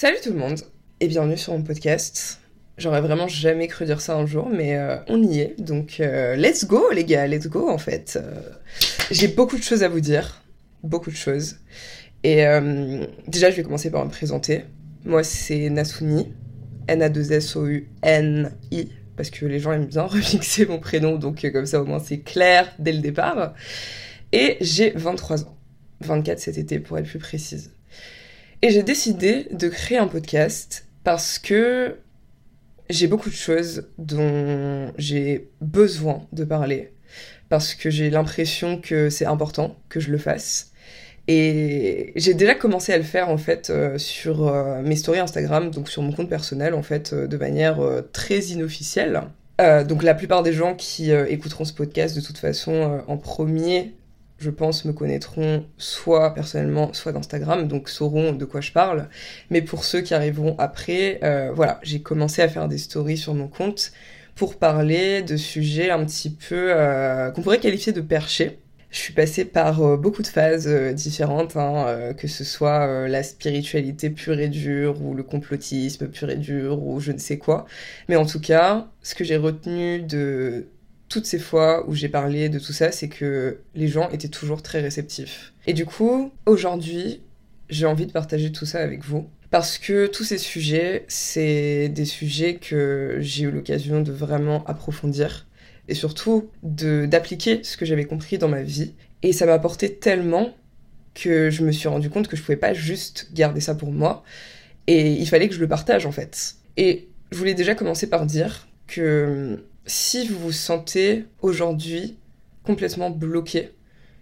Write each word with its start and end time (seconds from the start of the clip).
Salut 0.00 0.18
tout 0.22 0.32
le 0.32 0.38
monde 0.38 0.60
et 1.00 1.08
bienvenue 1.08 1.36
sur 1.36 1.54
mon 1.54 1.64
podcast. 1.64 2.38
J'aurais 2.76 3.00
vraiment 3.00 3.26
jamais 3.26 3.66
cru 3.66 3.84
dire 3.84 4.00
ça 4.00 4.14
un 4.14 4.26
jour, 4.26 4.48
mais 4.48 4.76
euh, 4.76 4.96
on 5.08 5.20
y 5.20 5.40
est. 5.40 5.60
Donc 5.60 5.98
euh, 5.98 6.36
let's 6.36 6.66
go 6.66 6.92
les 6.92 7.04
gars, 7.04 7.26
let's 7.26 7.48
go 7.48 7.68
en 7.68 7.78
fait. 7.78 8.16
Euh, 8.16 8.40
J'ai 9.10 9.26
beaucoup 9.26 9.58
de 9.58 9.62
choses 9.64 9.82
à 9.82 9.88
vous 9.88 9.98
dire, 9.98 10.44
beaucoup 10.84 11.10
de 11.10 11.16
choses. 11.16 11.56
Et 12.22 12.44
déjà 13.26 13.50
je 13.50 13.56
vais 13.56 13.64
commencer 13.64 13.90
par 13.90 14.04
me 14.04 14.10
présenter. 14.10 14.66
Moi 15.04 15.24
c'est 15.24 15.68
Nasuni, 15.68 16.32
N-A-2-S-O-U-N-I, 16.86 18.92
parce 19.16 19.30
que 19.30 19.46
les 19.46 19.58
gens 19.58 19.72
aiment 19.72 19.86
bien 19.86 20.02
remixer 20.04 20.66
mon 20.66 20.78
prénom, 20.78 21.16
donc 21.16 21.44
comme 21.52 21.66
ça 21.66 21.82
au 21.82 21.86
moins 21.86 21.98
c'est 21.98 22.20
clair 22.20 22.72
dès 22.78 22.92
le 22.92 23.00
départ. 23.00 23.52
Et 24.30 24.58
j'ai 24.60 24.90
23 24.90 25.42
ans, 25.42 25.56
24 26.02 26.38
cet 26.38 26.56
été 26.56 26.78
pour 26.78 26.98
être 26.98 27.08
plus 27.08 27.18
précise. 27.18 27.72
Et 28.60 28.70
j'ai 28.70 28.82
décidé 28.82 29.46
de 29.52 29.68
créer 29.68 29.98
un 29.98 30.08
podcast 30.08 30.86
parce 31.04 31.38
que 31.38 31.96
j'ai 32.90 33.06
beaucoup 33.06 33.30
de 33.30 33.34
choses 33.34 33.88
dont 33.98 34.92
j'ai 34.98 35.48
besoin 35.60 36.26
de 36.32 36.44
parler. 36.44 36.92
Parce 37.48 37.74
que 37.74 37.88
j'ai 37.88 38.10
l'impression 38.10 38.80
que 38.80 39.10
c'est 39.10 39.26
important 39.26 39.76
que 39.88 40.00
je 40.00 40.10
le 40.10 40.18
fasse. 40.18 40.72
Et 41.28 42.12
j'ai 42.16 42.34
déjà 42.34 42.54
commencé 42.54 42.92
à 42.92 42.98
le 42.98 43.04
faire 43.04 43.28
en 43.28 43.36
fait 43.36 43.70
euh, 43.70 43.96
sur 43.98 44.48
euh, 44.48 44.82
mes 44.82 44.96
stories 44.96 45.20
Instagram, 45.20 45.70
donc 45.70 45.88
sur 45.88 46.02
mon 46.02 46.10
compte 46.10 46.30
personnel 46.30 46.74
en 46.74 46.82
fait, 46.82 47.12
euh, 47.12 47.26
de 47.26 47.36
manière 47.36 47.78
très 48.12 48.40
inofficielle. 48.40 49.22
Donc 49.88 50.04
la 50.04 50.14
plupart 50.14 50.44
des 50.44 50.52
gens 50.52 50.76
qui 50.76 51.10
écouteront 51.10 51.64
ce 51.64 51.72
podcast 51.72 52.14
de 52.14 52.20
toute 52.20 52.38
façon 52.38 53.02
en 53.08 53.16
premier 53.16 53.92
je 54.38 54.50
pense, 54.50 54.84
me 54.84 54.92
connaîtront 54.92 55.64
soit 55.78 56.32
personnellement, 56.34 56.92
soit 56.92 57.12
d'Instagram, 57.12 57.66
donc 57.66 57.88
sauront 57.88 58.32
de 58.32 58.44
quoi 58.44 58.60
je 58.60 58.72
parle. 58.72 59.08
Mais 59.50 59.62
pour 59.62 59.84
ceux 59.84 60.00
qui 60.00 60.14
arriveront 60.14 60.54
après, 60.58 61.18
euh, 61.24 61.50
voilà, 61.52 61.80
j'ai 61.82 62.00
commencé 62.00 62.40
à 62.42 62.48
faire 62.48 62.68
des 62.68 62.78
stories 62.78 63.16
sur 63.16 63.34
mon 63.34 63.48
compte 63.48 63.92
pour 64.36 64.56
parler 64.56 65.22
de 65.22 65.36
sujets 65.36 65.90
un 65.90 66.04
petit 66.04 66.30
peu 66.30 66.68
euh, 66.70 67.30
qu'on 67.32 67.42
pourrait 67.42 67.58
qualifier 67.58 67.92
de 67.92 68.00
perchés. 68.00 68.60
Je 68.90 68.98
suis 68.98 69.12
passée 69.12 69.44
par 69.44 69.82
euh, 69.82 69.96
beaucoup 69.96 70.22
de 70.22 70.28
phases 70.28 70.68
différentes, 70.94 71.56
hein, 71.56 72.14
que 72.16 72.28
ce 72.28 72.44
soit 72.44 73.08
la 73.08 73.22
spiritualité 73.24 74.08
pure 74.08 74.38
et 74.38 74.48
dure, 74.48 75.02
ou 75.02 75.14
le 75.14 75.24
complotisme 75.24 76.08
pur 76.08 76.30
et 76.30 76.36
dur, 76.36 76.80
ou 76.80 77.00
je 77.00 77.10
ne 77.10 77.18
sais 77.18 77.38
quoi. 77.38 77.66
Mais 78.08 78.16
en 78.16 78.24
tout 78.24 78.40
cas, 78.40 78.86
ce 79.02 79.16
que 79.16 79.24
j'ai 79.24 79.36
retenu 79.36 80.00
de 80.00 80.68
toutes 81.08 81.26
ces 81.26 81.38
fois 81.38 81.88
où 81.88 81.94
j'ai 81.94 82.08
parlé 82.08 82.48
de 82.48 82.58
tout 82.58 82.72
ça, 82.72 82.92
c'est 82.92 83.08
que 83.08 83.58
les 83.74 83.88
gens 83.88 84.10
étaient 84.10 84.28
toujours 84.28 84.62
très 84.62 84.80
réceptifs. 84.80 85.52
Et 85.66 85.72
du 85.72 85.86
coup, 85.86 86.32
aujourd'hui, 86.46 87.22
j'ai 87.70 87.86
envie 87.86 88.06
de 88.06 88.12
partager 88.12 88.52
tout 88.52 88.66
ça 88.66 88.80
avec 88.80 89.04
vous. 89.04 89.28
Parce 89.50 89.78
que 89.78 90.06
tous 90.06 90.24
ces 90.24 90.38
sujets, 90.38 91.04
c'est 91.08 91.88
des 91.88 92.04
sujets 92.04 92.56
que 92.56 93.16
j'ai 93.20 93.44
eu 93.44 93.50
l'occasion 93.50 94.02
de 94.02 94.12
vraiment 94.12 94.64
approfondir. 94.66 95.46
Et 95.88 95.94
surtout, 95.94 96.50
d'appliquer 96.62 97.64
ce 97.64 97.78
que 97.78 97.86
j'avais 97.86 98.04
compris 98.04 98.36
dans 98.36 98.48
ma 98.48 98.62
vie. 98.62 98.92
Et 99.22 99.32
ça 99.32 99.46
m'a 99.46 99.54
apporté 99.54 99.94
tellement 99.94 100.54
que 101.14 101.48
je 101.48 101.64
me 101.64 101.72
suis 101.72 101.88
rendu 101.88 102.10
compte 102.10 102.28
que 102.28 102.36
je 102.36 102.42
pouvais 102.42 102.56
pas 102.56 102.74
juste 102.74 103.30
garder 103.32 103.60
ça 103.60 103.74
pour 103.74 103.90
moi. 103.90 104.22
Et 104.86 105.12
il 105.12 105.26
fallait 105.26 105.48
que 105.48 105.54
je 105.54 105.60
le 105.60 105.68
partage, 105.68 106.04
en 106.04 106.12
fait. 106.12 106.56
Et 106.76 107.08
je 107.32 107.38
voulais 107.38 107.54
déjà 107.54 107.74
commencer 107.74 108.08
par 108.08 108.26
dire 108.26 108.68
que 108.86 109.64
si 109.88 110.28
vous 110.28 110.38
vous 110.38 110.52
sentez 110.52 111.24
aujourd'hui 111.40 112.18
complètement 112.62 113.10
bloqué, 113.10 113.70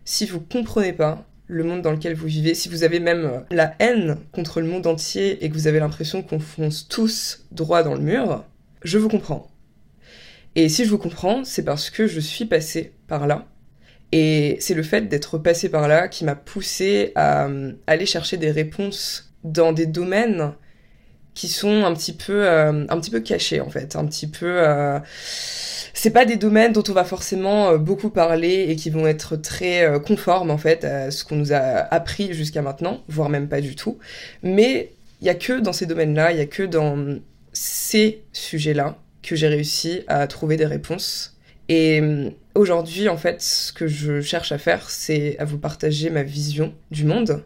si 0.05 0.25
vous 0.25 0.41
comprenez 0.41 0.93
pas 0.93 1.27
le 1.49 1.65
monde 1.65 1.83
dans 1.83 1.91
lequel 1.91 2.15
vous 2.15 2.27
vivez, 2.27 2.55
si 2.55 2.69
vous 2.69 2.85
avez 2.85 3.01
même 3.01 3.45
la 3.51 3.75
haine 3.81 4.19
contre 4.33 4.61
le 4.61 4.69
monde 4.69 4.87
entier 4.87 5.45
et 5.45 5.51
que 5.51 5.55
vous 5.55 5.67
avez 5.67 5.81
l'impression 5.81 6.23
qu'on 6.23 6.39
fonce 6.39 6.89
tous 6.89 7.47
droit 7.51 7.83
dans 7.83 7.95
le 7.95 8.01
mur, 8.01 8.45
je 8.83 8.99
vous 8.99 9.09
comprends. 9.09 9.49
Et 10.55 10.69
si 10.69 10.85
je 10.85 10.91
vous 10.91 10.99
comprends, 10.99 11.45
c'est 11.45 11.65
parce 11.65 11.91
que 11.91 12.07
je 12.07 12.21
suis 12.21 12.47
passée 12.47 12.93
par 13.09 13.27
là. 13.27 13.47
Et 14.13 14.57
c'est 14.61 14.75
le 14.75 14.85
fait 14.85 15.09
d'être 15.09 15.37
passée 15.37 15.69
par 15.69 15.89
là 15.89 16.07
qui 16.07 16.25
m'a 16.25 16.37
poussée 16.37 17.13
à 17.17 17.47
euh, 17.47 17.73
aller 17.89 18.07
chercher 18.07 18.37
des 18.37 18.53
réponses 18.53 19.35
dans 19.43 19.73
des 19.73 19.87
domaines 19.87 20.53
qui 21.37 21.49
sont 21.49 21.85
un 21.85 21.95
petit 21.95 22.15
peu 22.15 22.49
euh, 22.49 22.87
un 22.89 22.99
petit 22.99 23.11
peu 23.11 23.21
cachés 23.21 23.61
en 23.61 23.69
fait, 23.69 23.95
un 23.95 24.07
petit 24.07 24.27
peu 24.27 24.47
euh, 24.47 24.99
c'est 25.93 26.11
pas 26.11 26.25
des 26.25 26.37
domaines 26.37 26.73
dont 26.73 26.83
on 26.89 26.93
va 26.93 27.05
forcément 27.05 27.69
euh, 27.69 27.79
beaucoup 27.79 28.09
parler 28.09 28.67
et 28.69 28.75
qui 28.75 28.89
vont 28.89 29.07
être 29.07 29.37
très 29.37 30.01
conformes 30.05 30.51
en 30.51 30.59
fait 30.59 30.83
à 30.85 31.11
ce 31.11 31.25
qu'on 31.25 31.37
nous 31.37 31.53
a 31.53 31.59
appris 31.59 32.33
jusqu'à 32.33 32.63
maintenant, 32.63 33.03
voire 33.09 33.29
même 33.29 33.49
pas 33.49 33.61
du 33.61 33.77
tout. 33.77 33.99
Mais 34.43 34.93
il 35.21 35.27
y 35.27 35.31
a 35.31 35.35
que 35.35 35.61
dans 35.61 35.75
ces 35.75 35.85
domaines-là, 35.87 36.33
il 36.33 36.39
y 36.39 36.41
a 36.41 36.47
que 36.47 36.63
dans 36.63 37.19
ces 37.53 38.25
sujets-là 38.33 38.99
que 39.23 39.37
j'ai 39.37 39.49
réussi 39.49 40.03
à 40.09 40.27
trouver 40.27 40.57
des 40.57 40.67
réponses. 40.67 41.37
Et 41.69 42.01
aujourd'hui, 42.55 43.09
en 43.09 43.17
fait, 43.17 43.43
ce 43.43 43.73
que 43.73 43.89
je 43.89 44.21
cherche 44.21 44.53
à 44.53 44.59
faire, 44.59 44.89
c'est 44.89 45.37
à 45.39 45.45
vous 45.45 45.59
partager 45.59 46.11
ma 46.11 46.23
vision 46.23 46.75
du 46.91 47.05
monde. 47.05 47.43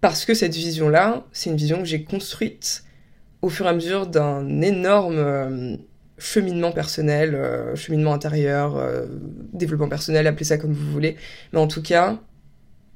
Parce 0.00 0.24
que 0.24 0.34
cette 0.34 0.54
vision-là, 0.54 1.24
c'est 1.32 1.50
une 1.50 1.56
vision 1.56 1.78
que 1.78 1.84
j'ai 1.84 2.04
construite 2.04 2.84
au 3.42 3.48
fur 3.48 3.66
et 3.66 3.68
à 3.68 3.72
mesure 3.72 4.06
d'un 4.06 4.60
énorme 4.62 5.18
euh, 5.18 5.76
cheminement 6.18 6.72
personnel, 6.72 7.34
euh, 7.34 7.74
cheminement 7.76 8.12
intérieur, 8.12 8.76
euh, 8.76 9.06
développement 9.52 9.88
personnel, 9.88 10.26
appelez 10.26 10.44
ça 10.44 10.58
comme 10.58 10.72
vous 10.72 10.90
voulez. 10.90 11.16
Mais 11.52 11.60
en 11.60 11.68
tout 11.68 11.82
cas, 11.82 12.18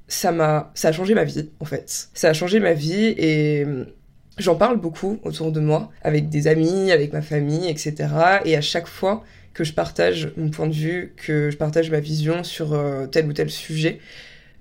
ça 0.09 0.33
m'a, 0.33 0.71
ça 0.75 0.89
a 0.89 0.93
changé 0.93 1.15
ma 1.15 1.25
vie, 1.25 1.51
en 1.61 1.65
fait. 1.65 2.09
Ça 2.13 2.29
a 2.29 2.33
changé 2.33 2.61
ma 2.61 2.75
vie 2.75 3.15
et 3.17 3.65
euh, 3.65 3.85
j'en 4.39 4.57
parle 4.57 4.79
beaucoup 4.79 5.21
autour 5.23 5.53
de 5.53 5.61
moi, 5.61 5.91
avec 6.03 6.29
des 6.29 6.49
amis, 6.49 6.91
avec 6.91 7.13
ma 7.13 7.23
famille, 7.23 7.69
etc. 7.69 7.95
Et 8.45 8.57
à 8.57 8.61
chaque 8.61 8.89
fois 8.89 9.25
que 9.55 9.65
je 9.65 9.73
partage 9.73 10.33
mon 10.37 10.51
point 10.51 10.67
de 10.67 10.75
vue, 10.75 11.15
que 11.17 11.51
je 11.51 11.57
partage 11.57 11.91
ma 11.91 12.01
vision 12.01 12.43
sur 12.43 12.75
tel 13.11 13.27
ou 13.27 13.35
tel 13.35 13.51
sujet, 13.51 14.01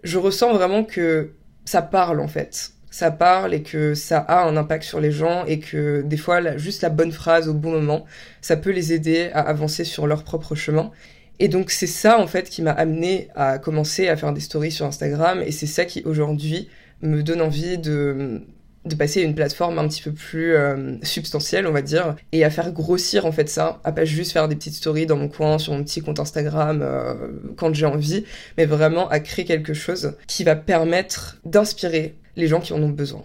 je 0.04 0.18
ressens 0.18 0.54
vraiment 0.54 0.84
que 0.84 1.32
ça 1.66 1.82
parle, 1.82 2.20
en 2.20 2.28
fait 2.28 2.74
ça 2.92 3.10
parle 3.10 3.54
et 3.54 3.64
que 3.64 3.96
ça 3.96 4.20
a 4.20 4.44
un 4.44 4.58
impact 4.58 4.84
sur 4.84 5.00
les 5.00 5.12
gens 5.12 5.46
et 5.46 5.60
que 5.60 6.02
des 6.02 6.18
fois 6.18 6.58
juste 6.58 6.82
la 6.82 6.90
bonne 6.90 7.14
phrase 7.14 7.48
au 7.48 7.54
bon 7.54 7.72
moment, 7.72 8.06
ça 8.42 8.58
peut 8.58 8.70
les 8.70 8.92
aider 8.92 9.32
à 9.34 9.40
avancer 9.40 9.86
sur 9.86 10.06
leur 10.08 10.24
propre 10.24 10.56
chemin. 10.56 10.92
Et 11.40 11.48
donc 11.48 11.72
c'est 11.72 11.88
ça 11.88 12.20
en 12.20 12.28
fait 12.28 12.50
qui 12.50 12.62
m'a 12.62 12.72
amené 12.72 13.30
à 13.34 13.58
commencer 13.58 14.10
à 14.10 14.18
faire 14.18 14.34
des 14.34 14.42
stories 14.42 14.72
sur 14.72 14.86
Instagram 14.86 15.42
et 15.42 15.52
c'est 15.52 15.68
ça 15.68 15.86
qui 15.86 16.04
aujourd'hui 16.04 16.70
me 17.02 17.24
donne 17.24 17.42
envie 17.42 17.78
de 17.78 18.42
de 18.86 18.96
passer 18.96 19.22
à 19.22 19.24
une 19.24 19.36
plateforme 19.36 19.78
un 19.78 19.88
petit 19.88 20.02
peu 20.02 20.12
plus 20.12 20.56
euh, 20.56 20.96
substantielle, 21.04 21.68
on 21.68 21.72
va 21.72 21.82
dire, 21.82 22.16
et 22.32 22.44
à 22.44 22.50
faire 22.50 22.72
grossir 22.72 23.26
en 23.26 23.32
fait 23.32 23.48
ça, 23.48 23.80
à 23.84 23.92
pas 23.92 24.06
juste 24.06 24.32
faire 24.32 24.48
des 24.48 24.56
petites 24.56 24.74
stories 24.74 25.06
dans 25.06 25.18
mon 25.18 25.28
coin 25.28 25.60
sur 25.60 25.74
mon 25.74 25.84
petit 25.84 26.02
compte 26.02 26.20
Instagram 26.20 26.82
euh, 26.82 27.14
quand 27.58 27.74
j'ai 27.74 27.86
envie, 27.86 28.26
mais 28.58 28.66
vraiment 28.66 29.08
à 29.10 29.20
créer 29.20 29.46
quelque 29.46 29.74
chose 29.74 30.16
qui 30.28 30.44
va 30.44 30.56
permettre 30.56 31.38
d'inspirer 31.46 32.16
les 32.36 32.48
gens 32.48 32.60
qui 32.60 32.74
en 32.74 32.82
ont 32.82 32.90
besoin. 32.90 33.24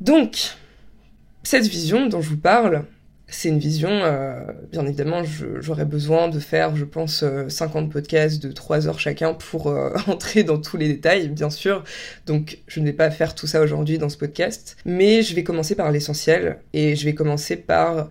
Donc, 0.00 0.56
cette 1.42 1.66
vision 1.66 2.06
dont 2.06 2.20
je 2.20 2.30
vous 2.30 2.36
parle, 2.36 2.84
c'est 3.28 3.48
une 3.50 3.58
vision, 3.58 3.90
euh, 3.90 4.40
bien 4.72 4.84
évidemment, 4.86 5.22
j'aurais 5.60 5.84
besoin 5.84 6.28
de 6.28 6.38
faire, 6.38 6.74
je 6.76 6.84
pense, 6.84 7.22
euh, 7.22 7.48
50 7.48 7.90
podcasts 7.90 8.42
de 8.42 8.50
3 8.50 8.88
heures 8.88 9.00
chacun 9.00 9.34
pour 9.34 9.68
euh, 9.68 9.90
entrer 10.06 10.44
dans 10.44 10.58
tous 10.58 10.76
les 10.76 10.88
détails, 10.88 11.28
bien 11.28 11.50
sûr. 11.50 11.84
Donc, 12.26 12.58
je 12.66 12.80
ne 12.80 12.86
vais 12.86 12.92
pas 12.92 13.10
faire 13.10 13.34
tout 13.34 13.46
ça 13.46 13.60
aujourd'hui 13.60 13.98
dans 13.98 14.08
ce 14.08 14.16
podcast. 14.16 14.76
Mais 14.84 15.22
je 15.22 15.34
vais 15.34 15.44
commencer 15.44 15.74
par 15.74 15.92
l'essentiel 15.92 16.58
et 16.72 16.96
je 16.96 17.04
vais 17.04 17.14
commencer 17.14 17.56
par 17.56 18.08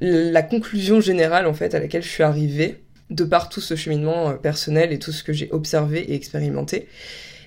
la 0.00 0.42
conclusion 0.42 1.00
générale, 1.00 1.46
en 1.46 1.54
fait, 1.54 1.74
à 1.74 1.78
laquelle 1.78 2.02
je 2.02 2.08
suis 2.08 2.22
arrivée 2.22 2.80
de 3.10 3.24
par 3.24 3.48
tout 3.48 3.60
ce 3.60 3.74
cheminement 3.74 4.30
euh, 4.30 4.34
personnel 4.34 4.92
et 4.92 4.98
tout 4.98 5.12
ce 5.12 5.22
que 5.22 5.32
j'ai 5.32 5.50
observé 5.52 6.10
et 6.10 6.14
expérimenté. 6.14 6.88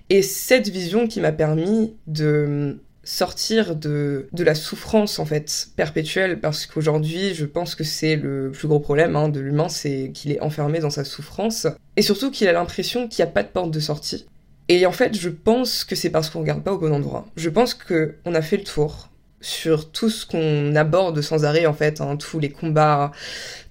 Et 0.09 0.22
cette 0.22 0.70
vision 0.70 1.08
qui 1.08 1.22
m'a 1.22 1.31
permis 1.31 1.96
de 2.08 2.80
sortir 3.03 3.75
de, 3.75 4.28
de 4.31 4.44
la 4.44 4.56
souffrance 4.56 5.20
en 5.20 5.26
fait 5.26 5.67
perpétuelle 5.76 6.40
parce 6.40 6.66
qu'aujourd'hui 6.66 7.34
je 7.34 7.46
pense 7.46 7.76
que 7.76 7.84
c'est 7.84 8.16
le 8.16 8.52
plus 8.52 8.67
gros 8.67 8.79
problème 8.79 9.16
hein, 9.16 9.28
de 9.28 9.41
l'humain 9.41 9.67
c'est 9.67 10.11
qu'il 10.14 10.32
est 10.32 10.41
enfermé 10.41 10.79
dans 10.79 10.90
sa 10.90 11.03
souffrance 11.03 11.67
et 11.97 12.02
surtout 12.02 12.32
qu'il 12.32 12.47
a 12.47 12.53
l'impression 12.53 13.08
qu'il 13.08 13.23
n'y 13.23 13.29
a 13.29 13.34
pas 13.34 13.44
de 13.44 13.50
porte 13.50 13.72
de 13.72 13.79
sortie. 13.79 14.26
Et 14.70 14.85
en 14.85 14.94
fait 14.94 15.17
je 15.17 15.29
pense 15.29 15.84
que 15.84 15.96
c'est 15.96 16.09
parce 16.09 16.29
qu'on 16.29 16.40
regarde 16.40 16.64
pas 16.64 16.72
au 16.72 16.78
bon 16.78 16.94
endroit. 16.94 17.26
Je 17.35 17.50
pense 17.50 17.73
que 17.73 18.16
on 18.23 18.35
a 18.35 18.41
fait 18.41 18.58
le 18.58 18.64
tour 18.64 19.09
sur 19.44 19.91
tout 19.91 20.09
ce 20.09 20.26
qu'on 20.26 20.73
aborde 20.76 21.20
sans 21.22 21.44
arrêt 21.44 21.66
en 21.66 21.73
fait, 21.73 22.00
hein, 22.00 22.16
tous 22.16 22.40
les 22.40 22.50
combats, 22.50 23.11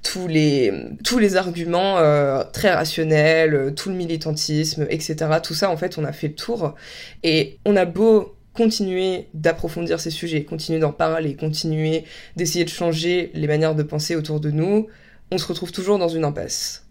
tous 0.03 0.29
les 0.29 0.73
tous 1.03 1.19
les 1.19 1.37
arguments 1.37 1.99
euh, 1.99 2.45
très 2.53 2.71
rationnels, 2.71 3.73
tout 3.75 3.89
le 3.89 3.95
militantisme, 3.95 4.87
etc. 4.91 5.17
Tout 5.43 5.55
ça 5.55 5.71
en 5.71 5.79
fait, 5.79 5.97
on 5.97 6.05
a 6.05 6.13
fait 6.13 6.29
le 6.29 6.35
tour. 6.35 6.75
Et 7.23 7.59
on 7.65 7.75
a 7.77 7.87
beau 7.87 8.37
continuer 8.55 9.29
d'approfondir 9.35 10.01
ces 10.01 10.11
sujets, 10.11 10.45
continuer 10.45 10.79
d'en 10.79 10.93
parler, 10.93 11.37
continuer 11.37 12.05
d'essayer 12.37 12.65
de 12.65 12.71
changer 12.71 13.31
les 13.35 13.47
manières 13.47 13.75
de 13.75 13.83
penser 13.83 14.17
autour 14.17 14.41
de 14.41 14.51
nous, 14.51 14.89
on 15.31 15.39
se 15.39 15.47
retrouve 15.47 15.73
toujours 15.73 15.99
dans 15.99 16.09
une 16.09 16.25
impasse. 16.25 16.87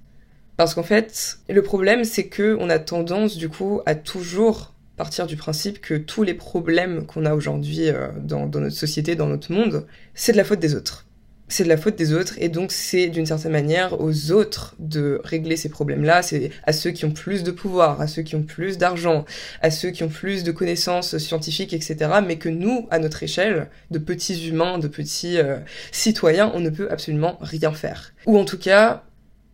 Parce 0.57 0.73
qu'en 0.73 0.83
fait, 0.83 1.39
le 1.49 1.61
problème 1.61 2.03
c'est 2.03 2.27
que 2.27 2.57
on 2.59 2.69
a 2.69 2.79
tendance 2.79 3.37
du 3.37 3.49
coup 3.49 3.81
à 3.85 3.95
toujours 3.95 4.73
partir 4.97 5.25
du 5.25 5.35
principe 5.35 5.81
que 5.81 5.95
tous 5.95 6.23
les 6.23 6.33
problèmes 6.33 7.05
qu'on 7.05 7.25
a 7.25 7.33
aujourd'hui 7.33 7.89
euh, 7.89 8.09
dans, 8.19 8.45
dans 8.45 8.59
notre 8.59 8.75
société, 8.75 9.15
dans 9.15 9.27
notre 9.27 9.51
monde, 9.51 9.87
c'est 10.13 10.31
de 10.31 10.37
la 10.37 10.43
faute 10.43 10.59
des 10.59 10.75
autres 10.75 11.07
c'est 11.51 11.63
de 11.63 11.69
la 11.69 11.77
faute 11.77 11.95
des 11.95 12.13
autres 12.13 12.35
et 12.37 12.49
donc 12.49 12.71
c'est 12.71 13.09
d'une 13.09 13.25
certaine 13.25 13.51
manière 13.51 13.99
aux 13.99 14.31
autres 14.31 14.75
de 14.79 15.19
régler 15.23 15.57
ces 15.57 15.69
problèmes-là, 15.69 16.21
c'est 16.21 16.51
à 16.63 16.71
ceux 16.73 16.91
qui 16.91 17.05
ont 17.05 17.11
plus 17.11 17.43
de 17.43 17.51
pouvoir, 17.51 17.99
à 17.99 18.07
ceux 18.07 18.21
qui 18.21 18.35
ont 18.35 18.43
plus 18.43 18.77
d'argent, 18.77 19.25
à 19.61 19.69
ceux 19.69 19.91
qui 19.91 20.03
ont 20.03 20.09
plus 20.09 20.43
de 20.43 20.51
connaissances 20.51 21.17
scientifiques, 21.17 21.73
etc. 21.73 21.97
Mais 22.25 22.37
que 22.37 22.49
nous, 22.49 22.87
à 22.89 22.99
notre 22.99 23.21
échelle, 23.23 23.69
de 23.91 23.99
petits 23.99 24.47
humains, 24.47 24.79
de 24.79 24.87
petits 24.87 25.37
euh, 25.37 25.57
citoyens, 25.91 26.51
on 26.55 26.61
ne 26.61 26.69
peut 26.69 26.89
absolument 26.89 27.37
rien 27.41 27.73
faire. 27.73 28.13
Ou 28.25 28.37
en 28.37 28.45
tout 28.45 28.57
cas, 28.57 29.03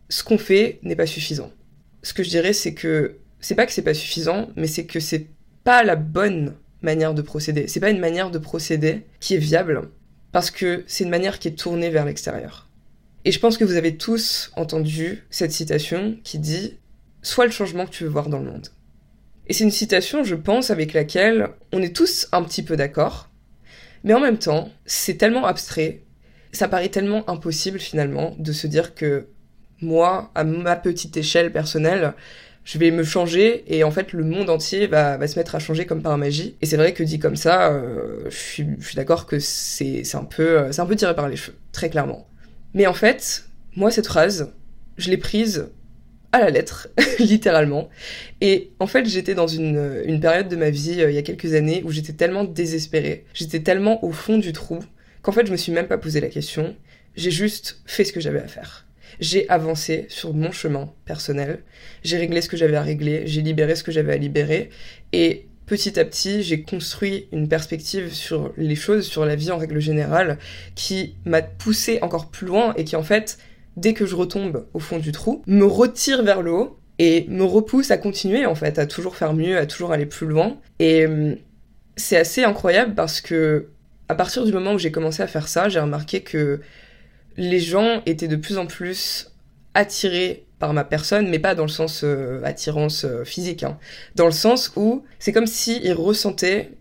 ce 0.08 0.22
qu'on 0.22 0.38
fait 0.38 0.78
n'est 0.82 0.96
pas 0.96 1.06
suffisant. 1.06 1.50
Ce 2.02 2.14
que 2.14 2.22
je 2.22 2.30
dirais, 2.30 2.52
c'est 2.52 2.74
que 2.74 3.16
c'est 3.40 3.54
pas 3.54 3.66
que 3.66 3.72
c'est 3.72 3.82
pas 3.82 3.94
suffisant, 3.94 4.50
mais 4.56 4.66
c'est 4.66 4.86
que 4.86 5.00
c'est 5.00 5.26
pas 5.64 5.82
la 5.82 5.96
bonne 5.96 6.54
manière 6.80 7.12
de 7.12 7.22
procéder. 7.22 7.66
C'est 7.66 7.80
pas 7.80 7.90
une 7.90 7.98
manière 7.98 8.30
de 8.30 8.38
procéder 8.38 9.02
qui 9.20 9.34
est 9.34 9.38
viable 9.38 9.88
parce 10.32 10.50
que 10.50 10.84
c'est 10.86 11.04
une 11.04 11.10
manière 11.10 11.38
qui 11.38 11.48
est 11.48 11.58
tournée 11.58 11.90
vers 11.90 12.04
l'extérieur. 12.04 12.68
Et 13.24 13.32
je 13.32 13.40
pense 13.40 13.58
que 13.58 13.64
vous 13.64 13.76
avez 13.76 13.96
tous 13.96 14.52
entendu 14.56 15.24
cette 15.30 15.52
citation 15.52 16.18
qui 16.24 16.38
dit 16.38 16.78
Sois 17.22 17.46
le 17.46 17.50
changement 17.50 17.84
que 17.86 17.90
tu 17.90 18.04
veux 18.04 18.10
voir 18.10 18.28
dans 18.28 18.38
le 18.38 18.50
monde. 18.50 18.68
Et 19.48 19.52
c'est 19.54 19.64
une 19.64 19.70
citation, 19.70 20.24
je 20.24 20.34
pense, 20.34 20.70
avec 20.70 20.92
laquelle 20.92 21.48
on 21.72 21.82
est 21.82 21.96
tous 21.96 22.28
un 22.32 22.42
petit 22.42 22.62
peu 22.62 22.76
d'accord, 22.76 23.30
mais 24.04 24.14
en 24.14 24.20
même 24.20 24.38
temps, 24.38 24.70
c'est 24.86 25.16
tellement 25.16 25.46
abstrait, 25.46 26.02
ça 26.52 26.68
paraît 26.68 26.90
tellement 26.90 27.28
impossible 27.28 27.78
finalement 27.78 28.36
de 28.38 28.52
se 28.52 28.66
dire 28.66 28.94
que 28.94 29.28
moi, 29.80 30.30
à 30.34 30.44
ma 30.44 30.76
petite 30.76 31.16
échelle 31.16 31.52
personnelle, 31.52 32.14
je 32.68 32.76
vais 32.76 32.90
me 32.90 33.02
changer 33.02 33.64
et 33.74 33.82
en 33.82 33.90
fait 33.90 34.12
le 34.12 34.24
monde 34.24 34.50
entier 34.50 34.88
va, 34.88 35.16
va 35.16 35.26
se 35.26 35.38
mettre 35.38 35.54
à 35.54 35.58
changer 35.58 35.86
comme 35.86 36.02
par 36.02 36.18
magie. 36.18 36.54
Et 36.60 36.66
c'est 36.66 36.76
vrai 36.76 36.92
que 36.92 37.02
dit 37.02 37.18
comme 37.18 37.34
ça, 37.34 37.72
euh, 37.72 38.24
je 38.28 38.36
suis, 38.36 38.66
d'accord 38.94 39.24
que 39.24 39.38
c'est 39.38 40.02
un 40.14 40.24
peu 40.24 40.58
euh, 40.58 40.72
c'est 40.72 40.82
un 40.82 40.86
peu 40.86 40.94
tiré 40.94 41.14
par 41.14 41.30
les 41.30 41.36
cheveux, 41.36 41.56
très 41.72 41.88
clairement. 41.88 42.28
Mais 42.74 42.86
en 42.86 42.92
fait, 42.92 43.46
moi 43.74 43.90
cette 43.90 44.06
phrase, 44.06 44.52
je 44.98 45.08
l'ai 45.08 45.16
prise 45.16 45.68
à 46.32 46.40
la 46.40 46.50
lettre, 46.50 46.88
littéralement. 47.18 47.88
Et 48.42 48.70
en 48.80 48.86
fait, 48.86 49.06
j'étais 49.06 49.34
dans 49.34 49.46
une, 49.46 50.02
une 50.04 50.20
période 50.20 50.48
de 50.48 50.56
ma 50.56 50.68
vie 50.68 51.00
euh, 51.00 51.10
il 51.10 51.14
y 51.14 51.18
a 51.18 51.22
quelques 51.22 51.54
années 51.54 51.82
où 51.86 51.90
j'étais 51.90 52.12
tellement 52.12 52.44
désespérée, 52.44 53.24
j'étais 53.32 53.60
tellement 53.60 54.04
au 54.04 54.12
fond 54.12 54.36
du 54.36 54.52
trou 54.52 54.80
qu'en 55.22 55.32
fait 55.32 55.46
je 55.46 55.52
me 55.52 55.56
suis 55.56 55.72
même 55.72 55.88
pas 55.88 55.96
posé 55.96 56.20
la 56.20 56.28
question. 56.28 56.76
J'ai 57.16 57.30
juste 57.30 57.80
fait 57.86 58.04
ce 58.04 58.12
que 58.12 58.20
j'avais 58.20 58.40
à 58.40 58.46
faire 58.46 58.87
j'ai 59.20 59.48
avancé 59.48 60.06
sur 60.08 60.34
mon 60.34 60.52
chemin 60.52 60.92
personnel, 61.04 61.60
j'ai 62.02 62.18
réglé 62.18 62.40
ce 62.40 62.48
que 62.48 62.56
j'avais 62.56 62.76
à 62.76 62.82
régler, 62.82 63.22
j'ai 63.26 63.42
libéré 63.42 63.76
ce 63.76 63.82
que 63.82 63.92
j'avais 63.92 64.12
à 64.12 64.16
libérer, 64.16 64.70
et 65.12 65.46
petit 65.66 66.00
à 66.00 66.04
petit, 66.04 66.42
j'ai 66.42 66.62
construit 66.62 67.28
une 67.30 67.48
perspective 67.48 68.12
sur 68.12 68.52
les 68.56 68.74
choses, 68.74 69.06
sur 69.06 69.24
la 69.24 69.36
vie 69.36 69.50
en 69.50 69.58
règle 69.58 69.80
générale, 69.80 70.38
qui 70.74 71.14
m'a 71.24 71.42
poussé 71.42 71.98
encore 72.02 72.30
plus 72.30 72.46
loin 72.46 72.72
et 72.76 72.84
qui 72.84 72.96
en 72.96 73.02
fait, 73.02 73.38
dès 73.76 73.92
que 73.92 74.06
je 74.06 74.16
retombe 74.16 74.66
au 74.72 74.78
fond 74.80 74.98
du 74.98 75.12
trou, 75.12 75.42
me 75.46 75.64
retire 75.64 76.22
vers 76.22 76.42
le 76.42 76.52
haut 76.52 76.78
et 76.98 77.26
me 77.28 77.44
repousse 77.44 77.90
à 77.90 77.98
continuer 77.98 78.46
en 78.46 78.54
fait, 78.54 78.78
à 78.78 78.86
toujours 78.86 79.14
faire 79.14 79.34
mieux, 79.34 79.58
à 79.58 79.66
toujours 79.66 79.92
aller 79.92 80.06
plus 80.06 80.26
loin. 80.26 80.58
Et 80.78 81.06
hum, 81.06 81.36
c'est 81.96 82.16
assez 82.16 82.44
incroyable 82.44 82.94
parce 82.94 83.20
que 83.20 83.68
à 84.08 84.14
partir 84.14 84.44
du 84.44 84.52
moment 84.52 84.72
où 84.72 84.78
j'ai 84.78 84.90
commencé 84.90 85.22
à 85.22 85.26
faire 85.26 85.48
ça, 85.48 85.68
j'ai 85.68 85.80
remarqué 85.80 86.22
que 86.22 86.60
les 87.38 87.60
gens 87.60 88.02
étaient 88.04 88.28
de 88.28 88.36
plus 88.36 88.58
en 88.58 88.66
plus 88.66 89.30
attirés 89.72 90.44
par 90.58 90.74
ma 90.74 90.82
personne, 90.82 91.30
mais 91.30 91.38
pas 91.38 91.54
dans 91.54 91.62
le 91.62 91.68
sens 91.68 92.02
euh, 92.02 92.42
attirance 92.42 93.04
euh, 93.04 93.24
physique, 93.24 93.62
hein. 93.62 93.78
dans 94.16 94.26
le 94.26 94.32
sens 94.32 94.72
où 94.74 95.04
c'est 95.20 95.32
comme 95.32 95.46
s'ils 95.46 95.92
ressentaient 95.92 96.72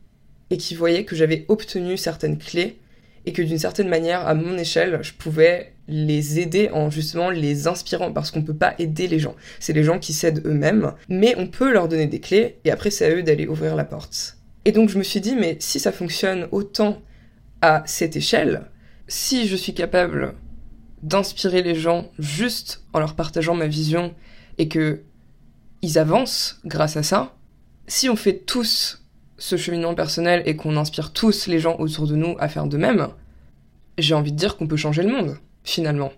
et 0.49 0.57
qu'ils 0.57 0.77
voyaient 0.77 1.05
que 1.05 1.15
j'avais 1.15 1.45
obtenu 1.47 1.95
certaines 1.95 2.39
clés 2.39 2.79
et 3.27 3.33
que 3.33 3.43
d'une 3.43 3.59
certaine 3.59 3.87
manière, 3.87 4.25
à 4.25 4.33
mon 4.33 4.57
échelle, 4.57 4.99
je 5.03 5.13
pouvais 5.13 5.73
les 5.87 6.39
aider 6.39 6.69
en 6.73 6.89
justement 6.89 7.29
les 7.29 7.67
inspirant, 7.67 8.11
parce 8.11 8.31
qu'on 8.31 8.41
peut 8.41 8.55
pas 8.55 8.73
aider 8.79 9.07
les 9.07 9.19
gens. 9.19 9.35
C'est 9.59 9.73
les 9.73 9.83
gens 9.83 9.99
qui 9.99 10.13
s'aident 10.13 10.41
eux-mêmes, 10.45 10.93
mais 11.07 11.35
on 11.37 11.47
peut 11.47 11.71
leur 11.71 11.87
donner 11.87 12.07
des 12.07 12.19
clés 12.19 12.57
et 12.65 12.71
après 12.71 12.89
c'est 12.89 13.05
à 13.05 13.15
eux 13.15 13.21
d'aller 13.21 13.47
ouvrir 13.47 13.75
la 13.75 13.85
porte. 13.85 14.37
Et 14.65 14.71
donc 14.71 14.89
je 14.89 14.97
me 14.97 15.03
suis 15.03 15.21
dit, 15.21 15.35
mais 15.35 15.57
si 15.59 15.79
ça 15.79 15.91
fonctionne 15.91 16.47
autant 16.51 16.99
à 17.61 17.83
cette 17.85 18.15
échelle, 18.15 18.63
si 19.07 19.47
je 19.47 19.55
suis 19.55 19.73
capable 19.73 20.33
d'inspirer 21.03 21.61
les 21.61 21.75
gens 21.75 22.09
juste 22.17 22.83
en 22.93 22.99
leur 22.99 23.15
partageant 23.15 23.55
ma 23.55 23.67
vision 23.67 24.13
et 24.57 24.67
que 24.67 25.01
ils 25.81 25.99
avancent 25.99 26.59
grâce 26.65 26.97
à 26.97 27.03
ça, 27.03 27.35
si 27.87 28.09
on 28.09 28.15
fait 28.15 28.39
tous 28.39 29.03
ce 29.37 29.55
cheminement 29.55 29.93
personnel 29.93 30.41
et 30.45 30.55
qu'on 30.55 30.75
inspire 30.77 31.13
tous 31.13 31.47
les 31.47 31.59
gens 31.59 31.77
autour 31.77 32.07
de 32.07 32.15
nous 32.15 32.35
à 32.39 32.49
faire 32.49 32.67
de 32.67 32.77
même, 32.77 33.09
j'ai 33.97 34.13
envie 34.13 34.31
de 34.31 34.37
dire 34.37 34.57
qu'on 34.57 34.67
peut 34.67 34.75
changer 34.77 35.03
le 35.03 35.11
monde, 35.11 35.37
finalement. 35.63 36.11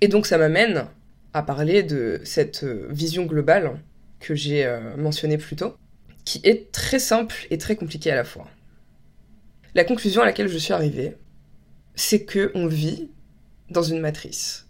Et 0.00 0.08
donc 0.08 0.26
ça 0.26 0.38
m'amène 0.38 0.86
à 1.32 1.42
parler 1.42 1.82
de 1.82 2.20
cette 2.24 2.64
euh, 2.64 2.86
vision 2.90 3.24
globale 3.24 3.80
que 4.20 4.34
j'ai 4.34 4.64
euh, 4.64 4.96
mentionnée 4.96 5.38
plus 5.38 5.56
tôt, 5.56 5.76
qui 6.24 6.40
est 6.44 6.72
très 6.72 6.98
simple 6.98 7.34
et 7.50 7.58
très 7.58 7.76
compliquée 7.76 8.10
à 8.10 8.16
la 8.16 8.24
fois. 8.24 8.46
La 9.74 9.84
conclusion 9.84 10.22
à 10.22 10.24
laquelle 10.24 10.48
je 10.48 10.58
suis 10.58 10.72
arrivée, 10.72 11.16
c'est 11.96 12.24
que 12.24 12.52
on 12.54 12.66
vit 12.66 13.10
dans 13.74 13.82
une 13.82 14.00
matrice. 14.00 14.66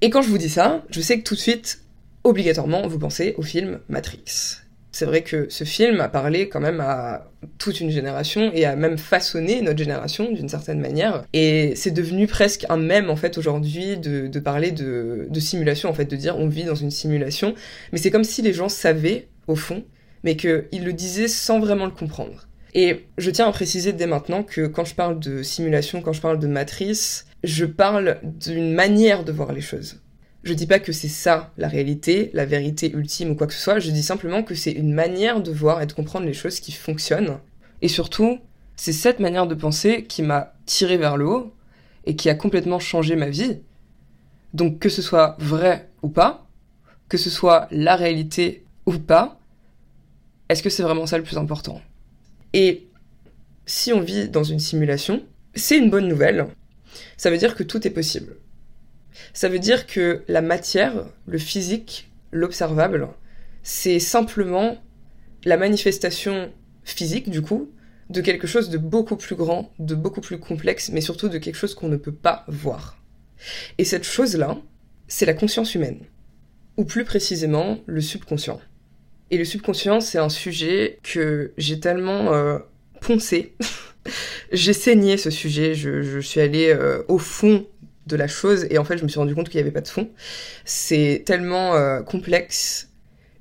Et 0.00 0.10
quand 0.10 0.22
je 0.22 0.28
vous 0.28 0.38
dis 0.38 0.48
ça, 0.48 0.82
je 0.90 1.00
sais 1.00 1.18
que 1.18 1.24
tout 1.24 1.34
de 1.34 1.40
suite, 1.40 1.82
obligatoirement, 2.24 2.86
vous 2.88 2.98
pensez 2.98 3.34
au 3.36 3.42
film 3.42 3.80
Matrix. 3.88 4.56
C'est 4.92 5.04
vrai 5.04 5.22
que 5.22 5.46
ce 5.50 5.62
film 5.62 6.00
a 6.00 6.08
parlé 6.08 6.48
quand 6.48 6.58
même 6.58 6.80
à 6.80 7.30
toute 7.58 7.80
une 7.80 7.90
génération 7.90 8.50
et 8.52 8.64
a 8.64 8.74
même 8.74 8.98
façonné 8.98 9.62
notre 9.62 9.78
génération 9.78 10.32
d'une 10.32 10.48
certaine 10.48 10.80
manière. 10.80 11.24
Et 11.32 11.74
c'est 11.76 11.92
devenu 11.92 12.26
presque 12.26 12.66
un 12.68 12.76
mème 12.76 13.08
en 13.08 13.14
fait 13.14 13.38
aujourd'hui 13.38 13.96
de, 13.96 14.38
parler 14.40 14.72
de, 14.72 15.28
de 15.30 15.40
simulation, 15.40 15.88
en 15.88 15.94
fait, 15.94 16.06
de 16.06 16.16
dire 16.16 16.36
on 16.38 16.48
vit 16.48 16.64
dans 16.64 16.74
une 16.74 16.90
simulation. 16.90 17.54
Mais 17.92 17.98
c'est 17.98 18.10
comme 18.10 18.24
si 18.24 18.42
les 18.42 18.52
gens 18.52 18.68
savaient, 18.68 19.28
au 19.46 19.54
fond, 19.54 19.84
mais 20.24 20.36
qu'ils 20.36 20.84
le 20.84 20.92
disaient 20.92 21.28
sans 21.28 21.60
vraiment 21.60 21.84
le 21.84 21.92
comprendre. 21.92 22.48
Et 22.74 23.06
je 23.18 23.30
tiens 23.30 23.48
à 23.48 23.52
préciser 23.52 23.92
dès 23.92 24.06
maintenant 24.06 24.42
que 24.42 24.66
quand 24.66 24.84
je 24.84 24.94
parle 24.94 25.18
de 25.18 25.42
simulation, 25.42 26.02
quand 26.02 26.12
je 26.12 26.20
parle 26.20 26.38
de 26.38 26.46
matrice, 26.46 27.26
je 27.42 27.64
parle 27.64 28.18
d'une 28.22 28.72
manière 28.72 29.24
de 29.24 29.32
voir 29.32 29.52
les 29.52 29.60
choses. 29.60 30.00
Je 30.42 30.54
dis 30.54 30.66
pas 30.66 30.78
que 30.78 30.92
c'est 30.92 31.08
ça 31.08 31.52
la 31.58 31.68
réalité, 31.68 32.30
la 32.32 32.46
vérité 32.46 32.92
ultime 32.92 33.30
ou 33.30 33.34
quoi 33.34 33.46
que 33.46 33.52
ce 33.52 33.60
soit, 33.60 33.78
je 33.78 33.90
dis 33.90 34.02
simplement 34.02 34.42
que 34.42 34.54
c'est 34.54 34.72
une 34.72 34.92
manière 34.92 35.42
de 35.42 35.52
voir 35.52 35.82
et 35.82 35.86
de 35.86 35.92
comprendre 35.92 36.26
les 36.26 36.32
choses 36.32 36.60
qui 36.60 36.72
fonctionnent. 36.72 37.38
Et 37.82 37.88
surtout, 37.88 38.38
c'est 38.76 38.92
cette 38.92 39.20
manière 39.20 39.46
de 39.46 39.54
penser 39.54 40.04
qui 40.04 40.22
m'a 40.22 40.54
tiré 40.64 40.96
vers 40.96 41.18
le 41.18 41.26
haut 41.26 41.54
et 42.06 42.16
qui 42.16 42.30
a 42.30 42.34
complètement 42.34 42.78
changé 42.78 43.16
ma 43.16 43.28
vie. 43.28 43.58
Donc 44.54 44.78
que 44.78 44.88
ce 44.88 45.02
soit 45.02 45.36
vrai 45.38 45.90
ou 46.02 46.08
pas, 46.08 46.46
que 47.08 47.18
ce 47.18 47.28
soit 47.28 47.68
la 47.70 47.96
réalité 47.96 48.64
ou 48.86 48.92
pas, 48.98 49.38
est-ce 50.48 50.62
que 50.62 50.70
c'est 50.70 50.82
vraiment 50.82 51.06
ça 51.06 51.18
le 51.18 51.24
plus 51.24 51.36
important? 51.36 51.80
Et 52.52 52.88
si 53.66 53.92
on 53.92 54.00
vit 54.00 54.28
dans 54.28 54.42
une 54.42 54.58
simulation, 54.58 55.22
c'est 55.54 55.78
une 55.78 55.90
bonne 55.90 56.08
nouvelle, 56.08 56.46
ça 57.16 57.30
veut 57.30 57.38
dire 57.38 57.54
que 57.54 57.62
tout 57.62 57.86
est 57.86 57.90
possible. 57.90 58.36
Ça 59.32 59.48
veut 59.48 59.58
dire 59.58 59.86
que 59.86 60.22
la 60.28 60.40
matière, 60.40 61.06
le 61.26 61.38
physique, 61.38 62.10
l'observable, 62.32 63.08
c'est 63.62 63.98
simplement 63.98 64.78
la 65.44 65.56
manifestation 65.56 66.52
physique, 66.84 67.30
du 67.30 67.42
coup, 67.42 67.70
de 68.08 68.20
quelque 68.20 68.46
chose 68.46 68.70
de 68.70 68.78
beaucoup 68.78 69.16
plus 69.16 69.36
grand, 69.36 69.72
de 69.78 69.94
beaucoup 69.94 70.20
plus 70.20 70.38
complexe, 70.38 70.90
mais 70.90 71.00
surtout 71.00 71.28
de 71.28 71.38
quelque 71.38 71.56
chose 71.56 71.74
qu'on 71.74 71.88
ne 71.88 71.96
peut 71.96 72.14
pas 72.14 72.44
voir. 72.48 73.00
Et 73.78 73.84
cette 73.84 74.04
chose-là, 74.04 74.58
c'est 75.06 75.26
la 75.26 75.34
conscience 75.34 75.74
humaine, 75.74 76.00
ou 76.76 76.84
plus 76.84 77.04
précisément 77.04 77.78
le 77.86 78.00
subconscient. 78.00 78.60
Et 79.30 79.38
le 79.38 79.44
subconscient, 79.44 80.00
c'est 80.00 80.18
un 80.18 80.28
sujet 80.28 80.98
que 81.02 81.52
j'ai 81.56 81.78
tellement 81.78 82.32
euh, 82.32 82.58
poncé 83.00 83.54
j'ai 84.52 84.72
saigné 84.72 85.16
ce 85.16 85.30
sujet, 85.30 85.74
je, 85.74 86.20
suis 86.20 86.40
allée 86.40 86.70
euh, 86.70 87.02
au 87.08 87.18
fond 87.18 87.66
de 88.06 88.16
la 88.16 88.26
chose 88.26 88.66
et 88.70 88.78
en 88.78 88.84
fait 88.84 88.98
je 88.98 89.04
me 89.04 89.08
suis 89.08 89.18
rendu 89.18 89.34
compte 89.34 89.48
qu'il 89.48 89.58
n'y 89.58 89.62
avait 89.62 89.70
pas 89.70 89.80
de 89.80 89.88
fond. 89.88 90.08
C'est 90.64 91.22
tellement 91.26 91.74
euh, 91.74 92.00
complexe, 92.00 92.88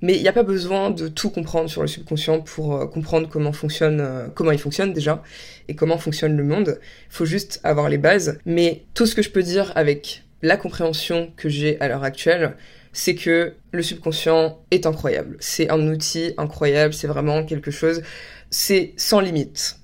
mais 0.02 0.16
il 0.16 0.22
n'y 0.22 0.28
a 0.28 0.34
pas 0.34 0.44
besoin 0.44 0.92
de 0.92 1.08
tout 1.08 1.30
comprendre 1.30 1.70
sur 1.70 1.82
le 1.82 1.88
subconscient 1.88 2.42
pour 2.42 2.76
euh, 2.76 2.86
comprendre 2.86 3.28
comment 3.30 3.54
fonctionne, 3.54 4.32
comment 4.36 4.52
il 4.52 4.60
fonctionne 4.60 4.94
déjà 4.94 5.24
et 5.68 5.76
comment 5.76 5.98
fonctionne 5.98 6.36
le 6.36 6.44
monde. 6.44 6.80
Il 7.10 7.16
faut 7.16 7.26
juste 7.26 7.60
avoir 7.64 7.90
les 7.90 7.98
bases. 7.98 8.40
Mais 8.46 8.84
tout 8.94 9.06
ce 9.06 9.16
que 9.16 9.22
je 9.22 9.30
peux 9.30 9.44
dire 9.44 9.72
avec 9.76 10.24
la 10.42 10.58
compréhension 10.58 11.32
que 11.36 11.50
j'ai 11.50 11.80
à 11.82 11.88
l'heure 11.88 12.04
actuelle, 12.04 12.56
c'est 12.94 13.16
que 13.16 13.54
le 13.72 13.84
subconscient 13.84 14.60
est 14.72 14.86
incroyable. 14.86 15.38
C'est 15.40 15.70
un 15.70 15.88
outil 15.88 16.34
incroyable, 16.38 16.94
c'est 16.94 17.08
vraiment 17.08 17.44
quelque 17.44 17.72
chose, 17.72 18.02
c'est 18.50 18.94
sans 18.98 19.20
limite 19.20 19.80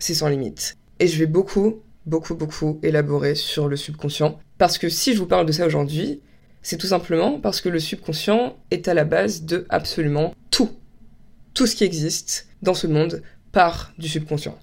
c'est 0.00 0.14
sans 0.14 0.28
limite. 0.28 0.76
Et 0.98 1.06
je 1.06 1.18
vais 1.18 1.26
beaucoup, 1.26 1.82
beaucoup, 2.06 2.34
beaucoup 2.34 2.80
élaborer 2.82 3.36
sur 3.36 3.68
le 3.68 3.76
subconscient. 3.76 4.40
Parce 4.58 4.78
que 4.78 4.88
si 4.88 5.14
je 5.14 5.18
vous 5.18 5.26
parle 5.26 5.46
de 5.46 5.52
ça 5.52 5.66
aujourd'hui, 5.66 6.20
c'est 6.62 6.76
tout 6.76 6.88
simplement 6.88 7.38
parce 7.38 7.60
que 7.60 7.68
le 7.68 7.78
subconscient 7.78 8.56
est 8.70 8.88
à 8.88 8.94
la 8.94 9.04
base 9.04 9.44
de 9.44 9.66
absolument 9.68 10.34
tout. 10.50 10.70
tout 11.54 11.66
ce 11.66 11.76
qui 11.76 11.84
existe 11.84 12.48
dans 12.62 12.74
ce 12.74 12.86
monde 12.86 13.22
part 13.52 13.92
du 13.98 14.08
subconscient. 14.08 14.58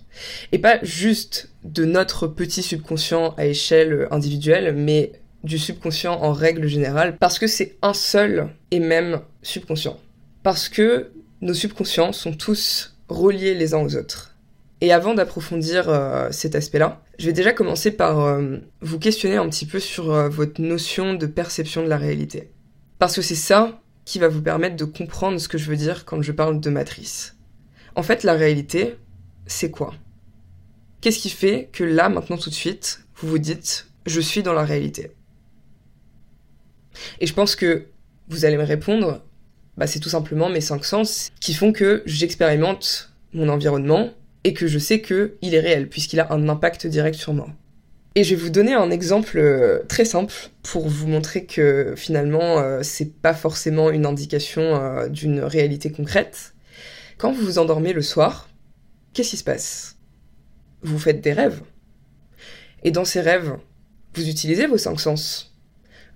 Et 0.51 0.59
pas 0.59 0.79
juste 0.83 1.49
de 1.63 1.85
notre 1.85 2.27
petit 2.27 2.63
subconscient 2.63 3.33
à 3.37 3.45
échelle 3.45 4.07
individuelle, 4.11 4.73
mais 4.75 5.11
du 5.43 5.57
subconscient 5.57 6.13
en 6.13 6.31
règle 6.31 6.67
générale, 6.67 7.17
parce 7.17 7.39
que 7.39 7.47
c'est 7.47 7.77
un 7.81 7.93
seul 7.93 8.49
et 8.71 8.79
même 8.79 9.21
subconscient. 9.41 9.99
Parce 10.43 10.69
que 10.69 11.11
nos 11.41 11.53
subconscients 11.53 12.13
sont 12.13 12.33
tous 12.33 12.96
reliés 13.09 13.53
les 13.53 13.73
uns 13.73 13.83
aux 13.83 13.95
autres. 13.95 14.35
Et 14.81 14.91
avant 14.91 15.15
d'approfondir 15.15 15.89
euh, 15.89 16.29
cet 16.31 16.55
aspect-là, 16.55 17.01
je 17.17 17.25
vais 17.25 17.33
déjà 17.33 17.51
commencer 17.51 17.91
par 17.91 18.19
euh, 18.19 18.57
vous 18.81 18.99
questionner 18.99 19.37
un 19.37 19.49
petit 19.49 19.65
peu 19.65 19.79
sur 19.79 20.13
euh, 20.13 20.29
votre 20.29 20.61
notion 20.61 21.15
de 21.15 21.25
perception 21.25 21.83
de 21.83 21.87
la 21.89 21.97
réalité. 21.97 22.51
Parce 22.99 23.15
que 23.15 23.21
c'est 23.21 23.35
ça 23.35 23.81
qui 24.05 24.19
va 24.19 24.27
vous 24.27 24.41
permettre 24.41 24.75
de 24.75 24.85
comprendre 24.85 25.39
ce 25.39 25.47
que 25.47 25.57
je 25.57 25.69
veux 25.69 25.75
dire 25.75 26.05
quand 26.05 26.21
je 26.21 26.31
parle 26.31 26.59
de 26.59 26.69
matrice. 26.69 27.35
En 27.95 28.03
fait, 28.03 28.23
la 28.23 28.33
réalité, 28.33 28.95
c'est 29.47 29.71
quoi? 29.71 29.93
Qu'est-ce 31.01 31.19
qui 31.19 31.29
fait 31.29 31.69
que 31.73 31.83
là, 31.83 32.09
maintenant, 32.09 32.37
tout 32.37 32.49
de 32.49 32.55
suite, 32.55 33.01
vous 33.15 33.27
vous 33.27 33.39
dites, 33.39 33.87
je 34.05 34.21
suis 34.21 34.43
dans 34.43 34.53
la 34.53 34.63
réalité? 34.63 35.11
Et 37.19 37.27
je 37.27 37.33
pense 37.33 37.55
que 37.55 37.87
vous 38.29 38.45
allez 38.45 38.57
me 38.57 38.63
répondre, 38.63 39.23
bah, 39.77 39.87
c'est 39.87 39.99
tout 39.99 40.09
simplement 40.09 40.49
mes 40.49 40.61
cinq 40.61 40.85
sens 40.85 41.31
qui 41.39 41.53
font 41.53 41.71
que 41.71 42.03
j'expérimente 42.05 43.11
mon 43.33 43.49
environnement 43.49 44.11
et 44.43 44.53
que 44.53 44.67
je 44.67 44.79
sais 44.79 45.01
qu'il 45.01 45.31
est 45.41 45.59
réel, 45.59 45.89
puisqu'il 45.89 46.19
a 46.19 46.31
un 46.33 46.49
impact 46.49 46.87
direct 46.87 47.17
sur 47.17 47.33
moi. 47.33 47.47
Et 48.15 48.23
je 48.23 48.33
vais 48.33 48.41
vous 48.41 48.49
donner 48.49 48.73
un 48.73 48.89
exemple 48.89 49.37
euh, 49.37 49.83
très 49.87 50.05
simple 50.05 50.33
pour 50.63 50.87
vous 50.87 51.07
montrer 51.07 51.45
que 51.45 51.93
finalement, 51.95 52.59
euh, 52.59 52.79
c'est 52.81 53.13
pas 53.13 53.35
forcément 53.35 53.91
une 53.91 54.07
indication 54.07 54.61
euh, 54.63 55.07
d'une 55.07 55.41
réalité 55.41 55.91
concrète. 55.91 56.55
Quand 57.19 57.31
vous 57.31 57.45
vous 57.45 57.59
endormez 57.59 57.93
le 57.93 58.01
soir, 58.01 58.49
qu'est-ce 59.13 59.31
qui 59.31 59.37
se 59.37 59.43
passe? 59.43 59.97
Vous 60.81 60.97
faites 60.97 61.21
des 61.21 61.33
rêves. 61.33 61.61
Et 62.83 62.89
dans 62.89 63.05
ces 63.05 63.21
rêves, 63.21 63.55
vous 64.15 64.27
utilisez 64.27 64.65
vos 64.65 64.77
cinq 64.77 64.99
sens. 64.99 65.55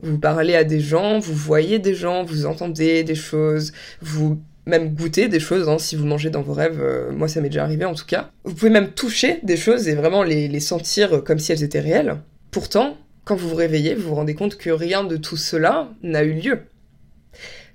Vous 0.01 0.17
parlez 0.17 0.55
à 0.55 0.63
des 0.63 0.79
gens, 0.79 1.19
vous 1.19 1.33
voyez 1.33 1.79
des 1.79 1.93
gens, 1.93 2.23
vous 2.23 2.45
entendez 2.45 3.03
des 3.03 3.15
choses, 3.15 3.71
vous 4.01 4.41
même 4.65 4.93
goûter 4.93 5.27
des 5.27 5.39
choses, 5.39 5.67
hein, 5.69 5.79
si 5.79 5.95
vous 5.95 6.05
mangez 6.05 6.29
dans 6.29 6.41
vos 6.41 6.53
rêves, 6.53 6.79
euh, 6.81 7.11
moi 7.11 7.27
ça 7.27 7.41
m'est 7.41 7.49
déjà 7.49 7.63
arrivé 7.63 7.85
en 7.85 7.93
tout 7.93 8.05
cas. 8.05 8.31
Vous 8.43 8.53
pouvez 8.53 8.71
même 8.71 8.91
toucher 8.91 9.39
des 9.43 9.57
choses 9.57 9.87
et 9.87 9.95
vraiment 9.95 10.23
les, 10.23 10.59
sentir 10.59 11.23
comme 11.23 11.39
si 11.39 11.51
elles 11.51 11.63
étaient 11.63 11.79
réelles. 11.79 12.17
Pourtant, 12.51 12.97
quand 13.25 13.35
vous 13.35 13.49
vous 13.49 13.55
réveillez, 13.55 13.95
vous 13.95 14.09
vous 14.09 14.15
rendez 14.15 14.35
compte 14.35 14.57
que 14.57 14.69
rien 14.69 15.03
de 15.03 15.17
tout 15.17 15.37
cela 15.37 15.89
n'a 16.03 16.23
eu 16.23 16.33
lieu. 16.33 16.61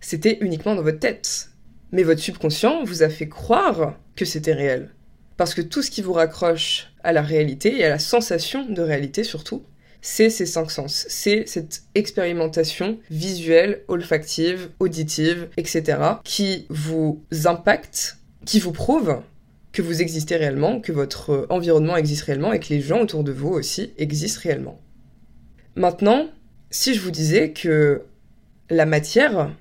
C'était 0.01 0.39
uniquement 0.41 0.75
dans 0.75 0.83
votre 0.83 1.01
tête. 1.01 1.51
Mais 1.93 2.03
votre 2.03 2.21
subconscient 2.21 2.85
vous 2.85 3.03
a 3.03 3.09
fait 3.09 3.29
croire 3.29 3.95
que 4.17 4.25
c'était 4.25 4.53
réel. 4.53 4.91
Parce 5.37 5.55
que 5.55 5.63
tout 5.63 5.83
ce 5.83 5.91
qui 5.91 6.03
vous 6.03 6.13
raccroche 6.13 6.93
à 7.03 7.13
la 7.13 7.23
réalité 7.23 7.79
et 7.79 7.85
à 7.85 7.89
la 7.89 7.99
sensation 7.99 8.69
de 8.69 8.83
réalité 8.83 9.23
surtout, 9.23 9.65
c'est 10.01 10.31
ces 10.31 10.47
cinq 10.47 10.71
sens, 10.71 11.07
c'est 11.09 11.47
cette 11.47 11.83
expérimentation 11.95 12.99
visuelle, 13.11 13.83
olfactive, 13.89 14.71
auditive, 14.79 15.49
etc., 15.57 15.99
qui 16.25 16.67
vous 16.69 17.25
impacte, 17.45 18.19
qui 18.45 18.61
vous 18.61 18.73
prouve 18.73 19.21
que 19.73 19.83
vous 19.83 20.01
existez 20.01 20.37
réellement, 20.37 20.81
que 20.81 20.93
votre 20.93 21.47
environnement 21.51 21.97
existe 21.97 22.23
réellement 22.23 22.53
et 22.53 22.61
que 22.61 22.69
les 22.71 22.81
gens 22.81 23.01
autour 23.01 23.25
de 23.25 23.33
vous 23.33 23.51
aussi 23.51 23.93
existent 23.99 24.41
réellement. 24.43 24.81
Maintenant, 25.75 26.29
si 26.71 26.95
je 26.95 27.01
vous 27.01 27.11
disais 27.11 27.53
que 27.53 28.03
la 28.71 28.87
matière 28.87 29.55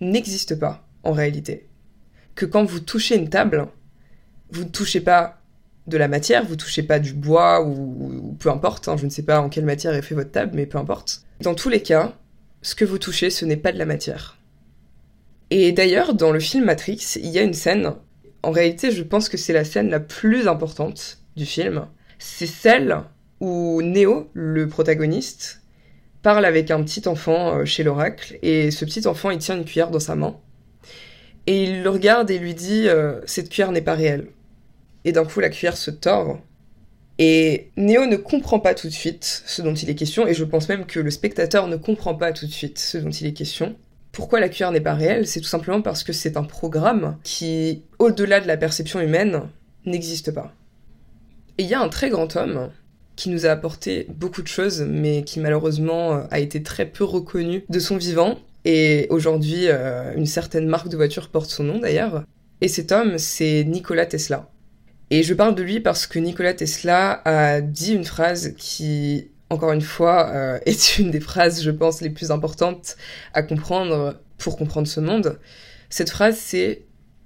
n'existe 0.00 0.58
pas 0.58 0.86
en 1.02 1.12
réalité, 1.12 1.66
que 2.34 2.44
quand 2.44 2.64
vous 2.64 2.80
touchez 2.80 3.16
une 3.16 3.30
table, 3.30 3.66
vous 4.50 4.64
ne 4.64 4.68
touchez 4.68 5.00
pas 5.00 5.35
de 5.86 5.96
la 5.96 6.08
matière, 6.08 6.44
vous 6.44 6.56
touchez 6.56 6.82
pas 6.82 6.98
du 6.98 7.12
bois 7.12 7.64
ou, 7.64 8.36
peu 8.38 8.50
importe, 8.50 8.88
hein, 8.88 8.96
je 8.96 9.04
ne 9.04 9.10
sais 9.10 9.22
pas 9.22 9.40
en 9.40 9.48
quelle 9.48 9.64
matière 9.64 9.94
est 9.94 10.02
fait 10.02 10.14
votre 10.14 10.30
table, 10.30 10.52
mais 10.54 10.66
peu 10.66 10.78
importe. 10.78 11.22
Dans 11.40 11.54
tous 11.54 11.68
les 11.68 11.82
cas, 11.82 12.14
ce 12.62 12.74
que 12.74 12.84
vous 12.84 12.98
touchez, 12.98 13.30
ce 13.30 13.44
n'est 13.44 13.56
pas 13.56 13.72
de 13.72 13.78
la 13.78 13.86
matière. 13.86 14.38
Et 15.50 15.70
d'ailleurs, 15.72 16.14
dans 16.14 16.32
le 16.32 16.40
film 16.40 16.64
Matrix, 16.64 17.14
il 17.16 17.30
y 17.30 17.38
a 17.38 17.42
une 17.42 17.54
scène, 17.54 17.92
en 18.42 18.50
réalité 18.50 18.90
je 18.90 19.02
pense 19.02 19.28
que 19.28 19.36
c'est 19.36 19.52
la 19.52 19.64
scène 19.64 19.90
la 19.90 20.00
plus 20.00 20.48
importante 20.48 21.18
du 21.36 21.46
film, 21.46 21.86
c'est 22.18 22.46
celle 22.46 23.02
où 23.40 23.80
Neo, 23.82 24.28
le 24.32 24.66
protagoniste, 24.66 25.62
parle 26.22 26.44
avec 26.44 26.72
un 26.72 26.82
petit 26.82 27.06
enfant 27.06 27.58
euh, 27.58 27.64
chez 27.64 27.84
l'oracle, 27.84 28.38
et 28.42 28.72
ce 28.72 28.84
petit 28.84 29.06
enfant 29.06 29.30
il 29.30 29.38
tient 29.38 29.56
une 29.56 29.64
cuillère 29.64 29.90
dans 29.90 30.00
sa 30.00 30.16
main, 30.16 30.36
et 31.46 31.62
il 31.62 31.82
le 31.84 31.90
regarde 31.90 32.30
et 32.30 32.38
lui 32.38 32.54
dit 32.54 32.88
euh, 32.88 33.20
Cette 33.26 33.48
cuillère 33.48 33.70
n'est 33.70 33.82
pas 33.82 33.94
réelle 33.94 34.26
et 35.06 35.12
d'un 35.12 35.24
coup 35.24 35.40
la 35.40 35.48
cuillère 35.48 35.78
se 35.78 35.90
tord. 35.90 36.38
Et 37.18 37.70
Néo 37.78 38.04
ne 38.04 38.16
comprend 38.16 38.60
pas 38.60 38.74
tout 38.74 38.88
de 38.88 38.92
suite 38.92 39.42
ce 39.46 39.62
dont 39.62 39.72
il 39.72 39.88
est 39.88 39.94
question, 39.94 40.26
et 40.26 40.34
je 40.34 40.44
pense 40.44 40.68
même 40.68 40.84
que 40.84 41.00
le 41.00 41.10
spectateur 41.10 41.66
ne 41.66 41.76
comprend 41.76 42.14
pas 42.14 42.32
tout 42.32 42.44
de 42.44 42.52
suite 42.52 42.78
ce 42.78 42.98
dont 42.98 43.10
il 43.10 43.26
est 43.26 43.32
question. 43.32 43.74
Pourquoi 44.12 44.40
la 44.40 44.50
cuillère 44.50 44.72
n'est 44.72 44.80
pas 44.80 44.94
réelle? 44.94 45.26
C'est 45.26 45.40
tout 45.40 45.46
simplement 45.46 45.80
parce 45.80 46.04
que 46.04 46.12
c'est 46.12 46.36
un 46.36 46.42
programme 46.42 47.16
qui, 47.22 47.82
au-delà 47.98 48.40
de 48.40 48.46
la 48.46 48.58
perception 48.58 49.00
humaine, 49.00 49.42
n'existe 49.86 50.32
pas. 50.32 50.52
Et 51.56 51.62
il 51.62 51.68
y 51.68 51.74
a 51.74 51.80
un 51.80 51.88
très 51.88 52.10
grand 52.10 52.36
homme 52.36 52.70
qui 53.14 53.30
nous 53.30 53.46
a 53.46 53.50
apporté 53.50 54.06
beaucoup 54.10 54.42
de 54.42 54.48
choses, 54.48 54.82
mais 54.82 55.22
qui 55.22 55.40
malheureusement 55.40 56.26
a 56.30 56.38
été 56.38 56.62
très 56.62 56.84
peu 56.84 57.04
reconnu 57.04 57.64
de 57.70 57.78
son 57.78 57.96
vivant. 57.96 58.38
Et 58.64 59.06
aujourd'hui, 59.10 59.68
euh, 59.68 60.12
une 60.16 60.26
certaine 60.26 60.66
marque 60.66 60.88
de 60.88 60.96
voiture 60.96 61.28
porte 61.28 61.50
son 61.50 61.64
nom 61.64 61.78
d'ailleurs. 61.78 62.24
Et 62.60 62.68
cet 62.68 62.92
homme, 62.92 63.16
c'est 63.16 63.64
Nikola 63.64 64.04
Tesla. 64.04 64.50
Et 65.10 65.22
je 65.22 65.34
parle 65.34 65.54
de 65.54 65.62
lui 65.62 65.80
parce 65.80 66.06
que 66.06 66.18
Nikola 66.18 66.54
Tesla 66.54 67.22
a 67.24 67.60
dit 67.60 67.92
une 67.92 68.04
phrase 68.04 68.54
qui, 68.56 69.28
encore 69.50 69.72
une 69.72 69.82
fois, 69.82 70.30
euh, 70.30 70.58
est 70.66 70.98
une 70.98 71.10
des 71.10 71.20
phrases, 71.20 71.62
je 71.62 71.70
pense, 71.70 72.00
les 72.00 72.10
plus 72.10 72.30
importantes 72.30 72.96
à 73.32 73.42
comprendre 73.42 74.20
pour 74.38 74.56
comprendre 74.56 74.88
ce 74.88 75.00
monde. 75.00 75.38
Cette 75.90 76.10
phrase, 76.10 76.36
c'est 76.36 76.82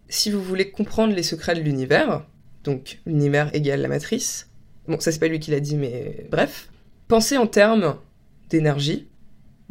si 0.09 0.31
vous 0.31 0.43
voulez 0.43 0.71
comprendre 0.71 1.15
les 1.15 1.23
secrets 1.23 1.55
de 1.55 1.61
l'univers, 1.61 2.27
donc 2.65 2.99
l'univers 3.07 3.55
égale 3.55 3.81
la 3.81 3.89
matrice, 3.89 4.51
bon, 4.87 4.99
ça 5.01 5.13
c'est 5.13 5.19
pas 5.19 5.29
lui 5.29 5.41
qui 5.41 5.51
l'a 5.51 5.61
dit, 5.61 5.77
mais 5.77 6.27
bref, 6.31 6.69
pensez 7.09 7.39
en 7.39 7.47
termes 7.47 7.97
d'énergie, 8.51 9.09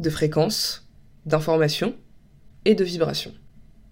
de 0.00 0.10
fréquence, 0.10 0.88
d'information 1.26 1.94
et 2.64 2.74
de 2.74 2.84
vibration. 2.84 3.32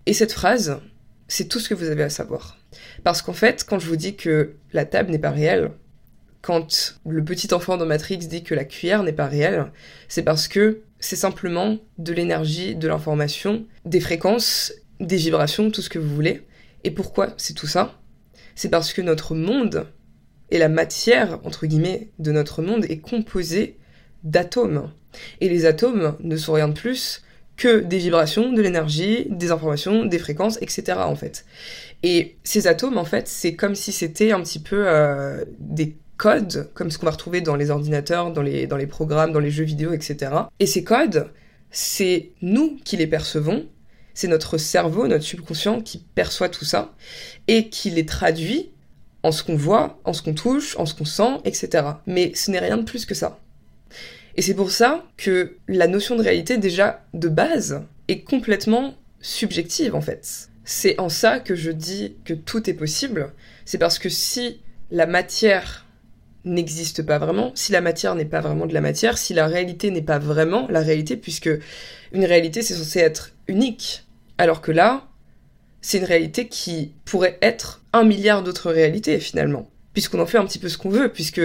Et 0.07 0.15
cette 0.15 0.33
phrase, 0.33 0.81
c'est 1.29 1.47
tout 1.47 1.61
ce 1.61 1.69
que 1.69 1.75
vous 1.75 1.89
avez 1.89 2.03
à 2.03 2.11
savoir. 2.11 2.59
Parce 3.05 3.23
qu'en 3.23 3.33
fait, 3.33 3.65
quand 3.65 3.79
je 3.79 3.87
vous 3.87 3.97
dis 3.97 4.17
que 4.17 4.57
la 4.73 4.85
table 4.85 5.11
n'est 5.11 5.19
pas 5.19 5.31
réelle, 5.31 5.71
quand 6.41 6.99
le 7.07 7.25
petit 7.25 7.53
enfant 7.53 7.77
dans 7.77 7.87
Matrix 7.87 8.19
dit 8.19 8.43
que 8.43 8.55
la 8.55 8.65
cuillère 8.65 9.03
n'est 9.03 9.13
pas 9.13 9.27
réelle, 9.27 9.71
c'est 10.09 10.23
parce 10.23 10.49
que 10.49 10.83
c'est 10.99 11.17
simplement 11.17 11.79
de 11.99 12.13
l'énergie, 12.13 12.75
de 12.75 12.89
l'information, 12.89 13.67
des 13.85 14.01
fréquences, 14.01 14.73
des 15.01 15.17
vibrations, 15.17 15.71
tout 15.71 15.83
ce 15.83 15.91
que 15.91 15.99
vous 15.99 16.15
voulez. 16.15 16.47
Et 16.85 16.91
pourquoi 16.91 17.35
c'est 17.37 17.55
tout 17.55 17.67
ça? 17.67 18.01
C'est 18.55 18.71
parce 18.71 18.93
que 18.93 19.03
notre 19.03 19.35
monde 19.35 19.87
et 20.51 20.59
la 20.59 20.69
matière, 20.69 21.41
entre 21.45 21.67
guillemets, 21.67 22.11
de 22.19 22.33
notre 22.33 22.63
monde 22.63 22.87
est 22.89 22.99
composée 22.99 23.79
d'atomes. 24.25 24.91
Et 25.41 25.49
les 25.49 25.67
atomes 25.67 26.17
ne 26.21 26.37
sont 26.37 26.55
rien 26.55 26.69
de 26.69 26.73
plus 26.73 27.23
que 27.59 27.81
des 27.81 27.99
vibrations, 27.99 28.53
de 28.53 28.63
l'énergie, 28.63 29.27
des 29.29 29.51
informations, 29.51 30.07
des 30.07 30.19
fréquences, 30.19 30.57
etc. 30.63 30.99
en 31.01 31.17
fait. 31.17 31.45
Et 32.03 32.37
ces 32.45 32.69
atomes, 32.69 32.97
en 32.97 33.05
fait, 33.05 33.29
c'est 33.29 33.55
comme 33.55 33.75
si 33.75 33.93
c'était 33.93 34.33
un 34.33 34.41
petit 34.41 34.61
peu 34.61 34.85
euh, 34.87 35.45
des 35.59 35.97
codes, 36.17 36.71
comme 36.73 36.91
ce 36.91 36.99
qu'on 36.99 37.07
va 37.07 37.13
retrouver 37.13 37.41
dans 37.41 37.57
les 37.57 37.71
ordinateurs, 37.71 38.33
dans 38.33 38.43
les, 38.43 38.67
dans 38.67 38.77
les 38.77 38.87
programmes, 38.87 39.33
dans 39.33 39.41
les 39.41 39.51
jeux 39.51 39.65
vidéo, 39.65 39.93
etc. 39.93 40.33
Et 40.61 40.67
ces 40.67 40.85
codes, 40.85 41.31
c'est 41.71 42.31
nous 42.41 42.79
qui 42.85 42.97
les 42.97 43.09
percevons, 43.09 43.67
c'est 44.15 44.29
notre 44.29 44.57
cerveau, 44.57 45.07
notre 45.09 45.25
subconscient 45.25 45.81
qui 45.81 45.99
perçoit 45.99 46.49
tout 46.49 46.65
ça, 46.65 46.95
et 47.49 47.69
qui 47.69 47.91
les 47.91 48.07
traduit 48.07 48.71
en 49.25 49.33
ce 49.33 49.43
qu'on 49.43 49.57
voit, 49.57 50.01
en 50.05 50.13
ce 50.13 50.23
qu'on 50.23 50.35
touche, 50.35 50.77
en 50.79 50.87
ce 50.87 50.95
qu'on 50.95 51.05
sent, 51.05 51.41
etc. 51.45 51.85
Mais 52.07 52.33
ce 52.35 52.53
n'est 52.53 52.61
rien 52.61 52.79
de 52.79 52.85
plus 52.85 53.05
que 53.05 53.15
ça. 53.15 53.41
Et 54.39 54.43
c'est 54.43 54.55
pour 54.55 54.71
ça 54.71 55.05
que 55.17 55.57
la 55.67 55.89
notion 55.89 56.15
de 56.15 56.23
réalité, 56.23 56.59
déjà 56.59 57.05
de 57.13 57.29
base, 57.29 57.83
est 58.07 58.21
complètement 58.21 58.95
subjective 59.21 59.97
en 59.97 60.01
fait. 60.01 60.49
C'est 60.63 61.01
en 61.01 61.09
ça 61.09 61.41
que 61.41 61.57
je 61.57 61.73
dis 61.73 62.15
que 62.25 62.35
tout 62.35 62.71
est 62.71 62.75
possible. 62.75 63.33
C'est 63.65 63.79
parce 63.79 63.99
que 63.99 64.09
si 64.09 64.61
la 64.93 65.07
matière 65.07 65.87
n'existe 66.45 67.03
pas 67.03 67.19
vraiment, 67.19 67.51
si 67.57 67.73
la 67.73 67.81
matière 67.81 68.15
n'est 68.15 68.25
pas 68.25 68.41
vraiment 68.41 68.67
de 68.67 68.75
la 68.75 68.81
matière, 68.81 69.19
si 69.19 69.35
la 69.35 69.49
réalité 69.49 69.91
n'est 69.91 70.03
pas 70.03 70.21
vraiment 70.21 70.69
la 70.71 70.83
réalité, 70.83 71.17
puisque 71.17 71.51
une 72.13 72.25
réalité 72.25 72.63
c'est 72.63 72.75
censé 72.75 73.01
être 73.01 73.33
unique, 73.49 74.07
alors 74.39 74.61
que 74.61 74.71
là, 74.71 75.09
c'est 75.81 75.99
une 75.99 76.05
réalité 76.05 76.47
qui 76.47 76.93
pourrait 77.07 77.39
être 77.43 77.83
un 77.93 78.05
milliard 78.05 78.45
d'autres 78.45 78.71
réalités 78.71 79.19
finalement, 79.19 79.69
puisqu'on 79.95 80.21
en 80.21 80.27
fait 80.27 80.39
un 80.39 80.47
petit 80.47 80.61
peu 80.61 80.69
ce 80.69 80.79
qu'on 80.79 80.91
veut, 80.91 81.09
puisque 81.09 81.43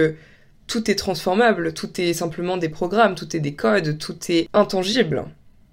tout 0.66 0.90
est 0.90 0.94
transformable, 0.94 1.74
tout 1.74 2.00
est 2.00 2.12
simplement 2.12 2.56
des 2.56 2.68
programmes, 2.68 3.14
tout 3.14 3.36
est 3.36 3.40
des 3.40 3.54
codes, 3.54 3.98
tout 3.98 4.18
est 4.28 4.48
intangible. 4.52 5.24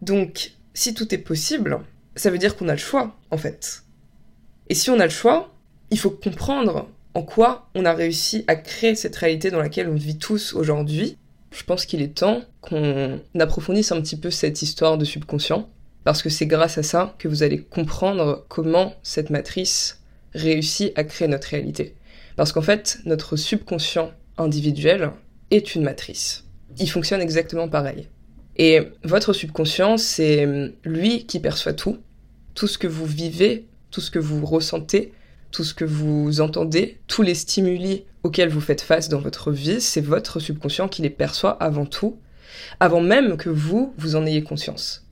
Donc, 0.02 0.54
si 0.74 0.94
tout 0.94 1.14
est 1.14 1.20
possible, 1.20 1.80
ça 2.16 2.30
veut 2.30 2.38
dire 2.38 2.56
qu'on 2.56 2.70
a 2.70 2.74
le 2.74 2.78
choix, 2.78 3.16
en 3.30 3.38
fait. 3.38 3.84
Et 4.70 4.76
si 4.76 4.90
on 4.90 5.00
a 5.00 5.06
le 5.06 5.12
choix, 5.12 5.54
il 5.90 6.00
faut 6.00 6.12
comprendre 6.12 6.90
en 7.14 7.24
quoi 7.24 7.70
on 7.76 7.86
a 7.86 7.94
réussi 7.94 8.46
à 8.48 8.56
créer 8.56 8.96
cette 8.96 9.16
réalité 9.16 9.52
dans 9.52 9.60
laquelle 9.60 9.90
on 9.90 9.96
vit 9.96 10.18
tous 10.18 10.54
aujourd'hui. 10.54 11.18
Je 11.52 11.64
pense 11.64 11.86
qu'il 11.86 12.02
est 12.02 12.16
temps 12.16 12.42
qu'on 12.62 13.20
approfondisse 13.38 13.92
un 13.92 14.02
petit 14.02 14.16
peu 14.16 14.32
cette 14.32 14.62
histoire 14.62 14.98
de 14.98 15.04
subconscient, 15.04 15.70
parce 16.04 16.22
que 16.22 16.30
c'est 16.30 16.48
grâce 16.48 16.78
à 16.78 16.84
ça 16.84 17.16
que 17.20 17.28
vous 17.28 17.44
allez 17.44 17.62
comprendre 17.62 18.46
comment 18.48 18.96
cette 19.04 19.30
matrice 19.30 20.00
réussit 20.34 20.98
à 20.98 21.04
créer 21.04 21.28
notre 21.28 21.50
réalité. 21.50 21.96
Parce 22.38 22.54
qu'en 22.54 22.62
fait, 22.62 23.00
notre 23.06 23.36
subconscient 23.36 24.12
individuel 24.38 25.12
est 25.50 25.76
une 25.76 25.84
matrice. 25.84 26.46
Il 26.80 26.90
fonctionne 26.90 27.22
exactement 27.22 27.68
pareil. 27.68 28.08
Et 28.58 28.82
votre 29.04 29.34
subconscient, 29.34 29.98
c'est 29.98 30.48
lui 30.84 31.26
qui 31.26 31.40
perçoit 31.40 31.74
tout. 31.74 31.98
Tout 32.54 32.68
ce 32.68 32.78
que 32.78 32.88
vous 32.88 33.06
vivez, 33.06 33.66
tout 33.92 34.02
ce 34.02 34.12
que 34.12 34.20
vous 34.20 34.46
ressentez, 34.46 35.14
tout 35.52 35.64
ce 35.64 35.74
que 35.74 35.86
vous 35.86 36.42
entendez, 36.42 37.00
tous 37.08 37.22
les 37.22 37.36
stimuli 37.36 38.06
auxquels 38.24 38.50
vous 38.50 38.62
faites 38.62 38.82
face 38.82 39.10
dans 39.10 39.20
votre 39.20 39.52
vie, 39.52 39.82
c'est 39.82 40.02
votre 40.02 40.40
subconscient 40.40 40.88
qui 40.88 41.02
les 41.02 41.10
perçoit 41.10 41.52
avant 41.52 41.86
tout, 41.86 42.18
avant 42.80 43.02
même 43.02 43.38
que 43.38 43.50
vous, 43.50 43.94
vous 43.98 44.16
en 44.16 44.26
ayez 44.26 44.44
conscience. 44.44 45.06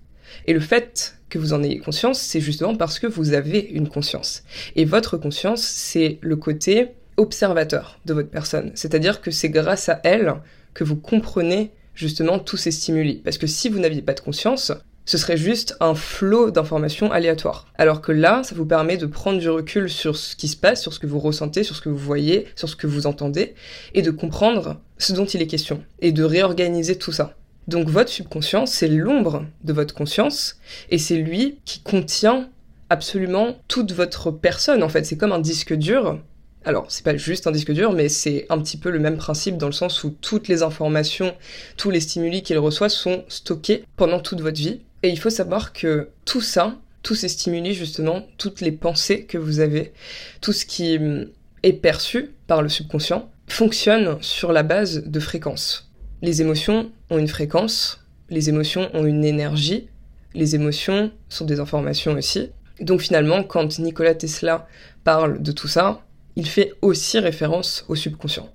Et 0.47 0.53
le 0.53 0.59
fait 0.59 1.17
que 1.29 1.39
vous 1.39 1.53
en 1.53 1.63
ayez 1.63 1.79
conscience, 1.79 2.19
c'est 2.19 2.41
justement 2.41 2.75
parce 2.75 2.99
que 2.99 3.07
vous 3.07 3.33
avez 3.33 3.59
une 3.59 3.89
conscience. 3.89 4.43
Et 4.75 4.85
votre 4.85 5.17
conscience, 5.17 5.61
c'est 5.61 6.17
le 6.21 6.35
côté 6.35 6.89
observateur 7.19 7.99
de 8.05 8.13
votre 8.13 8.29
personne. 8.29 8.71
C'est-à-dire 8.75 9.21
que 9.21 9.29
c'est 9.29 9.49
grâce 9.49 9.89
à 9.89 9.99
elle 10.03 10.35
que 10.73 10.83
vous 10.83 10.95
comprenez 10.95 11.71
justement 11.93 12.39
tous 12.39 12.57
ces 12.57 12.71
stimuli. 12.71 13.21
Parce 13.23 13.37
que 13.37 13.47
si 13.47 13.69
vous 13.69 13.79
n'aviez 13.79 14.01
pas 14.01 14.13
de 14.13 14.21
conscience, 14.21 14.71
ce 15.05 15.17
serait 15.17 15.37
juste 15.37 15.75
un 15.79 15.95
flot 15.95 16.51
d'informations 16.51 17.11
aléatoires. 17.11 17.67
Alors 17.77 18.01
que 18.01 18.11
là, 18.11 18.43
ça 18.43 18.55
vous 18.55 18.65
permet 18.65 18.95
de 18.95 19.05
prendre 19.05 19.39
du 19.39 19.49
recul 19.49 19.89
sur 19.89 20.15
ce 20.15 20.35
qui 20.35 20.47
se 20.47 20.55
passe, 20.55 20.81
sur 20.81 20.93
ce 20.93 20.99
que 20.99 21.07
vous 21.07 21.19
ressentez, 21.19 21.63
sur 21.63 21.75
ce 21.75 21.81
que 21.81 21.89
vous 21.89 21.97
voyez, 21.97 22.45
sur 22.55 22.69
ce 22.69 22.75
que 22.75 22.87
vous 22.87 23.07
entendez, 23.07 23.55
et 23.93 24.01
de 24.01 24.11
comprendre 24.11 24.79
ce 24.97 25.13
dont 25.13 25.25
il 25.25 25.41
est 25.41 25.47
question, 25.47 25.83
et 25.99 26.11
de 26.11 26.23
réorganiser 26.23 26.97
tout 26.97 27.11
ça. 27.11 27.35
Donc 27.67 27.89
votre 27.89 28.09
subconscient, 28.09 28.65
c'est 28.65 28.87
l'ombre 28.87 29.45
de 29.63 29.73
votre 29.73 29.95
conscience, 29.95 30.57
et 30.89 30.99
c'est 30.99 31.17
lui 31.17 31.59
qui 31.65 31.81
contient 31.81 32.49
absolument 32.89 33.57
toute 33.67 33.91
votre 33.91 34.31
personne, 34.31 34.83
en 34.83 34.89
fait. 34.89 35.05
C'est 35.05 35.17
comme 35.17 35.31
un 35.31 35.39
disque 35.39 35.73
dur 35.73 36.19
alors, 36.65 36.85
c'est 36.89 37.05
pas 37.05 37.15
juste 37.15 37.47
un 37.47 37.51
disque 37.51 37.71
dur, 37.71 37.93
mais 37.93 38.09
c'est 38.09 38.45
un 38.49 38.59
petit 38.59 38.77
peu 38.77 38.89
le 38.89 38.99
même 38.99 39.17
principe 39.17 39.57
dans 39.57 39.67
le 39.67 39.73
sens 39.73 40.03
où 40.03 40.15
toutes 40.21 40.49
les 40.49 40.61
informations, 40.61 41.33
tous 41.77 41.89
les 41.89 42.01
stimuli 42.01 42.43
qu'il 42.43 42.57
reçoit 42.57 42.89
sont 42.89 43.23
stockés 43.29 43.85
pendant 43.95 44.19
toute 44.19 44.41
votre 44.41 44.57
vie. 44.59 44.81
Et 45.01 45.09
il 45.09 45.17
faut 45.17 45.29
savoir 45.29 45.71
que 45.71 46.09
tout 46.25 46.41
ça, 46.41 46.75
tous 47.01 47.15
ces 47.15 47.29
stimuli 47.29 47.73
justement, 47.73 48.27
toutes 48.37 48.59
les 48.59 48.73
pensées 48.73 49.23
que 49.23 49.37
vous 49.37 49.61
avez, 49.61 49.93
tout 50.41 50.51
ce 50.51 50.65
qui 50.65 50.97
hum, 50.97 51.27
est 51.63 51.73
perçu 51.73 52.31
par 52.47 52.61
le 52.61 52.67
subconscient, 52.67 53.31
fonctionne 53.47 54.17
sur 54.21 54.51
la 54.51 54.63
base 54.63 55.03
de 55.05 55.19
fréquences. 55.19 55.89
Les 56.21 56.41
émotions 56.41 56.91
ont 57.09 57.17
une 57.17 57.29
fréquence, 57.29 58.05
les 58.29 58.49
émotions 58.49 58.89
ont 58.93 59.05
une 59.05 59.23
énergie, 59.23 59.87
les 60.33 60.55
émotions 60.55 61.11
sont 61.29 61.45
des 61.45 61.61
informations 61.61 62.13
aussi. 62.13 62.51
Donc 62.81 63.01
finalement, 63.01 63.43
quand 63.43 63.79
Nikola 63.79 64.13
Tesla 64.13 64.67
parle 65.05 65.41
de 65.41 65.51
tout 65.51 65.67
ça, 65.67 66.01
il 66.35 66.47
fait 66.47 66.73
aussi 66.81 67.19
référence 67.19 67.85
au 67.87 67.95
subconscient. 67.95 68.49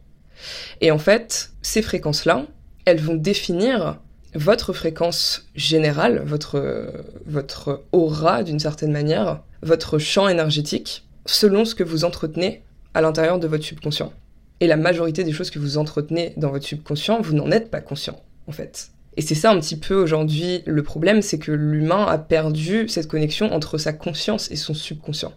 Et 0.80 0.90
en 0.90 0.98
fait, 0.98 1.50
ces 1.62 1.82
fréquences-là, 1.82 2.46
elles 2.84 3.00
vont 3.00 3.14
définir 3.14 3.98
votre 4.34 4.72
fréquence 4.72 5.46
générale, 5.54 6.22
votre, 6.26 7.82
aura 7.92 8.42
d'une 8.42 8.58
certaine 8.58 8.92
manière, 8.92 9.42
votre 9.62 9.98
champ 9.98 10.28
énergétique, 10.28 11.06
selon 11.24 11.64
ce 11.64 11.74
que 11.74 11.84
vous 11.84 12.04
entretenez 12.04 12.62
à 12.94 13.00
l'intérieur 13.00 13.38
de 13.38 13.46
votre 13.46 13.64
subconscient. 13.64 14.12
Et 14.60 14.66
la 14.66 14.76
majorité 14.76 15.24
des 15.24 15.32
choses 15.32 15.50
que 15.50 15.58
vous 15.58 15.78
entretenez 15.78 16.32
dans 16.36 16.50
votre 16.50 16.66
subconscient, 16.66 17.20
vous 17.20 17.34
n'en 17.34 17.50
êtes 17.50 17.70
pas 17.70 17.80
conscient, 17.80 18.20
en 18.46 18.52
fait. 18.52 18.90
Et 19.16 19.22
c'est 19.22 19.34
ça 19.36 19.52
un 19.52 19.60
petit 19.60 19.76
peu 19.76 19.94
aujourd'hui 19.94 20.62
le 20.66 20.82
problème, 20.82 21.22
c'est 21.22 21.38
que 21.38 21.52
l'humain 21.52 22.06
a 22.06 22.18
perdu 22.18 22.88
cette 22.88 23.06
connexion 23.06 23.52
entre 23.52 23.78
sa 23.78 23.92
conscience 23.92 24.50
et 24.50 24.56
son 24.56 24.74
subconscient 24.74 25.32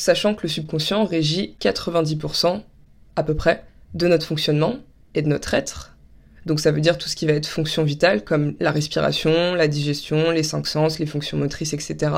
sachant 0.00 0.34
que 0.34 0.42
le 0.42 0.48
subconscient 0.48 1.04
régit 1.04 1.56
90% 1.60 2.62
à 3.16 3.22
peu 3.22 3.34
près 3.34 3.64
de 3.94 4.06
notre 4.06 4.26
fonctionnement 4.26 4.76
et 5.14 5.22
de 5.22 5.28
notre 5.28 5.54
être. 5.54 5.94
Donc 6.46 6.58
ça 6.58 6.70
veut 6.70 6.80
dire 6.80 6.96
tout 6.96 7.08
ce 7.08 7.16
qui 7.16 7.26
va 7.26 7.34
être 7.34 7.46
fonction 7.46 7.84
vitale 7.84 8.24
comme 8.24 8.54
la 8.60 8.70
respiration, 8.70 9.54
la 9.54 9.68
digestion, 9.68 10.30
les 10.30 10.42
cinq 10.42 10.66
sens, 10.66 10.98
les 10.98 11.04
fonctions 11.04 11.36
motrices, 11.36 11.74
etc. 11.74 12.12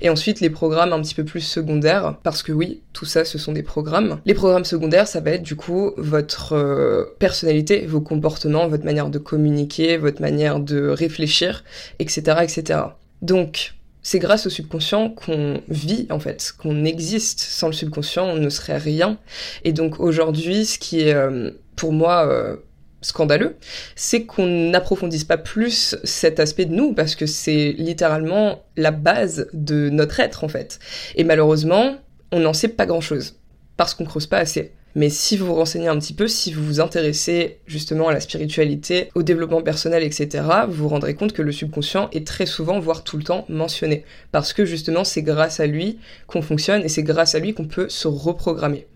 Et 0.00 0.10
ensuite 0.10 0.40
les 0.40 0.50
programmes 0.50 0.92
un 0.92 1.00
petit 1.00 1.14
peu 1.14 1.24
plus 1.24 1.42
secondaires, 1.42 2.16
parce 2.24 2.42
que 2.42 2.50
oui, 2.50 2.82
tout 2.92 3.04
ça 3.04 3.24
ce 3.24 3.38
sont 3.38 3.52
des 3.52 3.62
programmes. 3.62 4.20
Les 4.26 4.34
programmes 4.34 4.64
secondaires, 4.64 5.06
ça 5.06 5.20
va 5.20 5.30
être 5.30 5.44
du 5.44 5.54
coup 5.54 5.92
votre 5.96 6.54
euh, 6.54 7.14
personnalité, 7.20 7.86
vos 7.86 8.00
comportements, 8.00 8.66
votre 8.66 8.84
manière 8.84 9.10
de 9.10 9.18
communiquer, 9.18 9.96
votre 9.96 10.20
manière 10.20 10.58
de 10.58 10.88
réfléchir, 10.88 11.62
etc. 12.00 12.38
etc. 12.42 12.80
Donc 13.22 13.74
c'est 14.02 14.18
grâce 14.18 14.46
au 14.46 14.50
subconscient 14.50 15.10
qu'on 15.10 15.62
vit 15.68 16.06
en 16.10 16.18
fait, 16.18 16.52
qu'on 16.58 16.84
existe. 16.84 17.40
Sans 17.40 17.68
le 17.68 17.72
subconscient, 17.72 18.26
on 18.26 18.36
ne 18.36 18.48
serait 18.48 18.78
rien. 18.78 19.18
Et 19.64 19.72
donc 19.72 20.00
aujourd'hui, 20.00 20.64
ce 20.64 20.78
qui 20.78 21.00
est 21.00 21.14
euh, 21.14 21.50
pour 21.76 21.92
moi 21.92 22.26
euh, 22.26 22.56
scandaleux, 23.00 23.56
c'est 23.94 24.24
qu'on 24.24 24.46
n'approfondisse 24.46 25.24
pas 25.24 25.38
plus 25.38 25.96
cet 26.04 26.40
aspect 26.40 26.64
de 26.64 26.74
nous 26.74 26.94
parce 26.94 27.14
que 27.14 27.26
c'est 27.26 27.74
littéralement 27.78 28.64
la 28.76 28.90
base 28.90 29.48
de 29.52 29.88
notre 29.88 30.20
être 30.20 30.44
en 30.44 30.48
fait. 30.48 30.78
Et 31.14 31.24
malheureusement, 31.24 31.96
on 32.32 32.40
n'en 32.40 32.52
sait 32.52 32.68
pas 32.68 32.86
grand-chose 32.86 33.38
parce 33.76 33.94
qu'on 33.94 34.04
creuse 34.04 34.26
pas 34.26 34.38
assez. 34.38 34.72
Mais 34.94 35.08
si 35.08 35.36
vous 35.36 35.46
vous 35.46 35.54
renseignez 35.54 35.88
un 35.88 35.98
petit 35.98 36.12
peu, 36.12 36.28
si 36.28 36.52
vous 36.52 36.64
vous 36.64 36.80
intéressez 36.80 37.60
justement 37.66 38.08
à 38.08 38.12
la 38.12 38.20
spiritualité, 38.20 39.08
au 39.14 39.22
développement 39.22 39.62
personnel, 39.62 40.02
etc., 40.02 40.44
vous 40.68 40.82
vous 40.82 40.88
rendrez 40.88 41.14
compte 41.14 41.32
que 41.32 41.40
le 41.40 41.52
subconscient 41.52 42.10
est 42.12 42.26
très 42.26 42.46
souvent, 42.46 42.78
voire 42.78 43.02
tout 43.02 43.16
le 43.16 43.22
temps, 43.22 43.46
mentionné. 43.48 44.04
Parce 44.32 44.52
que 44.52 44.66
justement, 44.66 45.04
c'est 45.04 45.22
grâce 45.22 45.60
à 45.60 45.66
lui 45.66 45.98
qu'on 46.26 46.42
fonctionne 46.42 46.82
et 46.82 46.88
c'est 46.88 47.02
grâce 47.02 47.34
à 47.34 47.38
lui 47.38 47.54
qu'on 47.54 47.66
peut 47.66 47.88
se 47.88 48.06
reprogrammer. 48.06 48.86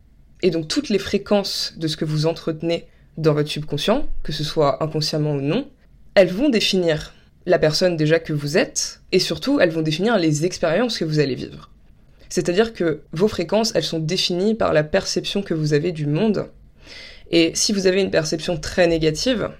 Et 0.43 0.51
donc 0.51 0.69
toutes 0.69 0.91
les 0.91 0.99
fréquences 0.99 1.75
de 1.79 1.89
ce 1.89 1.97
que 1.97 2.05
vous 2.05 2.27
entretenez 2.27 2.87
dans 3.17 3.33
votre 3.33 3.49
subconscient, 3.49 4.07
que 4.23 4.33
ce 4.33 4.45
soit 4.45 4.83
inconsciemment 4.83 5.37
ou 5.37 5.41
non, 5.41 5.67
elles 6.15 6.29
vont 6.29 6.51
définir 6.51 7.15
la 7.47 7.59
personne 7.59 7.97
déjà 7.97 8.19
que 8.19 8.33
vous 8.33 8.59
êtes, 8.59 9.01
et 9.13 9.19
surtout 9.19 9.61
elles 9.61 9.71
vont 9.71 9.83
définir 9.83 10.19
les 10.19 10.45
expériences 10.45 10.99
que 10.99 11.05
vous 11.05 11.21
allez 11.21 11.37
vivre. 11.37 11.71
C'est-à-dire 12.37 12.75
que 12.75 13.01
vos 13.13 13.29
fréquences, 13.29 13.73
elles 13.75 13.83
sont 13.83 13.99
définies 13.99 14.55
par 14.55 14.75
la 14.75 14.85
perception 14.85 15.41
que 15.41 15.55
vous 15.55 15.73
avez 15.73 15.91
du 15.91 16.05
monde. 16.05 16.51
Et 17.31 17.53
si 17.55 17.73
vous 17.73 17.87
avez 17.87 18.03
une 18.03 18.11
perception 18.11 18.59
très 18.59 18.87
négative 18.87 19.53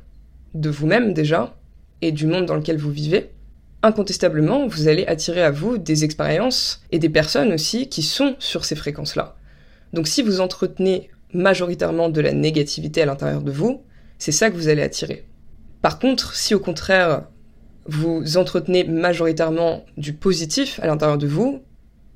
de 0.53 0.69
vous-même 0.69 1.15
déjà, 1.15 1.57
et 2.03 2.13
du 2.13 2.27
monde 2.27 2.45
dans 2.45 2.55
lequel 2.55 2.77
vous 2.77 2.91
vivez, 2.91 3.31
incontestablement, 3.83 4.67
vous 4.67 4.89
allez 4.89 5.07
attirer 5.07 5.43
à 5.43 5.51
vous 5.51 5.79
des 5.79 6.05
expériences 6.05 6.83
et 6.93 6.99
des 6.99 7.09
personnes 7.09 7.55
aussi 7.55 7.89
qui 7.89 8.03
sont 8.03 8.37
sur 8.41 8.67
ces 8.67 8.77
fréquences-là. 8.77 9.37
Donc 9.95 10.07
si 10.07 10.21
vous 10.21 10.43
entretenez 10.43 11.09
majoritairement 11.33 12.11
de 12.11 12.21
la 12.21 12.35
négativité 12.35 13.01
à 13.01 13.07
l'intérieur 13.07 13.41
de 13.41 13.53
vous, 13.53 13.85
c'est 14.19 14.33
ça 14.33 14.51
que 14.51 14.55
vous 14.55 14.69
allez 14.69 14.83
attirer. 14.83 15.25
Par 15.81 15.99
contre, 15.99 16.35
si 16.35 16.55
au 16.55 16.61
contraire, 16.61 17.23
vous 17.87 18.37
entretenez 18.37 18.85
majoritairement 18.85 19.87
du 19.97 20.13
positif 20.13 20.79
à 20.83 20.87
l'intérieur 20.87 21.17
de 21.17 21.27
vous, 21.27 21.63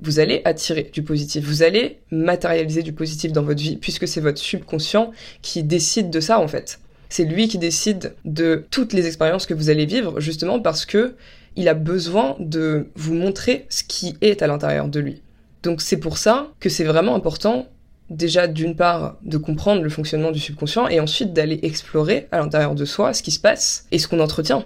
vous 0.03 0.19
allez 0.19 0.43
attirer 0.45 0.91
du 0.93 1.03
positif, 1.03 1.45
vous 1.45 1.63
allez 1.63 1.99
matérialiser 2.11 2.83
du 2.83 2.93
positif 2.93 3.33
dans 3.33 3.43
votre 3.43 3.61
vie, 3.61 3.77
puisque 3.77 4.09
c'est 4.09 4.21
votre 4.21 4.39
subconscient 4.39 5.13
qui 5.43 5.63
décide 5.63 6.11
de 6.11 6.21
ça 6.21 6.41
en 6.41 6.49
fait. 6.49 6.81
C'est 7.09 7.25
lui 7.25 7.49
qui 7.49 7.59
décide 7.59 8.15
de 8.25 8.65
toutes 8.71 8.93
les 8.93 9.07
expériences 9.07 9.47
que 9.47 9.55
vous 9.55 9.69
allez 9.69 9.87
vivre, 9.87 10.21
justement 10.21 10.61
parce 10.61 10.87
que 10.87 11.15
il 11.57 11.69
a 11.69 11.75
besoin 11.75 12.37
de 12.39 12.87
vous 12.95 13.15
montrer 13.15 13.67
ce 13.69 13.83
qui 13.83 14.17
est 14.21 14.43
à 14.43 14.47
l'intérieur 14.47 14.89
de 14.89 15.01
lui. 15.01 15.23
Donc 15.63 15.81
c'est 15.81 15.99
pour 15.99 16.17
ça 16.17 16.53
que 16.61 16.69
c'est 16.69 16.85
vraiment 16.85 17.15
important 17.15 17.67
déjà 18.09 18.49
d'une 18.49 18.77
part 18.77 19.19
de 19.23 19.37
comprendre 19.37 19.83
le 19.83 19.89
fonctionnement 19.89 20.33
du 20.33 20.41
subconscient 20.41 20.89
et 20.89 21.01
ensuite 21.01 21.33
d'aller 21.33 21.61
explorer 21.63 22.29
à 22.33 22.39
l'intérieur 22.39 22.75
de 22.75 22.85
soi 22.85 23.15
ce 23.15 23.23
qui 23.23 23.31
se 23.31 23.39
passe 23.39 23.87
et 23.93 23.99
ce 23.99 24.09
qu'on 24.09 24.21
entretient. 24.21 24.65